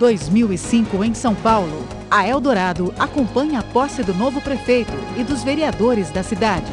2005 0.00 1.04
em 1.04 1.12
São 1.12 1.34
Paulo. 1.34 1.86
A 2.10 2.26
Eldorado 2.26 2.92
acompanha 2.98 3.60
a 3.60 3.62
posse 3.62 4.02
do 4.02 4.14
novo 4.14 4.40
prefeito 4.40 4.92
e 5.18 5.22
dos 5.22 5.44
vereadores 5.44 6.10
da 6.10 6.22
cidade. 6.22 6.72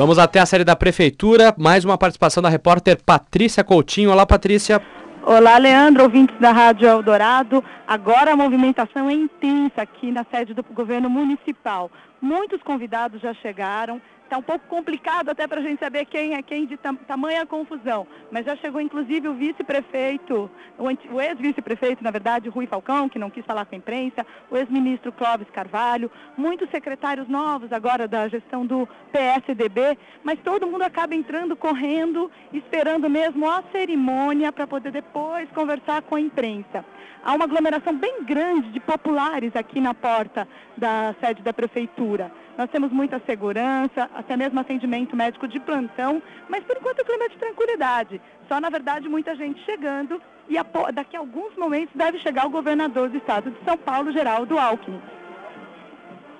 Vamos 0.00 0.18
até 0.18 0.40
a 0.40 0.46
série 0.46 0.64
da 0.64 0.74
Prefeitura, 0.74 1.54
mais 1.58 1.84
uma 1.84 1.98
participação 1.98 2.42
da 2.42 2.48
repórter 2.48 2.98
Patrícia 3.04 3.62
Coutinho. 3.62 4.10
Olá, 4.10 4.24
Patrícia. 4.24 4.80
Olá, 5.22 5.58
Leandro, 5.58 6.04
ouvintes 6.04 6.34
da 6.40 6.52
Rádio 6.52 6.88
Eldorado. 6.88 7.62
Agora 7.86 8.32
a 8.32 8.36
movimentação 8.36 9.10
é 9.10 9.12
intensa 9.12 9.82
aqui 9.82 10.10
na 10.10 10.24
sede 10.30 10.54
do 10.54 10.62
governo 10.62 11.10
municipal. 11.10 11.90
Muitos 12.18 12.62
convidados 12.62 13.20
já 13.20 13.34
chegaram, 13.34 14.00
Está 14.30 14.38
um 14.38 14.42
pouco 14.42 14.64
complicado 14.68 15.28
até 15.28 15.44
para 15.48 15.58
a 15.58 15.62
gente 15.64 15.80
saber 15.80 16.04
quem 16.04 16.36
é 16.36 16.42
quem 16.42 16.64
de 16.64 16.76
tam, 16.76 16.94
tamanha 16.94 17.44
confusão. 17.44 18.06
Mas 18.30 18.46
já 18.46 18.54
chegou 18.54 18.80
inclusive 18.80 19.26
o 19.26 19.34
vice-prefeito, 19.34 20.48
o, 20.78 21.20
ex-vice-prefeito, 21.20 22.04
na 22.04 22.12
verdade, 22.12 22.48
Rui 22.48 22.64
Falcão, 22.64 23.08
que 23.08 23.18
não 23.18 23.28
quis 23.28 23.44
falar 23.44 23.64
com 23.64 23.74
a 23.74 23.78
imprensa, 23.78 24.24
o 24.48 24.56
ex-ministro 24.56 25.10
Clóvis 25.10 25.50
Carvalho, 25.50 26.08
muitos 26.36 26.70
secretários 26.70 27.26
novos 27.26 27.72
agora 27.72 28.06
da 28.06 28.28
gestão 28.28 28.64
do 28.64 28.88
PSDB, 29.10 29.98
mas 30.22 30.38
todo 30.44 30.64
mundo 30.64 30.82
acaba 30.82 31.12
entrando 31.12 31.56
correndo, 31.56 32.30
esperando 32.52 33.10
mesmo 33.10 33.50
a 33.50 33.64
cerimônia 33.72 34.52
para 34.52 34.64
poder 34.64 34.92
depois 34.92 35.50
conversar 35.50 36.02
com 36.02 36.14
a 36.14 36.20
imprensa. 36.20 36.84
Há 37.22 37.34
uma 37.34 37.44
aglomeração 37.44 37.94
bem 37.94 38.24
grande 38.24 38.70
de 38.70 38.80
populares 38.80 39.54
aqui 39.54 39.78
na 39.80 39.92
porta 39.92 40.48
da 40.76 41.14
sede 41.20 41.42
da 41.42 41.52
prefeitura. 41.52 42.32
Nós 42.56 42.70
temos 42.70 42.90
muita 42.90 43.20
segurança, 43.26 44.10
até 44.14 44.36
mesmo 44.36 44.58
atendimento 44.58 45.14
médico 45.14 45.46
de 45.46 45.60
plantão, 45.60 46.22
mas 46.48 46.64
por 46.64 46.76
enquanto 46.76 47.00
o 47.00 47.04
clima 47.04 47.24
é 47.24 47.28
de 47.28 47.36
tranquilidade. 47.36 48.20
Só, 48.48 48.58
na 48.58 48.70
verdade, 48.70 49.08
muita 49.08 49.34
gente 49.36 49.62
chegando 49.64 50.20
e 50.48 50.56
daqui 50.92 51.16
a 51.16 51.20
alguns 51.20 51.54
momentos 51.56 51.94
deve 51.94 52.18
chegar 52.18 52.46
o 52.46 52.50
governador 52.50 53.08
do 53.10 53.18
estado 53.18 53.50
de 53.50 53.64
São 53.64 53.76
Paulo, 53.76 54.12
Geraldo 54.12 54.58
Alckmin. 54.58 55.00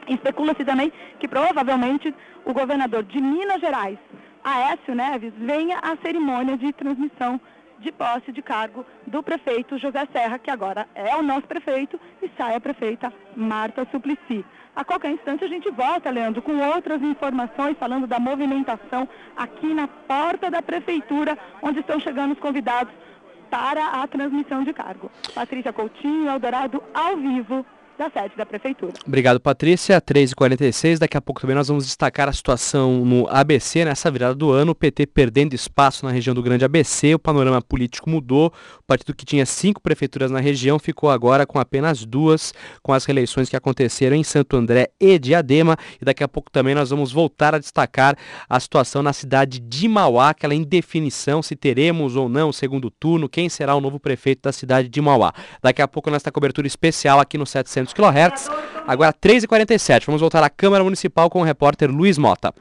Especula-se 0.08 0.64
também 0.64 0.92
que 1.18 1.28
provavelmente 1.28 2.12
o 2.44 2.52
governador 2.52 3.04
de 3.04 3.20
Minas 3.20 3.60
Gerais, 3.60 3.98
Aécio 4.42 4.94
Neves, 4.94 5.32
venha 5.36 5.78
à 5.78 5.96
cerimônia 5.98 6.56
de 6.56 6.72
transmissão 6.72 7.40
de 7.80 7.90
posse 7.90 8.30
de 8.30 8.42
cargo 8.42 8.84
do 9.06 9.22
prefeito 9.22 9.78
José 9.78 10.06
Serra, 10.12 10.38
que 10.38 10.50
agora 10.50 10.86
é 10.94 11.16
o 11.16 11.22
nosso 11.22 11.46
prefeito, 11.46 11.98
e 12.22 12.30
sai 12.36 12.54
a 12.54 12.60
prefeita 12.60 13.12
Marta 13.34 13.86
Suplicy. 13.90 14.44
A 14.76 14.84
qualquer 14.84 15.10
instante 15.10 15.44
a 15.44 15.48
gente 15.48 15.68
volta, 15.70 16.10
Leandro, 16.10 16.42
com 16.42 16.56
outras 16.58 17.02
informações 17.02 17.76
falando 17.78 18.06
da 18.06 18.20
movimentação 18.20 19.08
aqui 19.36 19.74
na 19.74 19.88
porta 19.88 20.50
da 20.50 20.62
prefeitura, 20.62 21.36
onde 21.60 21.80
estão 21.80 21.98
chegando 21.98 22.32
os 22.32 22.38
convidados 22.38 22.92
para 23.50 23.84
a 24.00 24.06
transmissão 24.06 24.62
de 24.62 24.72
cargo. 24.72 25.10
Patrícia 25.34 25.72
Coutinho, 25.72 26.30
Eldorado, 26.30 26.82
ao 26.94 27.16
vivo 27.16 27.66
da 28.00 28.08
sede 28.08 28.34
da 28.34 28.46
Prefeitura. 28.46 28.94
Obrigado, 29.06 29.38
Patrícia. 29.38 30.00
3h46. 30.00 30.98
Daqui 30.98 31.18
a 31.18 31.20
pouco 31.20 31.38
também 31.38 31.54
nós 31.54 31.68
vamos 31.68 31.84
destacar 31.84 32.30
a 32.30 32.32
situação 32.32 33.04
no 33.04 33.28
ABC 33.28 33.84
nessa 33.84 34.10
virada 34.10 34.34
do 34.34 34.50
ano. 34.50 34.72
O 34.72 34.74
PT 34.74 35.06
perdendo 35.06 35.52
espaço 35.52 36.06
na 36.06 36.10
região 36.10 36.34
do 36.34 36.42
Grande 36.42 36.64
ABC. 36.64 37.14
O 37.14 37.18
panorama 37.18 37.60
político 37.60 38.08
mudou. 38.08 38.50
O 38.78 38.82
partido 38.86 39.14
que 39.14 39.26
tinha 39.26 39.44
cinco 39.44 39.82
prefeituras 39.82 40.30
na 40.30 40.40
região 40.40 40.78
ficou 40.78 41.10
agora 41.10 41.44
com 41.44 41.58
apenas 41.58 42.06
duas, 42.06 42.54
com 42.82 42.94
as 42.94 43.04
reeleições 43.04 43.50
que 43.50 43.56
aconteceram 43.56 44.16
em 44.16 44.24
Santo 44.24 44.56
André 44.56 44.88
e 44.98 45.18
Diadema. 45.18 45.76
E 46.00 46.04
daqui 46.04 46.24
a 46.24 46.28
pouco 46.28 46.50
também 46.50 46.74
nós 46.74 46.88
vamos 46.88 47.12
voltar 47.12 47.54
a 47.54 47.58
destacar 47.58 48.16
a 48.48 48.58
situação 48.58 49.02
na 49.02 49.12
cidade 49.12 49.60
de 49.60 49.86
Mauá, 49.86 50.30
aquela 50.30 50.54
indefinição 50.54 51.42
se 51.42 51.54
teremos 51.54 52.16
ou 52.16 52.30
não 52.30 52.48
o 52.48 52.52
segundo 52.52 52.90
turno, 52.90 53.28
quem 53.28 53.50
será 53.50 53.74
o 53.74 53.80
novo 53.80 54.00
prefeito 54.00 54.44
da 54.44 54.52
cidade 54.52 54.88
de 54.88 55.00
Mauá. 55.02 55.34
Daqui 55.62 55.82
a 55.82 55.88
pouco 55.88 56.10
nesta 56.10 56.32
cobertura 56.32 56.66
especial 56.66 57.20
aqui 57.20 57.36
no 57.36 57.44
700 57.44 57.89
200 57.92 57.94
kHz. 57.94 58.48
Agora 58.86 59.12
3h47. 59.12 60.06
Vamos 60.06 60.20
voltar 60.20 60.42
à 60.42 60.50
Câmara 60.50 60.82
Municipal 60.82 61.28
com 61.28 61.40
o 61.40 61.44
repórter 61.44 61.90
Luiz 61.90 62.18
Mota. 62.18 62.52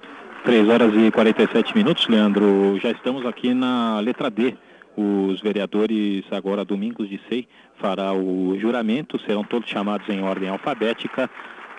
3 0.44 0.70
horas 0.70 0.94
e 0.96 1.12
47 1.12 1.76
minutos, 1.76 2.08
Leandro. 2.08 2.80
Já 2.82 2.92
estamos 2.92 3.26
aqui 3.26 3.54
na 3.54 4.00
letra 4.00 4.30
D. 4.30 4.56
Os 4.98 5.40
vereadores, 5.42 6.26
agora 6.32 6.66
Domingos 6.66 7.08
de 7.08 7.22
Sei, 7.30 7.48
fará 7.80 8.12
o 8.12 8.58
juramento, 8.60 9.18
serão 9.20 9.44
todos 9.46 9.70
chamados 9.70 10.10
em 10.10 10.22
ordem 10.22 10.50
alfabética, 10.50 11.30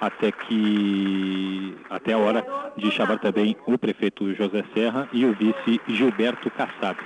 até 0.00 0.32
que 0.32 1.76
até 1.90 2.14
a 2.14 2.18
hora 2.18 2.46
de 2.78 2.90
chamar 2.90 3.18
também 3.18 3.54
o 3.66 3.76
prefeito 3.76 4.32
José 4.34 4.64
Serra 4.72 5.06
e 5.12 5.26
o 5.26 5.34
vice 5.34 5.80
Gilberto 5.86 6.50
Kassab. 6.50 6.98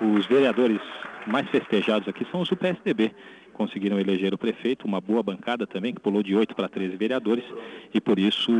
Os 0.00 0.24
vereadores 0.24 0.80
mais 1.26 1.48
festejados 1.50 2.08
aqui 2.08 2.26
são 2.30 2.40
os 2.40 2.48
do 2.48 2.56
PSDB, 2.56 3.12
conseguiram 3.52 3.98
eleger 3.98 4.34
o 4.34 4.38
prefeito, 4.38 4.86
uma 4.86 5.00
boa 5.00 5.22
bancada 5.22 5.66
também, 5.66 5.94
que 5.94 6.00
pulou 6.00 6.22
de 6.22 6.34
8 6.34 6.54
para 6.54 6.68
13 6.68 6.96
vereadores, 6.96 7.44
e 7.92 8.00
por 8.00 8.18
isso 8.18 8.50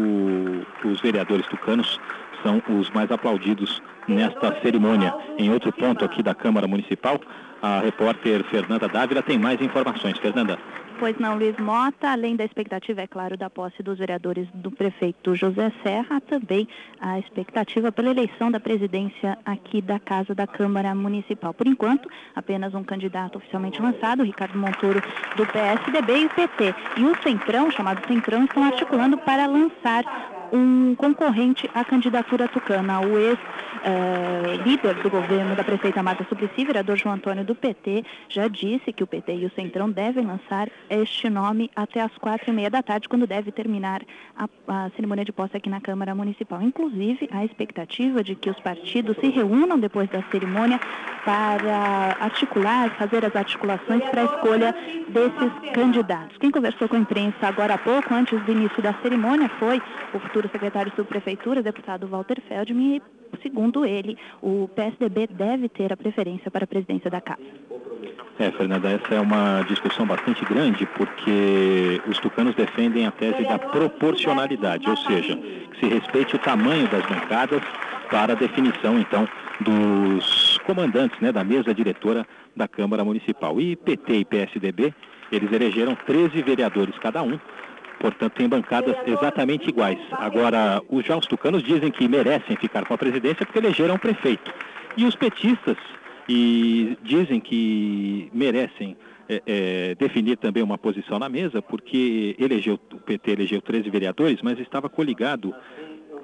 os 0.84 1.00
vereadores 1.00 1.46
tucanos 1.46 1.98
são 2.42 2.62
os 2.78 2.90
mais 2.90 3.10
aplaudidos 3.10 3.80
nesta 4.06 4.60
cerimônia. 4.60 5.14
Em 5.38 5.50
outro 5.50 5.72
ponto 5.72 6.04
aqui 6.04 6.22
da 6.22 6.34
Câmara 6.34 6.66
Municipal, 6.66 7.20
a 7.60 7.80
repórter 7.80 8.42
Fernanda 8.44 8.88
Dávila 8.88 9.22
tem 9.22 9.38
mais 9.38 9.60
informações. 9.60 10.18
Fernanda. 10.18 10.58
Pois 10.98 11.18
não, 11.18 11.36
Luiz 11.36 11.56
Mota, 11.58 12.10
além 12.10 12.36
da 12.36 12.44
expectativa, 12.44 13.02
é 13.02 13.06
claro, 13.06 13.36
da 13.36 13.50
posse 13.50 13.82
dos 13.82 13.98
vereadores 13.98 14.46
do 14.54 14.70
prefeito 14.70 15.34
José 15.34 15.72
Serra, 15.82 16.20
também 16.20 16.68
a 17.00 17.18
expectativa 17.18 17.90
pela 17.90 18.10
eleição 18.10 18.50
da 18.50 18.60
presidência 18.60 19.36
aqui 19.44 19.82
da 19.82 19.98
Casa 19.98 20.34
da 20.34 20.46
Câmara 20.46 20.94
Municipal. 20.94 21.52
Por 21.52 21.66
enquanto, 21.66 22.08
apenas 22.34 22.74
um 22.74 22.84
candidato 22.84 23.36
oficialmente 23.36 23.82
lançado, 23.82 24.22
Ricardo 24.22 24.58
Montoro, 24.58 25.02
do 25.36 25.46
PSDB 25.46 26.18
e 26.18 26.26
o 26.26 26.30
PT. 26.30 26.74
E 26.96 27.04
o 27.04 27.22
Centrão, 27.22 27.70
chamado 27.70 28.06
Centrão, 28.06 28.44
estão 28.44 28.62
articulando 28.62 29.18
para 29.18 29.46
lançar 29.46 30.04
um 30.52 30.94
concorrente 30.94 31.68
à 31.74 31.82
candidatura 31.82 32.46
tucana. 32.46 33.00
O 33.00 33.18
ex-líder 33.18 34.98
uh, 34.98 35.02
do 35.02 35.10
governo 35.10 35.56
da 35.56 35.64
prefeita 35.64 36.02
Marta 36.02 36.24
Suplicy, 36.28 36.64
vereador 36.64 36.96
João 36.96 37.14
Antônio 37.14 37.42
do 37.42 37.54
PT, 37.54 38.04
já 38.28 38.46
disse 38.48 38.92
que 38.92 39.02
o 39.02 39.06
PT 39.06 39.34
e 39.36 39.46
o 39.46 39.52
Centrão 39.54 39.90
devem 39.90 40.26
lançar 40.26 40.68
este 41.00 41.30
nome 41.30 41.70
até 41.74 42.00
às 42.00 42.16
quatro 42.18 42.50
e 42.50 42.52
meia 42.52 42.70
da 42.70 42.82
tarde, 42.82 43.08
quando 43.08 43.26
deve 43.26 43.50
terminar 43.50 44.02
a, 44.36 44.48
a 44.68 44.90
cerimônia 44.90 45.24
de 45.24 45.32
posse 45.32 45.56
aqui 45.56 45.70
na 45.70 45.80
Câmara 45.80 46.14
Municipal. 46.14 46.60
Inclusive, 46.60 47.28
a 47.32 47.44
expectativa 47.44 48.22
de 48.22 48.34
que 48.34 48.50
os 48.50 48.58
partidos 48.60 49.16
se 49.18 49.28
reúnam 49.28 49.78
depois 49.78 50.08
da 50.10 50.22
cerimônia 50.30 50.80
para 51.24 52.16
articular, 52.20 52.90
fazer 52.96 53.24
as 53.24 53.34
articulações 53.34 54.02
para 54.04 54.22
a 54.22 54.24
escolha 54.24 54.74
desses 55.08 55.72
candidatos. 55.72 56.36
Quem 56.38 56.50
conversou 56.50 56.88
com 56.88 56.96
a 56.96 56.98
imprensa 56.98 57.46
agora 57.46 57.74
há 57.74 57.78
pouco, 57.78 58.12
antes 58.12 58.40
do 58.42 58.52
início 58.52 58.82
da 58.82 58.92
cerimônia, 58.94 59.48
foi 59.58 59.80
o 60.12 60.18
futuro 60.18 60.48
secretário 60.50 60.90
de 60.90 60.96
Subprefeitura, 60.96 61.62
deputado 61.62 62.06
Walter 62.06 62.40
Feldman, 62.48 62.96
e, 62.96 63.02
segundo 63.40 63.84
ele, 63.84 64.16
o 64.42 64.68
PSDB 64.74 65.26
deve 65.28 65.68
ter 65.68 65.92
a 65.92 65.96
preferência 65.96 66.50
para 66.50 66.64
a 66.64 66.66
presidência 66.66 67.10
da 67.10 67.20
Casa. 67.20 67.42
É, 68.38 68.50
Fernanda, 68.50 68.88
essa 68.90 69.14
é 69.14 69.20
uma 69.20 69.62
discussão 69.62 70.06
bastante 70.06 70.44
grande 70.44 70.86
porque 70.96 72.00
os 72.08 72.18
tucanos 72.18 72.54
defendem 72.54 73.06
a 73.06 73.10
tese 73.10 73.42
da 73.44 73.58
proporcionalidade, 73.58 74.88
ou 74.88 74.96
seja, 74.96 75.36
que 75.36 75.80
se 75.80 75.86
respeite 75.86 76.36
o 76.36 76.38
tamanho 76.38 76.88
das 76.88 77.06
bancadas 77.06 77.62
para 78.10 78.32
a 78.32 78.36
definição, 78.36 78.98
então, 78.98 79.28
dos 79.60 80.58
comandantes 80.66 81.18
né, 81.20 81.30
da 81.30 81.44
mesa 81.44 81.74
diretora 81.74 82.26
da 82.54 82.66
Câmara 82.66 83.04
Municipal. 83.04 83.60
E 83.60 83.76
PT 83.76 84.14
e 84.14 84.24
PSDB, 84.24 84.94
eles 85.30 85.52
elegeram 85.52 85.94
13 85.94 86.42
vereadores 86.42 86.98
cada 86.98 87.22
um, 87.22 87.38
portanto 88.02 88.32
tem 88.32 88.48
bancadas 88.48 88.96
exatamente 89.06 89.68
iguais. 89.68 90.00
Agora, 90.10 90.82
os 90.88 91.08
os 91.08 91.26
tucanos 91.26 91.62
dizem 91.62 91.90
que 91.90 92.08
merecem 92.08 92.56
ficar 92.56 92.84
com 92.84 92.94
a 92.94 92.98
presidência 92.98 93.46
porque 93.46 93.60
elegeram 93.60 93.94
o 93.94 93.98
prefeito. 93.98 94.52
E 94.96 95.04
os 95.04 95.14
petistas 95.14 95.76
e 96.28 96.98
dizem 97.02 97.40
que 97.40 98.28
merecem 98.34 98.96
é, 99.28 99.42
é, 99.46 99.94
definir 99.94 100.36
também 100.36 100.62
uma 100.62 100.76
posição 100.76 101.18
na 101.18 101.28
mesa, 101.28 101.62
porque 101.62 102.34
elegeu, 102.38 102.74
o 102.92 102.98
PT 102.98 103.30
elegeu 103.30 103.62
13 103.62 103.88
vereadores, 103.88 104.40
mas 104.42 104.58
estava 104.58 104.88
coligado 104.88 105.54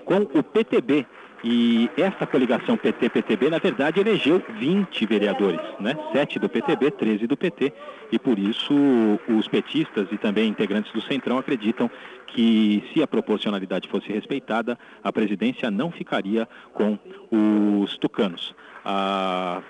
com 0.04 0.22
o 0.22 0.42
PTB, 0.42 1.06
e 1.44 1.88
essa 1.96 2.26
coligação 2.26 2.76
PT-PTB, 2.76 3.48
na 3.48 3.58
verdade, 3.58 4.00
elegeu 4.00 4.42
20 4.58 5.06
vereadores, 5.06 5.60
né? 5.78 5.94
7 6.12 6.38
do 6.38 6.48
PTB, 6.48 6.90
13 6.90 7.26
do 7.26 7.36
PT. 7.36 7.72
E 8.10 8.18
por 8.18 8.38
isso 8.38 8.74
os 9.28 9.46
petistas 9.46 10.08
e 10.10 10.18
também 10.18 10.48
integrantes 10.48 10.92
do 10.92 11.00
Centrão 11.00 11.38
acreditam 11.38 11.88
que 12.26 12.82
se 12.92 13.02
a 13.02 13.06
proporcionalidade 13.06 13.88
fosse 13.88 14.12
respeitada, 14.12 14.76
a 15.02 15.12
presidência 15.12 15.70
não 15.70 15.92
ficaria 15.92 16.48
com 16.72 16.98
os 17.30 17.96
tucanos. 17.98 18.54
A 18.84 19.62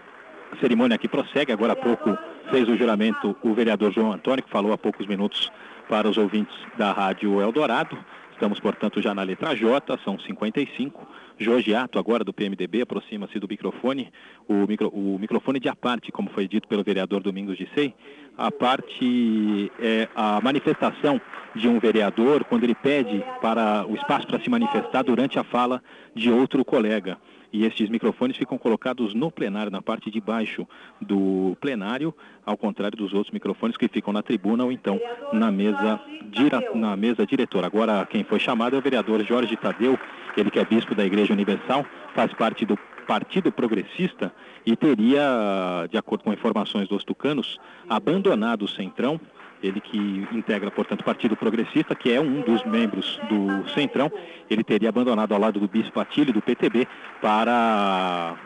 cerimônia 0.60 0.94
aqui 0.94 1.08
prossegue, 1.08 1.52
agora 1.52 1.74
há 1.74 1.76
pouco 1.76 2.16
fez 2.50 2.66
o 2.66 2.76
juramento 2.76 3.36
o 3.42 3.52
vereador 3.52 3.92
João 3.92 4.12
Antônio, 4.12 4.42
que 4.42 4.50
falou 4.50 4.72
há 4.72 4.78
poucos 4.78 5.06
minutos 5.06 5.50
para 5.86 6.08
os 6.08 6.16
ouvintes 6.16 6.56
da 6.78 6.92
Rádio 6.92 7.42
Eldorado. 7.42 7.98
Estamos, 8.32 8.60
portanto, 8.60 9.02
já 9.02 9.12
na 9.14 9.22
letra 9.22 9.54
J, 9.54 9.98
são 10.04 10.18
55 10.18 11.06
Jorge 11.38 11.74
Ato, 11.74 11.98
agora 11.98 12.24
do 12.24 12.32
PMDB, 12.32 12.82
aproxima-se 12.82 13.38
do 13.38 13.48
microfone, 13.48 14.10
o, 14.48 14.66
micro, 14.66 14.88
o 14.88 15.18
microfone 15.18 15.60
de 15.60 15.68
aparte, 15.68 16.10
como 16.10 16.30
foi 16.30 16.48
dito 16.48 16.66
pelo 16.66 16.82
vereador 16.82 17.22
Domingos 17.22 17.56
de 17.56 17.68
Sei. 17.74 17.94
A 18.38 18.52
parte 18.52 19.72
é 19.80 20.08
a 20.14 20.40
manifestação 20.40 21.20
de 21.56 21.66
um 21.66 21.80
vereador 21.80 22.44
quando 22.44 22.62
ele 22.62 22.74
pede 22.74 23.24
para 23.42 23.84
o 23.84 23.96
espaço 23.96 24.28
para 24.28 24.38
se 24.38 24.48
manifestar 24.48 25.02
durante 25.02 25.40
a 25.40 25.44
fala 25.44 25.82
de 26.14 26.30
outro 26.30 26.64
colega 26.64 27.18
e 27.52 27.64
estes 27.64 27.88
microfones 27.88 28.36
ficam 28.36 28.58
colocados 28.58 29.14
no 29.14 29.30
plenário, 29.30 29.72
na 29.72 29.80
parte 29.80 30.10
de 30.10 30.20
baixo 30.20 30.66
do 31.00 31.56
plenário, 31.60 32.14
ao 32.44 32.56
contrário 32.56 32.96
dos 32.96 33.12
outros 33.12 33.32
microfones 33.32 33.76
que 33.76 33.88
ficam 33.88 34.12
na 34.12 34.22
tribuna 34.22 34.64
ou 34.64 34.72
então 34.72 35.00
na 35.32 35.50
mesa, 35.50 36.00
dire... 36.26 36.56
na 36.74 36.96
mesa 36.96 37.26
diretora. 37.26 37.66
Agora, 37.66 38.06
quem 38.06 38.22
foi 38.22 38.38
chamado 38.38 38.76
é 38.76 38.78
o 38.78 38.82
vereador 38.82 39.24
Jorge 39.24 39.56
Tadeu, 39.56 39.98
ele 40.36 40.50
que 40.50 40.58
é 40.58 40.64
bispo 40.64 40.94
da 40.94 41.04
Igreja 41.04 41.32
Universal, 41.32 41.84
faz 42.14 42.32
parte 42.34 42.64
do 42.64 42.78
Partido 43.08 43.50
Progressista 43.50 44.30
e 44.66 44.76
teria, 44.76 45.86
de 45.90 45.96
acordo 45.96 46.24
com 46.24 46.32
informações 46.32 46.86
dos 46.86 47.02
tucanos, 47.02 47.58
abandonado 47.88 48.66
o 48.66 48.68
Centrão 48.68 49.18
ele 49.60 49.80
que 49.80 50.28
integra, 50.30 50.70
portanto, 50.70 51.00
o 51.00 51.04
Partido 51.04 51.34
Progressista, 51.36 51.92
que 51.92 52.12
é 52.12 52.20
um 52.20 52.42
dos 52.42 52.62
membros 52.64 53.18
do 53.28 53.68
Centrão, 53.70 54.08
ele 54.48 54.62
teria 54.62 54.88
abandonado 54.88 55.32
ao 55.32 55.40
lado 55.40 55.58
do 55.58 55.66
Bispo 55.66 55.98
Atílio, 55.98 56.32
do 56.32 56.40
PTB, 56.40 56.86
para 57.20 58.36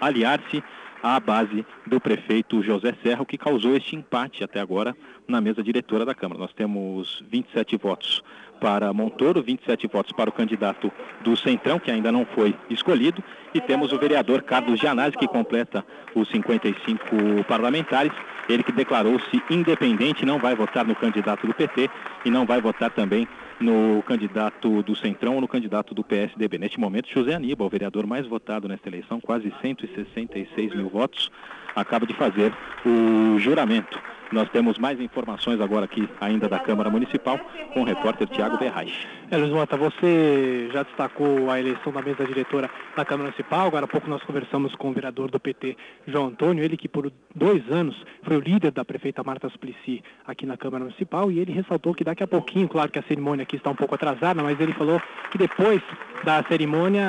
aliar-se 0.00 0.64
à 1.02 1.20
base 1.20 1.66
do 1.86 2.00
prefeito 2.00 2.62
José 2.62 2.94
Serra, 3.02 3.20
o 3.20 3.26
que 3.26 3.36
causou 3.36 3.76
este 3.76 3.96
empate 3.96 4.42
até 4.42 4.60
agora 4.60 4.96
na 5.28 5.42
mesa 5.42 5.62
diretora 5.62 6.06
da 6.06 6.14
Câmara. 6.14 6.40
Nós 6.40 6.54
temos 6.54 7.22
27 7.30 7.76
votos 7.76 8.22
para 8.60 8.92
Montoro, 8.92 9.42
27 9.42 9.86
votos 9.88 10.12
para 10.12 10.28
o 10.30 10.32
candidato 10.32 10.92
do 11.22 11.36
Centrão, 11.36 11.78
que 11.78 11.90
ainda 11.90 12.12
não 12.12 12.24
foi 12.24 12.54
escolhido, 12.68 13.22
e 13.54 13.60
temos 13.60 13.92
o 13.92 13.98
vereador 13.98 14.42
Carlos 14.42 14.78
Gianazzi, 14.78 15.16
que 15.16 15.26
completa 15.26 15.84
os 16.14 16.28
55 16.28 17.44
parlamentares, 17.48 18.12
ele 18.48 18.62
que 18.62 18.72
declarou-se 18.72 19.42
independente, 19.48 20.26
não 20.26 20.38
vai 20.38 20.54
votar 20.54 20.84
no 20.84 20.94
candidato 20.94 21.46
do 21.46 21.54
PT 21.54 21.88
e 22.24 22.30
não 22.30 22.44
vai 22.44 22.60
votar 22.60 22.90
também 22.90 23.26
no 23.60 24.02
candidato 24.02 24.82
do 24.82 24.96
Centrão 24.96 25.34
ou 25.34 25.40
no 25.40 25.48
candidato 25.48 25.94
do 25.94 26.02
PSDB. 26.02 26.58
Neste 26.58 26.80
momento, 26.80 27.08
José 27.12 27.34
Aníbal, 27.34 27.66
o 27.66 27.70
vereador 27.70 28.06
mais 28.06 28.26
votado 28.26 28.68
nesta 28.68 28.88
eleição, 28.88 29.20
quase 29.20 29.52
166 29.60 30.74
mil 30.74 30.88
votos, 30.88 31.30
acaba 31.74 32.06
de 32.06 32.14
fazer 32.14 32.52
o 32.84 33.38
juramento 33.38 34.00
nós 34.32 34.48
temos 34.50 34.78
mais 34.78 35.00
informações 35.00 35.60
agora 35.60 35.84
aqui, 35.84 36.08
ainda 36.20 36.48
da 36.48 36.58
Câmara 36.58 36.90
Municipal, 36.90 37.38
com 37.72 37.80
o 37.80 37.84
repórter 37.84 38.28
Tiago 38.28 38.58
Berrais. 38.58 38.92
É, 39.30 39.36
Luiz 39.36 39.52
Mota, 39.52 39.76
você 39.76 40.68
já 40.72 40.82
destacou 40.82 41.50
a 41.50 41.60
eleição 41.60 41.92
da 41.92 42.02
mesa 42.02 42.24
diretora 42.24 42.70
da 42.96 43.04
Câmara 43.04 43.30
Municipal. 43.30 43.66
Agora 43.66 43.84
há 43.84 43.88
pouco 43.88 44.08
nós 44.08 44.22
conversamos 44.22 44.74
com 44.74 44.90
o 44.90 44.92
vereador 44.92 45.30
do 45.30 45.38
PT, 45.38 45.76
João 46.06 46.26
Antônio, 46.26 46.64
ele 46.64 46.76
que 46.76 46.88
por 46.88 47.12
dois 47.34 47.62
anos 47.70 47.96
foi 48.22 48.36
o 48.36 48.40
líder 48.40 48.72
da 48.72 48.84
prefeita 48.84 49.22
Marta 49.22 49.48
Suplicy 49.48 50.02
aqui 50.26 50.46
na 50.46 50.56
Câmara 50.56 50.84
Municipal, 50.84 51.30
e 51.30 51.38
ele 51.38 51.52
ressaltou 51.52 51.94
que 51.94 52.04
daqui 52.04 52.22
a 52.22 52.26
pouquinho, 52.26 52.68
claro 52.68 52.90
que 52.90 52.98
a 52.98 53.02
cerimônia 53.02 53.42
aqui 53.42 53.56
está 53.56 53.70
um 53.70 53.76
pouco 53.76 53.94
atrasada, 53.94 54.42
mas 54.42 54.58
ele 54.60 54.72
falou 54.72 55.00
que 55.30 55.38
depois 55.38 55.80
da 56.24 56.42
cerimônia, 56.44 57.04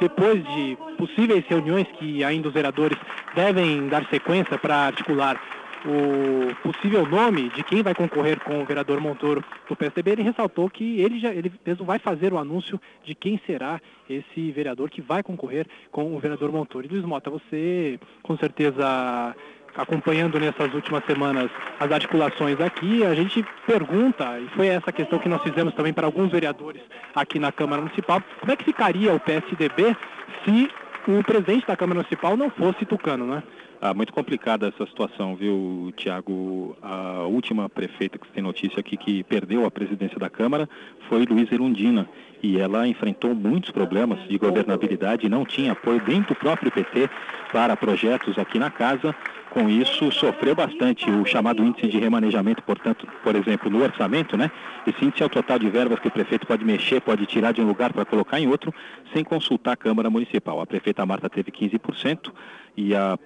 depois 0.00 0.42
de 0.42 0.76
possíveis 0.96 1.44
reuniões 1.46 1.86
que 1.98 2.24
ainda 2.24 2.48
os 2.48 2.54
vereadores 2.54 2.98
devem 3.34 3.88
dar 3.88 4.04
sequência 4.08 4.58
para 4.58 4.86
articular 4.86 5.40
o 5.86 6.54
possível 6.56 7.06
nome 7.06 7.48
de 7.50 7.62
quem 7.62 7.82
vai 7.82 7.94
concorrer 7.94 8.40
com 8.40 8.60
o 8.60 8.64
vereador 8.64 9.00
Montoro 9.00 9.42
do 9.68 9.76
PSDB, 9.76 10.10
ele 10.10 10.22
ressaltou 10.22 10.68
que 10.68 11.00
ele 11.00 11.20
já 11.20 11.32
ele 11.32 11.52
mesmo 11.64 11.84
vai 11.84 11.98
fazer 11.98 12.32
o 12.32 12.38
anúncio 12.38 12.80
de 13.04 13.14
quem 13.14 13.40
será 13.46 13.80
esse 14.10 14.50
vereador 14.50 14.90
que 14.90 15.00
vai 15.00 15.22
concorrer 15.22 15.66
com 15.92 16.16
o 16.16 16.18
vereador 16.18 16.50
Montoro. 16.50 16.84
E 16.84 16.88
Luiz 16.88 17.04
Mota, 17.04 17.30
você 17.30 18.00
com 18.22 18.36
certeza 18.36 19.34
acompanhando 19.76 20.40
nessas 20.40 20.72
últimas 20.74 21.04
semanas 21.04 21.50
as 21.78 21.92
articulações 21.92 22.58
aqui, 22.60 23.04
a 23.04 23.14
gente 23.14 23.44
pergunta, 23.66 24.40
e 24.40 24.48
foi 24.56 24.68
essa 24.68 24.90
questão 24.90 25.18
que 25.18 25.28
nós 25.28 25.42
fizemos 25.42 25.74
também 25.74 25.92
para 25.92 26.06
alguns 26.06 26.32
vereadores 26.32 26.82
aqui 27.14 27.38
na 27.38 27.52
Câmara 27.52 27.82
Municipal, 27.82 28.22
como 28.40 28.52
é 28.52 28.56
que 28.56 28.64
ficaria 28.64 29.12
o 29.12 29.20
PSDB 29.20 29.96
se 30.44 30.70
o 31.06 31.22
presidente 31.22 31.66
da 31.66 31.76
Câmara 31.76 31.98
Municipal 31.98 32.36
não 32.36 32.50
fosse 32.50 32.84
tucano, 32.84 33.26
né? 33.26 33.42
Ah, 33.80 33.92
muito 33.92 34.12
complicada 34.12 34.68
essa 34.68 34.86
situação, 34.86 35.36
viu, 35.36 35.92
Tiago? 35.96 36.76
A 36.80 37.24
última 37.24 37.68
prefeita 37.68 38.18
que 38.18 38.26
tem 38.28 38.42
notícia 38.42 38.80
aqui 38.80 38.96
que 38.96 39.22
perdeu 39.24 39.66
a 39.66 39.70
presidência 39.70 40.18
da 40.18 40.30
Câmara 40.30 40.68
foi 41.08 41.26
Luiz 41.26 41.52
Erundina. 41.52 42.08
E 42.42 42.58
ela 42.58 42.88
enfrentou 42.88 43.34
muitos 43.34 43.70
problemas 43.70 44.26
de 44.28 44.38
governabilidade, 44.38 45.28
não 45.28 45.44
tinha 45.44 45.72
apoio 45.72 46.00
dentro 46.00 46.34
do 46.34 46.38
próprio 46.38 46.70
PT 46.70 47.10
para 47.52 47.76
projetos 47.76 48.38
aqui 48.38 48.58
na 48.58 48.70
casa. 48.70 49.14
Com 49.50 49.68
isso, 49.68 50.10
sofreu 50.10 50.54
bastante 50.54 51.10
o 51.10 51.24
chamado 51.24 51.62
índice 51.62 51.86
de 51.86 51.98
remanejamento, 51.98 52.62
portanto, 52.62 53.06
por 53.22 53.34
exemplo, 53.36 53.70
no 53.70 53.82
orçamento, 53.82 54.36
né? 54.36 54.50
Esse 54.86 55.04
índice 55.04 55.22
é 55.22 55.26
o 55.26 55.30
total 55.30 55.58
de 55.58 55.68
verbas 55.68 55.98
que 55.98 56.08
o 56.08 56.10
prefeito 56.10 56.46
pode 56.46 56.64
mexer, 56.64 57.00
pode 57.00 57.24
tirar 57.26 57.52
de 57.52 57.60
um 57.60 57.66
lugar 57.66 57.92
para 57.92 58.04
colocar 58.04 58.38
em 58.38 58.48
outro, 58.48 58.72
sem 59.14 59.24
consultar 59.24 59.72
a 59.72 59.76
Câmara 59.76 60.10
Municipal. 60.10 60.60
A 60.60 60.66
prefeita 60.66 61.06
Marta 61.06 61.30
teve 61.30 61.50
15% 61.50 62.32
e 62.76 62.94
a 62.94 63.18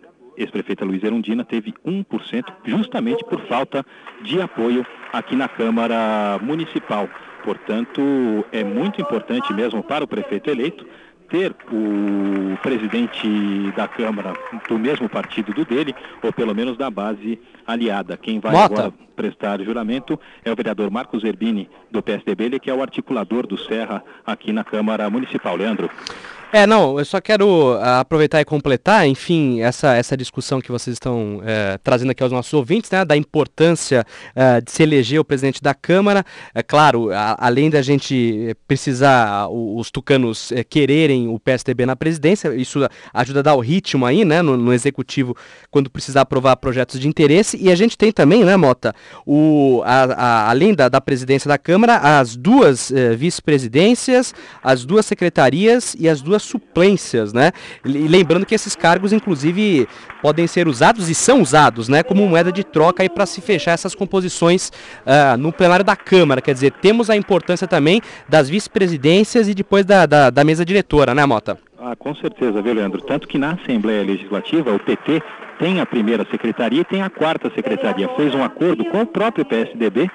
ex-prefeita 0.42 0.84
Luiz 0.84 1.02
Erundina 1.02 1.44
teve 1.44 1.74
1%, 1.86 2.44
justamente 2.64 3.24
por 3.24 3.40
falta 3.46 3.84
de 4.22 4.40
apoio 4.40 4.86
aqui 5.12 5.36
na 5.36 5.48
Câmara 5.48 6.38
Municipal. 6.42 7.08
Portanto, 7.44 8.00
é 8.52 8.62
muito 8.62 9.00
importante 9.00 9.52
mesmo 9.52 9.82
para 9.82 10.04
o 10.04 10.08
prefeito 10.08 10.50
eleito 10.50 10.86
ter 11.30 11.54
o 11.70 12.56
presidente 12.60 13.28
da 13.76 13.86
Câmara 13.86 14.32
do 14.68 14.78
mesmo 14.78 15.08
partido 15.08 15.54
do 15.54 15.64
dele, 15.64 15.94
ou 16.22 16.32
pelo 16.32 16.54
menos 16.54 16.76
da 16.76 16.90
base 16.90 17.40
aliada. 17.64 18.16
Quem 18.16 18.40
vai 18.40 18.52
Mota. 18.52 18.74
agora 18.74 18.94
prestar 19.14 19.62
juramento 19.62 20.18
é 20.44 20.50
o 20.50 20.56
vereador 20.56 20.90
Marcos 20.90 21.22
Zerbini, 21.22 21.70
do 21.90 22.02
PSDB, 22.02 22.44
ele 22.44 22.58
que 22.58 22.68
é 22.68 22.74
o 22.74 22.82
articulador 22.82 23.46
do 23.46 23.56
Serra 23.56 24.02
aqui 24.26 24.52
na 24.52 24.64
Câmara 24.64 25.08
Municipal. 25.08 25.56
Leandro. 25.56 25.88
É, 26.52 26.66
não, 26.66 26.98
eu 26.98 27.04
só 27.04 27.20
quero 27.20 27.74
ah, 27.74 28.00
aproveitar 28.00 28.40
e 28.40 28.44
completar, 28.44 29.06
enfim, 29.06 29.60
essa, 29.60 29.94
essa 29.94 30.16
discussão 30.16 30.60
que 30.60 30.72
vocês 30.72 30.94
estão 30.94 31.40
é, 31.44 31.78
trazendo 31.78 32.10
aqui 32.10 32.24
aos 32.24 32.32
nossos 32.32 32.52
ouvintes, 32.52 32.90
né, 32.90 33.04
da 33.04 33.16
importância 33.16 34.04
é, 34.34 34.60
de 34.60 34.68
se 34.72 34.82
eleger 34.82 35.20
o 35.20 35.24
presidente 35.24 35.62
da 35.62 35.72
Câmara. 35.74 36.24
É 36.52 36.60
claro, 36.60 37.12
a, 37.12 37.36
além 37.46 37.70
da 37.70 37.80
gente 37.80 38.56
precisar, 38.66 39.46
os 39.48 39.92
tucanos 39.92 40.50
é, 40.50 40.64
quererem 40.64 41.28
o 41.28 41.38
PSDB 41.38 41.86
na 41.86 41.94
presidência, 41.94 42.52
isso 42.56 42.80
ajuda 43.14 43.38
a 43.38 43.42
dar 43.44 43.54
o 43.54 43.60
ritmo 43.60 44.04
aí, 44.04 44.24
né, 44.24 44.42
no, 44.42 44.56
no, 44.56 44.72
executivo, 44.72 45.36
quando 45.70 45.88
precisar 45.88 46.22
aprovar 46.22 46.56
projetos 46.56 46.98
de 46.98 47.06
interesse. 47.06 47.56
E 47.60 47.70
a 47.70 47.76
gente 47.76 47.96
tem 47.96 48.10
também, 48.10 48.44
né, 48.44 48.56
Mota, 48.56 48.92
o, 49.24 49.82
a, 49.84 50.02
a, 50.02 50.50
além 50.50 50.74
da, 50.74 50.88
da 50.88 51.00
presidência 51.00 51.46
da 51.46 51.56
Câmara, 51.56 51.96
as 52.18 52.34
duas 52.34 52.92
vice-presidências, 53.16 54.34
as 54.60 54.84
duas 54.84 55.06
secretarias 55.06 55.94
e 55.96 56.08
as 56.08 56.20
duas 56.20 56.39
suplências, 56.42 57.32
né? 57.32 57.52
E 57.84 58.08
lembrando 58.08 58.46
que 58.46 58.54
esses 58.54 58.74
cargos, 58.76 59.12
inclusive, 59.12 59.88
podem 60.22 60.46
ser 60.46 60.68
usados 60.68 61.08
e 61.08 61.14
são 61.14 61.40
usados, 61.40 61.88
né, 61.88 62.02
como 62.02 62.26
moeda 62.26 62.52
de 62.52 62.62
troca 62.62 63.08
para 63.08 63.26
se 63.26 63.40
fechar 63.40 63.72
essas 63.72 63.94
composições 63.94 64.70
uh, 65.06 65.36
no 65.38 65.52
plenário 65.52 65.84
da 65.84 65.96
Câmara. 65.96 66.40
Quer 66.40 66.54
dizer, 66.54 66.72
temos 66.72 67.10
a 67.10 67.16
importância 67.16 67.66
também 67.66 68.00
das 68.28 68.48
vice-presidências 68.48 69.48
e 69.48 69.54
depois 69.54 69.84
da, 69.84 70.06
da, 70.06 70.30
da 70.30 70.44
mesa 70.44 70.64
diretora, 70.64 71.14
né, 71.14 71.24
Mota? 71.24 71.58
Ah, 71.78 71.96
com 71.96 72.14
certeza, 72.14 72.60
viu, 72.60 72.74
Leandro? 72.74 73.00
Tanto 73.00 73.26
que 73.26 73.38
na 73.38 73.52
Assembleia 73.52 74.02
Legislativa, 74.04 74.72
o 74.72 74.78
PT 74.78 75.22
tem 75.58 75.80
a 75.80 75.86
primeira 75.86 76.26
secretaria 76.30 76.82
e 76.82 76.84
tem 76.84 77.02
a 77.02 77.10
quarta 77.10 77.50
secretaria. 77.54 78.08
Fez 78.16 78.34
um 78.34 78.44
acordo 78.44 78.84
com 78.86 79.02
o 79.02 79.06
próprio 79.06 79.44
PSDB 79.44 80.10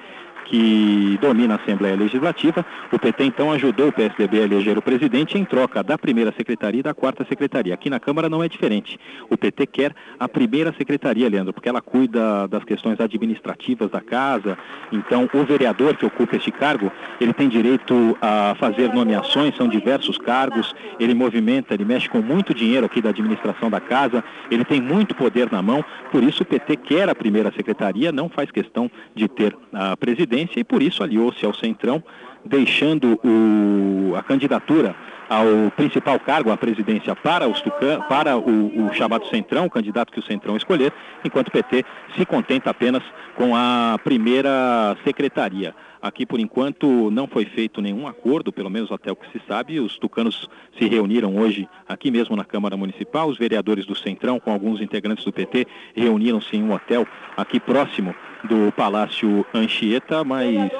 que 0.46 1.18
domina 1.20 1.54
a 1.54 1.56
Assembleia 1.56 1.96
Legislativa. 1.96 2.64
O 2.92 2.98
PT 2.98 3.24
então 3.24 3.52
ajudou 3.52 3.88
o 3.88 3.92
PSDB 3.92 4.40
a 4.40 4.44
eleger 4.44 4.78
o 4.78 4.82
presidente 4.82 5.36
em 5.36 5.44
troca 5.44 5.82
da 5.82 5.98
primeira 5.98 6.32
secretaria 6.36 6.80
e 6.80 6.82
da 6.82 6.94
quarta 6.94 7.24
secretaria. 7.28 7.74
Aqui 7.74 7.90
na 7.90 8.00
Câmara 8.00 8.28
não 8.28 8.42
é 8.42 8.48
diferente. 8.48 8.98
O 9.28 9.36
PT 9.36 9.66
quer 9.66 9.94
a 10.18 10.28
primeira 10.28 10.72
secretaria, 10.76 11.28
Leandro, 11.28 11.52
porque 11.52 11.68
ela 11.68 11.80
cuida 11.80 12.46
das 12.48 12.64
questões 12.64 13.00
administrativas 13.00 13.90
da 13.90 14.00
casa. 14.00 14.56
Então, 14.92 15.28
o 15.32 15.44
vereador 15.44 15.96
que 15.96 16.06
ocupa 16.06 16.36
este 16.36 16.52
cargo, 16.52 16.90
ele 17.20 17.32
tem 17.32 17.48
direito 17.48 18.16
a 18.20 18.54
fazer 18.58 18.92
nomeações, 18.92 19.56
são 19.56 19.68
diversos 19.68 20.16
cargos, 20.16 20.74
ele 21.00 21.14
movimenta, 21.14 21.74
ele 21.74 21.84
mexe 21.84 22.08
com 22.08 22.20
muito 22.20 22.54
dinheiro 22.54 22.86
aqui 22.86 23.00
da 23.00 23.10
administração 23.10 23.68
da 23.68 23.80
casa, 23.80 24.22
ele 24.50 24.64
tem 24.64 24.80
muito 24.80 25.14
poder 25.14 25.50
na 25.50 25.60
mão, 25.60 25.84
por 26.12 26.22
isso 26.22 26.42
o 26.42 26.46
PT 26.46 26.76
quer 26.76 27.08
a 27.08 27.14
primeira 27.14 27.52
secretaria, 27.52 28.12
não 28.12 28.28
faz 28.28 28.50
questão 28.50 28.90
de 29.14 29.28
ter 29.28 29.56
a 29.72 29.96
presidência 29.96 30.35
presidência 30.36 30.60
e 30.60 30.64
por 30.64 30.82
isso 30.82 31.02
aliou-se 31.02 31.44
ao 31.46 31.54
Centrão, 31.54 32.02
deixando 32.44 33.18
o, 33.24 34.14
a 34.14 34.22
candidatura 34.22 34.94
ao 35.28 35.70
principal 35.74 36.20
cargo, 36.20 36.52
a 36.52 36.56
presidência, 36.56 37.16
para, 37.16 37.48
os 37.48 37.60
Tucan, 37.60 38.00
para 38.02 38.36
o, 38.36 38.86
o 38.86 38.94
chamado 38.94 39.26
Centrão, 39.26 39.66
o 39.66 39.70
candidato 39.70 40.12
que 40.12 40.20
o 40.20 40.22
Centrão 40.22 40.56
escolher, 40.56 40.92
enquanto 41.24 41.48
o 41.48 41.50
PT 41.50 41.84
se 42.16 42.24
contenta 42.24 42.70
apenas 42.70 43.02
com 43.34 43.56
a 43.56 43.98
primeira 44.04 44.96
secretaria. 45.04 45.74
Aqui, 46.06 46.24
por 46.24 46.38
enquanto, 46.38 47.10
não 47.10 47.26
foi 47.26 47.44
feito 47.44 47.82
nenhum 47.82 48.06
acordo, 48.06 48.52
pelo 48.52 48.70
menos 48.70 48.92
até 48.92 49.10
o 49.10 49.16
que 49.16 49.28
se 49.32 49.44
sabe. 49.48 49.80
Os 49.80 49.98
tucanos 49.98 50.48
se 50.78 50.86
reuniram 50.86 51.36
hoje 51.36 51.68
aqui 51.88 52.12
mesmo 52.12 52.36
na 52.36 52.44
Câmara 52.44 52.76
Municipal. 52.76 53.28
Os 53.28 53.36
vereadores 53.36 53.84
do 53.84 53.96
Centrão, 53.96 54.38
com 54.38 54.52
alguns 54.52 54.80
integrantes 54.80 55.24
do 55.24 55.32
PT, 55.32 55.66
reuniram-se 55.96 56.56
em 56.56 56.62
um 56.62 56.72
hotel 56.72 57.04
aqui 57.36 57.58
próximo 57.58 58.14
do 58.44 58.70
Palácio 58.70 59.44
Anchieta, 59.52 60.22
mas 60.22 60.70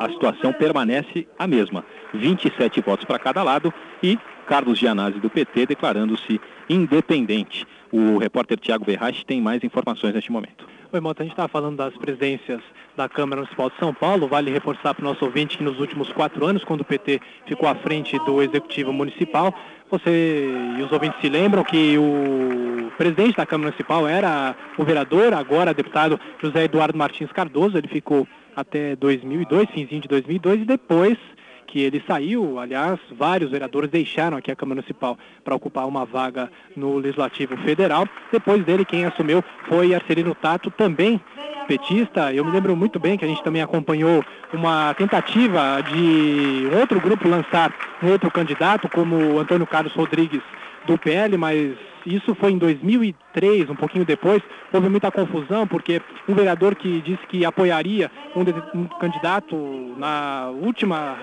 a 0.00 0.08
situação 0.08 0.52
permanece 0.52 1.28
a 1.38 1.46
mesma. 1.46 1.84
27 2.12 2.80
votos 2.80 3.04
para 3.04 3.20
cada 3.20 3.44
lado 3.44 3.72
e 4.02 4.18
Carlos 4.48 4.80
Gianazzi 4.80 5.20
do 5.20 5.30
PT 5.30 5.66
declarando-se 5.66 6.40
independente. 6.68 7.64
O 7.92 8.18
repórter 8.18 8.58
Tiago 8.58 8.84
Berrache 8.84 9.24
tem 9.24 9.40
mais 9.40 9.62
informações 9.62 10.12
neste 10.12 10.32
momento. 10.32 10.66
Oi, 10.96 11.00
Mota, 11.00 11.22
a 11.22 11.26
gente 11.26 11.34
estava 11.34 11.48
falando 11.48 11.76
das 11.76 11.94
presidências 11.94 12.62
da 12.96 13.06
Câmara 13.06 13.42
Municipal 13.42 13.68
de 13.68 13.76
São 13.76 13.92
Paulo. 13.92 14.26
Vale 14.26 14.50
reforçar 14.50 14.94
para 14.94 15.02
o 15.02 15.04
nosso 15.04 15.22
ouvinte 15.26 15.58
que 15.58 15.62
nos 15.62 15.78
últimos 15.78 16.10
quatro 16.10 16.46
anos, 16.46 16.64
quando 16.64 16.80
o 16.80 16.84
PT 16.86 17.20
ficou 17.44 17.68
à 17.68 17.74
frente 17.74 18.18
do 18.20 18.40
Executivo 18.40 18.94
Municipal, 18.94 19.54
você 19.90 20.48
e 20.78 20.82
os 20.82 20.90
ouvintes 20.90 21.20
se 21.20 21.28
lembram 21.28 21.62
que 21.64 21.98
o 21.98 22.90
presidente 22.96 23.36
da 23.36 23.44
Câmara 23.44 23.72
Municipal 23.72 24.08
era 24.08 24.56
o 24.78 24.84
vereador, 24.84 25.34
agora 25.34 25.74
deputado 25.74 26.18
José 26.42 26.64
Eduardo 26.64 26.96
Martins 26.96 27.30
Cardoso. 27.30 27.76
Ele 27.76 27.88
ficou 27.88 28.26
até 28.56 28.96
2002, 28.96 29.68
finzinho 29.72 30.00
de 30.00 30.08
2002, 30.08 30.62
e 30.62 30.64
depois 30.64 31.18
que 31.66 31.80
ele 31.80 32.02
saiu, 32.06 32.58
aliás, 32.58 32.98
vários 33.10 33.50
vereadores 33.50 33.90
deixaram 33.90 34.36
aqui 34.36 34.50
a 34.50 34.56
Câmara 34.56 34.76
Municipal 34.76 35.18
para 35.44 35.54
ocupar 35.54 35.86
uma 35.86 36.04
vaga 36.04 36.50
no 36.76 36.96
Legislativo 36.96 37.56
Federal. 37.58 38.08
Depois 38.32 38.64
dele, 38.64 38.84
quem 38.84 39.04
assumiu 39.04 39.42
foi 39.68 39.94
Arcelino 39.94 40.34
Tato, 40.34 40.70
também 40.70 41.20
petista. 41.66 42.32
Eu 42.32 42.44
me 42.44 42.52
lembro 42.52 42.76
muito 42.76 42.98
bem 42.98 43.18
que 43.18 43.24
a 43.24 43.28
gente 43.28 43.42
também 43.42 43.60
acompanhou 43.60 44.24
uma 44.52 44.94
tentativa 44.94 45.80
de 45.82 46.68
outro 46.78 47.00
grupo 47.00 47.28
lançar 47.28 47.74
um 48.02 48.10
outro 48.10 48.30
candidato, 48.30 48.88
como 48.88 49.38
Antônio 49.38 49.66
Carlos 49.66 49.92
Rodrigues 49.92 50.42
do 50.86 50.96
PL, 50.96 51.36
mas 51.36 51.76
isso 52.06 52.34
foi 52.36 52.52
em 52.52 52.58
2003, 52.58 53.68
um 53.68 53.74
pouquinho 53.74 54.04
depois. 54.04 54.40
Houve 54.72 54.88
muita 54.88 55.10
confusão, 55.10 55.66
porque 55.66 56.00
um 56.28 56.34
vereador 56.34 56.76
que 56.76 57.00
disse 57.02 57.26
que 57.26 57.44
apoiaria 57.44 58.10
um, 58.34 58.80
um 58.80 58.84
candidato 58.84 59.56
na 59.98 60.50
última 60.50 61.18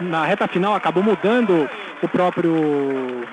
na 0.00 0.24
reta 0.24 0.46
final 0.48 0.74
acabou 0.74 1.02
mudando 1.02 1.68
o 2.02 2.08
próprio 2.08 2.52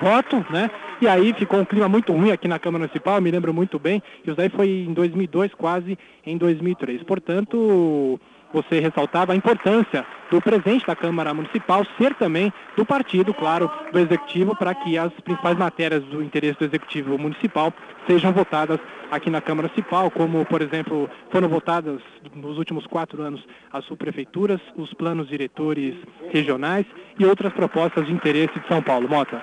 voto, 0.00 0.44
né? 0.50 0.70
E 1.00 1.08
aí 1.08 1.32
ficou 1.34 1.60
um 1.60 1.64
clima 1.64 1.88
muito 1.88 2.12
ruim 2.12 2.30
aqui 2.30 2.48
na 2.48 2.58
Câmara 2.58 2.84
Municipal, 2.84 3.20
me 3.20 3.30
lembro 3.30 3.52
muito 3.52 3.78
bem. 3.78 4.02
Isso 4.24 4.36
daí 4.36 4.48
foi 4.48 4.84
em 4.88 4.92
2002, 4.92 5.54
quase 5.54 5.98
em 6.24 6.36
2003. 6.36 7.02
Portanto, 7.02 8.18
você 8.54 8.78
ressaltava 8.78 9.32
a 9.32 9.36
importância 9.36 10.06
do 10.30 10.40
presidente 10.40 10.86
da 10.86 10.94
Câmara 10.94 11.34
Municipal 11.34 11.84
ser 11.98 12.14
também 12.14 12.52
do 12.76 12.86
partido, 12.86 13.34
claro, 13.34 13.70
do 13.92 13.98
Executivo, 13.98 14.54
para 14.56 14.72
que 14.74 14.96
as 14.96 15.12
principais 15.24 15.58
matérias 15.58 16.04
do 16.04 16.22
interesse 16.22 16.58
do 16.60 16.64
Executivo 16.64 17.18
Municipal 17.18 17.74
sejam 18.06 18.32
votadas 18.32 18.78
aqui 19.10 19.28
na 19.28 19.40
Câmara 19.40 19.68
Municipal, 19.68 20.10
como, 20.10 20.44
por 20.46 20.62
exemplo, 20.62 21.10
foram 21.30 21.48
votadas 21.48 22.00
nos 22.34 22.56
últimos 22.56 22.86
quatro 22.86 23.20
anos 23.22 23.44
as 23.72 23.84
subprefeituras, 23.86 24.60
os 24.76 24.94
planos 24.94 25.28
diretores 25.28 25.94
regionais 26.32 26.86
e 27.18 27.26
outras 27.26 27.52
propostas 27.52 28.06
de 28.06 28.12
interesse 28.12 28.58
de 28.58 28.68
São 28.68 28.80
Paulo. 28.80 29.08
Mota. 29.08 29.42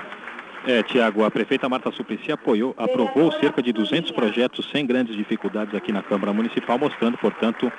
É, 0.65 0.83
Tiago, 0.83 1.23
a 1.23 1.31
prefeita 1.31 1.67
Marta 1.67 1.91
Suplicy 1.91 2.31
apoiou, 2.31 2.75
aprovou 2.77 3.31
cerca 3.31 3.63
de 3.63 3.73
200 3.73 4.11
projetos 4.11 4.69
sem 4.69 4.85
grandes 4.85 5.15
dificuldades 5.15 5.73
aqui 5.73 5.91
na 5.91 6.03
Câmara 6.03 6.31
Municipal, 6.31 6.77
mostrando, 6.77 7.17
portanto, 7.17 7.71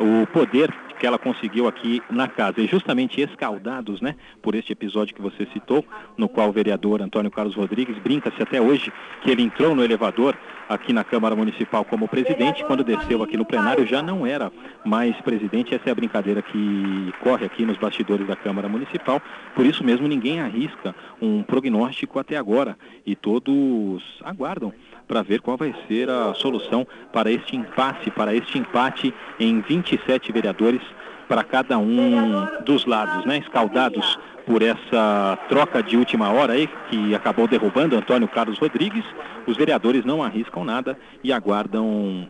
o 0.00 0.26
poder 0.26 0.72
que 1.00 1.06
ela 1.06 1.18
conseguiu 1.18 1.66
aqui 1.66 2.02
na 2.10 2.28
casa. 2.28 2.60
E 2.60 2.66
justamente 2.66 3.20
escaldados, 3.20 4.02
né, 4.02 4.14
por 4.42 4.54
este 4.54 4.72
episódio 4.72 5.14
que 5.14 5.22
você 5.22 5.46
citou, 5.52 5.84
no 6.16 6.28
qual 6.28 6.50
o 6.50 6.52
vereador 6.52 7.00
Antônio 7.00 7.30
Carlos 7.30 7.54
Rodrigues 7.54 7.96
brinca-se 7.98 8.42
até 8.42 8.60
hoje 8.60 8.92
que 9.22 9.30
ele 9.30 9.42
entrou 9.42 9.74
no 9.74 9.82
elevador 9.82 10.36
aqui 10.68 10.92
na 10.92 11.02
Câmara 11.02 11.34
Municipal 11.34 11.84
como 11.84 12.06
presidente, 12.06 12.64
quando 12.64 12.84
desceu 12.84 13.22
aqui 13.22 13.36
no 13.36 13.44
plenário 13.44 13.86
já 13.86 14.02
não 14.02 14.26
era 14.26 14.52
mais 14.84 15.16
presidente. 15.22 15.74
Essa 15.74 15.88
é 15.88 15.92
a 15.92 15.94
brincadeira 15.94 16.42
que 16.42 17.12
corre 17.20 17.46
aqui 17.46 17.64
nos 17.64 17.78
bastidores 17.78 18.26
da 18.26 18.36
Câmara 18.36 18.68
Municipal. 18.68 19.20
Por 19.54 19.64
isso 19.64 19.82
mesmo 19.82 20.06
ninguém 20.06 20.40
arrisca 20.40 20.94
um 21.20 21.42
prognóstico 21.42 22.18
até 22.18 22.36
agora 22.36 22.78
e 23.06 23.16
todos 23.16 24.20
aguardam 24.22 24.72
para 25.10 25.22
ver 25.22 25.40
qual 25.40 25.56
vai 25.56 25.74
ser 25.88 26.08
a 26.08 26.32
solução 26.34 26.86
para 27.12 27.32
este 27.32 27.56
impasse, 27.56 28.12
para 28.12 28.32
este 28.32 28.58
empate 28.58 29.12
em 29.40 29.60
27 29.60 30.30
vereadores 30.30 30.80
para 31.28 31.42
cada 31.42 31.76
um 31.78 32.46
dos 32.64 32.86
lados, 32.86 33.24
né? 33.24 33.38
Escaldados 33.38 34.16
por 34.46 34.62
essa 34.62 35.36
troca 35.48 35.82
de 35.82 35.96
última 35.96 36.30
hora 36.32 36.52
aí, 36.52 36.68
que 36.88 37.12
acabou 37.12 37.48
derrubando 37.48 37.96
Antônio 37.96 38.28
Carlos 38.28 38.56
Rodrigues, 38.58 39.04
os 39.48 39.56
vereadores 39.56 40.04
não 40.04 40.22
arriscam 40.22 40.64
nada 40.64 40.96
e 41.24 41.32
aguardam 41.32 42.28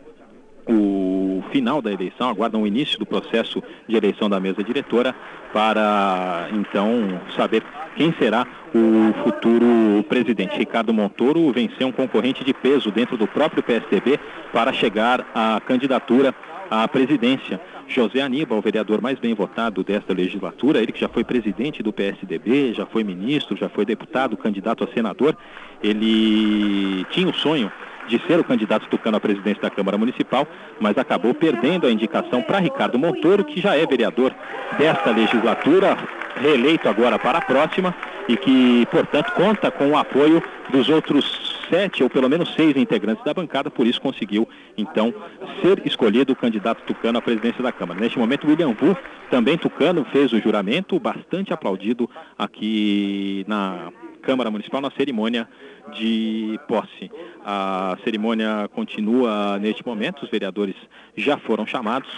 final 1.43 1.81
da 1.81 1.93
eleição, 1.93 2.29
aguardam 2.29 2.63
o 2.63 2.67
início 2.67 2.99
do 2.99 3.07
processo 3.07 3.63
de 3.89 3.97
eleição 3.97 4.29
da 4.29 4.41
mesa 4.41 4.63
diretora 4.63 5.15
para 5.53 6.49
então 6.53 7.21
saber 7.37 7.63
quem 7.97 8.13
será 8.19 8.47
o 8.75 9.13
futuro 9.25 10.05
presidente. 10.09 10.57
Ricardo 10.57 10.95
Montoro 10.95 11.53
venceu 11.53 11.89
um 11.89 11.93
concorrente 11.93 12.45
de 12.45 12.55
peso 12.55 12.91
dentro 12.91 13.17
do 13.17 13.27
próprio 13.27 13.63
PSDB 13.63 14.19
para 14.53 14.73
chegar 14.73 15.27
à 15.35 15.61
candidatura 15.61 16.35
à 16.71 16.87
presidência. 16.87 17.61
José 17.89 18.21
Aníbal, 18.21 18.59
o 18.59 18.63
vereador 18.63 19.01
mais 19.01 19.19
bem 19.19 19.35
votado 19.35 19.83
desta 19.83 20.15
legislatura, 20.15 20.81
ele 20.81 20.93
que 20.93 21.01
já 21.01 21.09
foi 21.09 21.25
presidente 21.25 21.83
do 21.83 21.93
PSDB, 21.93 22.73
já 22.73 22.87
foi 22.87 23.03
ministro, 23.03 23.57
já 23.57 23.69
foi 23.69 23.85
deputado, 23.85 24.37
candidato 24.37 24.85
a 24.85 24.87
senador, 24.95 25.37
ele 25.83 27.05
tinha 27.11 27.29
o 27.29 27.35
sonho 27.35 27.71
de 28.11 28.27
ser 28.27 28.41
o 28.41 28.45
candidato 28.45 28.87
tucano 28.89 29.17
à 29.17 29.21
presidência 29.21 29.63
da 29.63 29.71
Câmara 29.71 29.97
Municipal, 29.97 30.47
mas 30.81 30.99
acabou 30.99 31.33
perdendo 31.33 31.87
a 31.87 31.91
indicação 31.91 32.43
para 32.43 32.59
Ricardo 32.59 32.99
Montoro, 32.99 33.45
que 33.45 33.61
já 33.61 33.77
é 33.77 33.87
vereador 33.87 34.35
desta 34.77 35.11
legislatura, 35.11 35.97
reeleito 36.37 36.89
agora 36.89 37.19
para 37.19 37.39
a 37.39 37.41
próxima 37.41 37.95
e 38.29 38.37
que, 38.37 38.87
portanto, 38.91 39.33
conta 39.33 39.71
com 39.71 39.91
o 39.91 39.97
apoio 39.97 40.43
dos 40.71 40.89
outros 40.89 41.49
sete 41.71 42.03
ou 42.03 42.11
pelo 42.11 42.29
menos 42.29 42.53
seis 42.55 42.77
integrantes 42.77 43.25
da 43.25 43.33
bancada, 43.33 43.71
por 43.71 43.87
isso 43.87 44.01
conseguiu, 44.01 44.49
então, 44.77 45.15
ser 45.63 45.81
escolhido 45.87 46.33
o 46.33 46.37
candidato 46.37 46.83
tucano 46.83 47.19
à 47.19 47.23
presidência 47.23 47.63
da 47.63 47.71
Câmara. 47.71 48.01
Neste 48.01 48.19
momento, 48.19 48.49
William 48.49 48.73
Vu, 48.73 48.97
também 49.31 49.57
tucano, 49.57 50.05
fez 50.11 50.33
o 50.33 50.41
juramento, 50.41 50.99
bastante 50.99 51.53
aplaudido 51.53 52.11
aqui 52.37 53.45
na 53.47 53.93
Câmara 54.21 54.51
Municipal 54.51 54.81
na 54.81 54.91
cerimônia 54.91 55.49
de 55.93 56.59
posse. 56.69 57.11
A 57.45 57.97
cerimônia 58.05 58.69
continua 58.75 59.59
neste 59.59 59.85
momento, 59.87 60.23
os 60.23 60.31
vereadores 60.31 60.75
já 61.17 61.37
foram 61.39 61.67
chamados, 61.67 62.09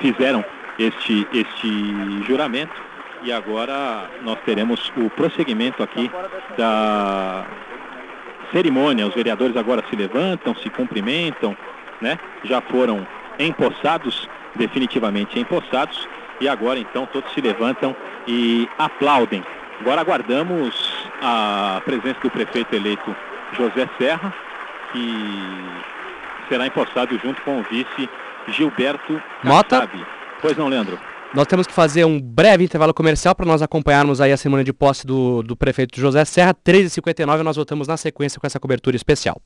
fizeram 0.00 0.44
este, 0.78 1.26
este 1.32 2.22
juramento 2.26 2.74
e 3.22 3.32
agora 3.32 4.10
nós 4.22 4.38
teremos 4.44 4.92
o 4.96 5.08
prosseguimento 5.10 5.82
aqui 5.82 6.10
da 6.56 7.46
cerimônia. 8.50 9.06
Os 9.06 9.14
vereadores 9.14 9.56
agora 9.56 9.84
se 9.88 9.96
levantam, 9.96 10.54
se 10.56 10.68
cumprimentam, 10.70 11.56
né? 12.00 12.18
Já 12.44 12.60
foram 12.60 13.06
empossados, 13.38 14.28
definitivamente 14.54 15.38
empossados, 15.38 16.08
e 16.40 16.48
agora 16.48 16.78
então 16.78 17.06
todos 17.06 17.32
se 17.32 17.40
levantam 17.40 17.94
e 18.26 18.68
aplaudem 18.78 19.42
Agora 19.82 20.00
aguardamos 20.00 20.94
a 21.20 21.82
presença 21.84 22.20
do 22.22 22.30
prefeito 22.30 22.72
eleito 22.72 23.16
José 23.56 23.88
Serra, 23.98 24.32
que 24.92 25.12
será 26.48 26.68
empossado 26.68 27.18
junto 27.18 27.42
com 27.42 27.58
o 27.58 27.62
vice 27.64 28.08
Gilberto 28.46 29.20
Mota. 29.42 29.80
Kassab. 29.80 30.06
Pois 30.40 30.56
não, 30.56 30.68
Leandro? 30.68 31.00
Nós 31.34 31.48
temos 31.48 31.66
que 31.66 31.72
fazer 31.72 32.04
um 32.04 32.20
breve 32.20 32.62
intervalo 32.62 32.94
comercial 32.94 33.34
para 33.34 33.44
nós 33.44 33.60
acompanharmos 33.60 34.20
aí 34.20 34.30
a 34.30 34.36
semana 34.36 34.62
de 34.62 34.72
posse 34.72 35.04
do, 35.04 35.42
do 35.42 35.56
prefeito 35.56 35.98
José 35.98 36.24
Serra. 36.24 36.54
13h59 36.54 37.40
nós 37.40 37.56
voltamos 37.56 37.88
na 37.88 37.96
sequência 37.96 38.38
com 38.38 38.46
essa 38.46 38.60
cobertura 38.60 38.94
especial. 38.94 39.42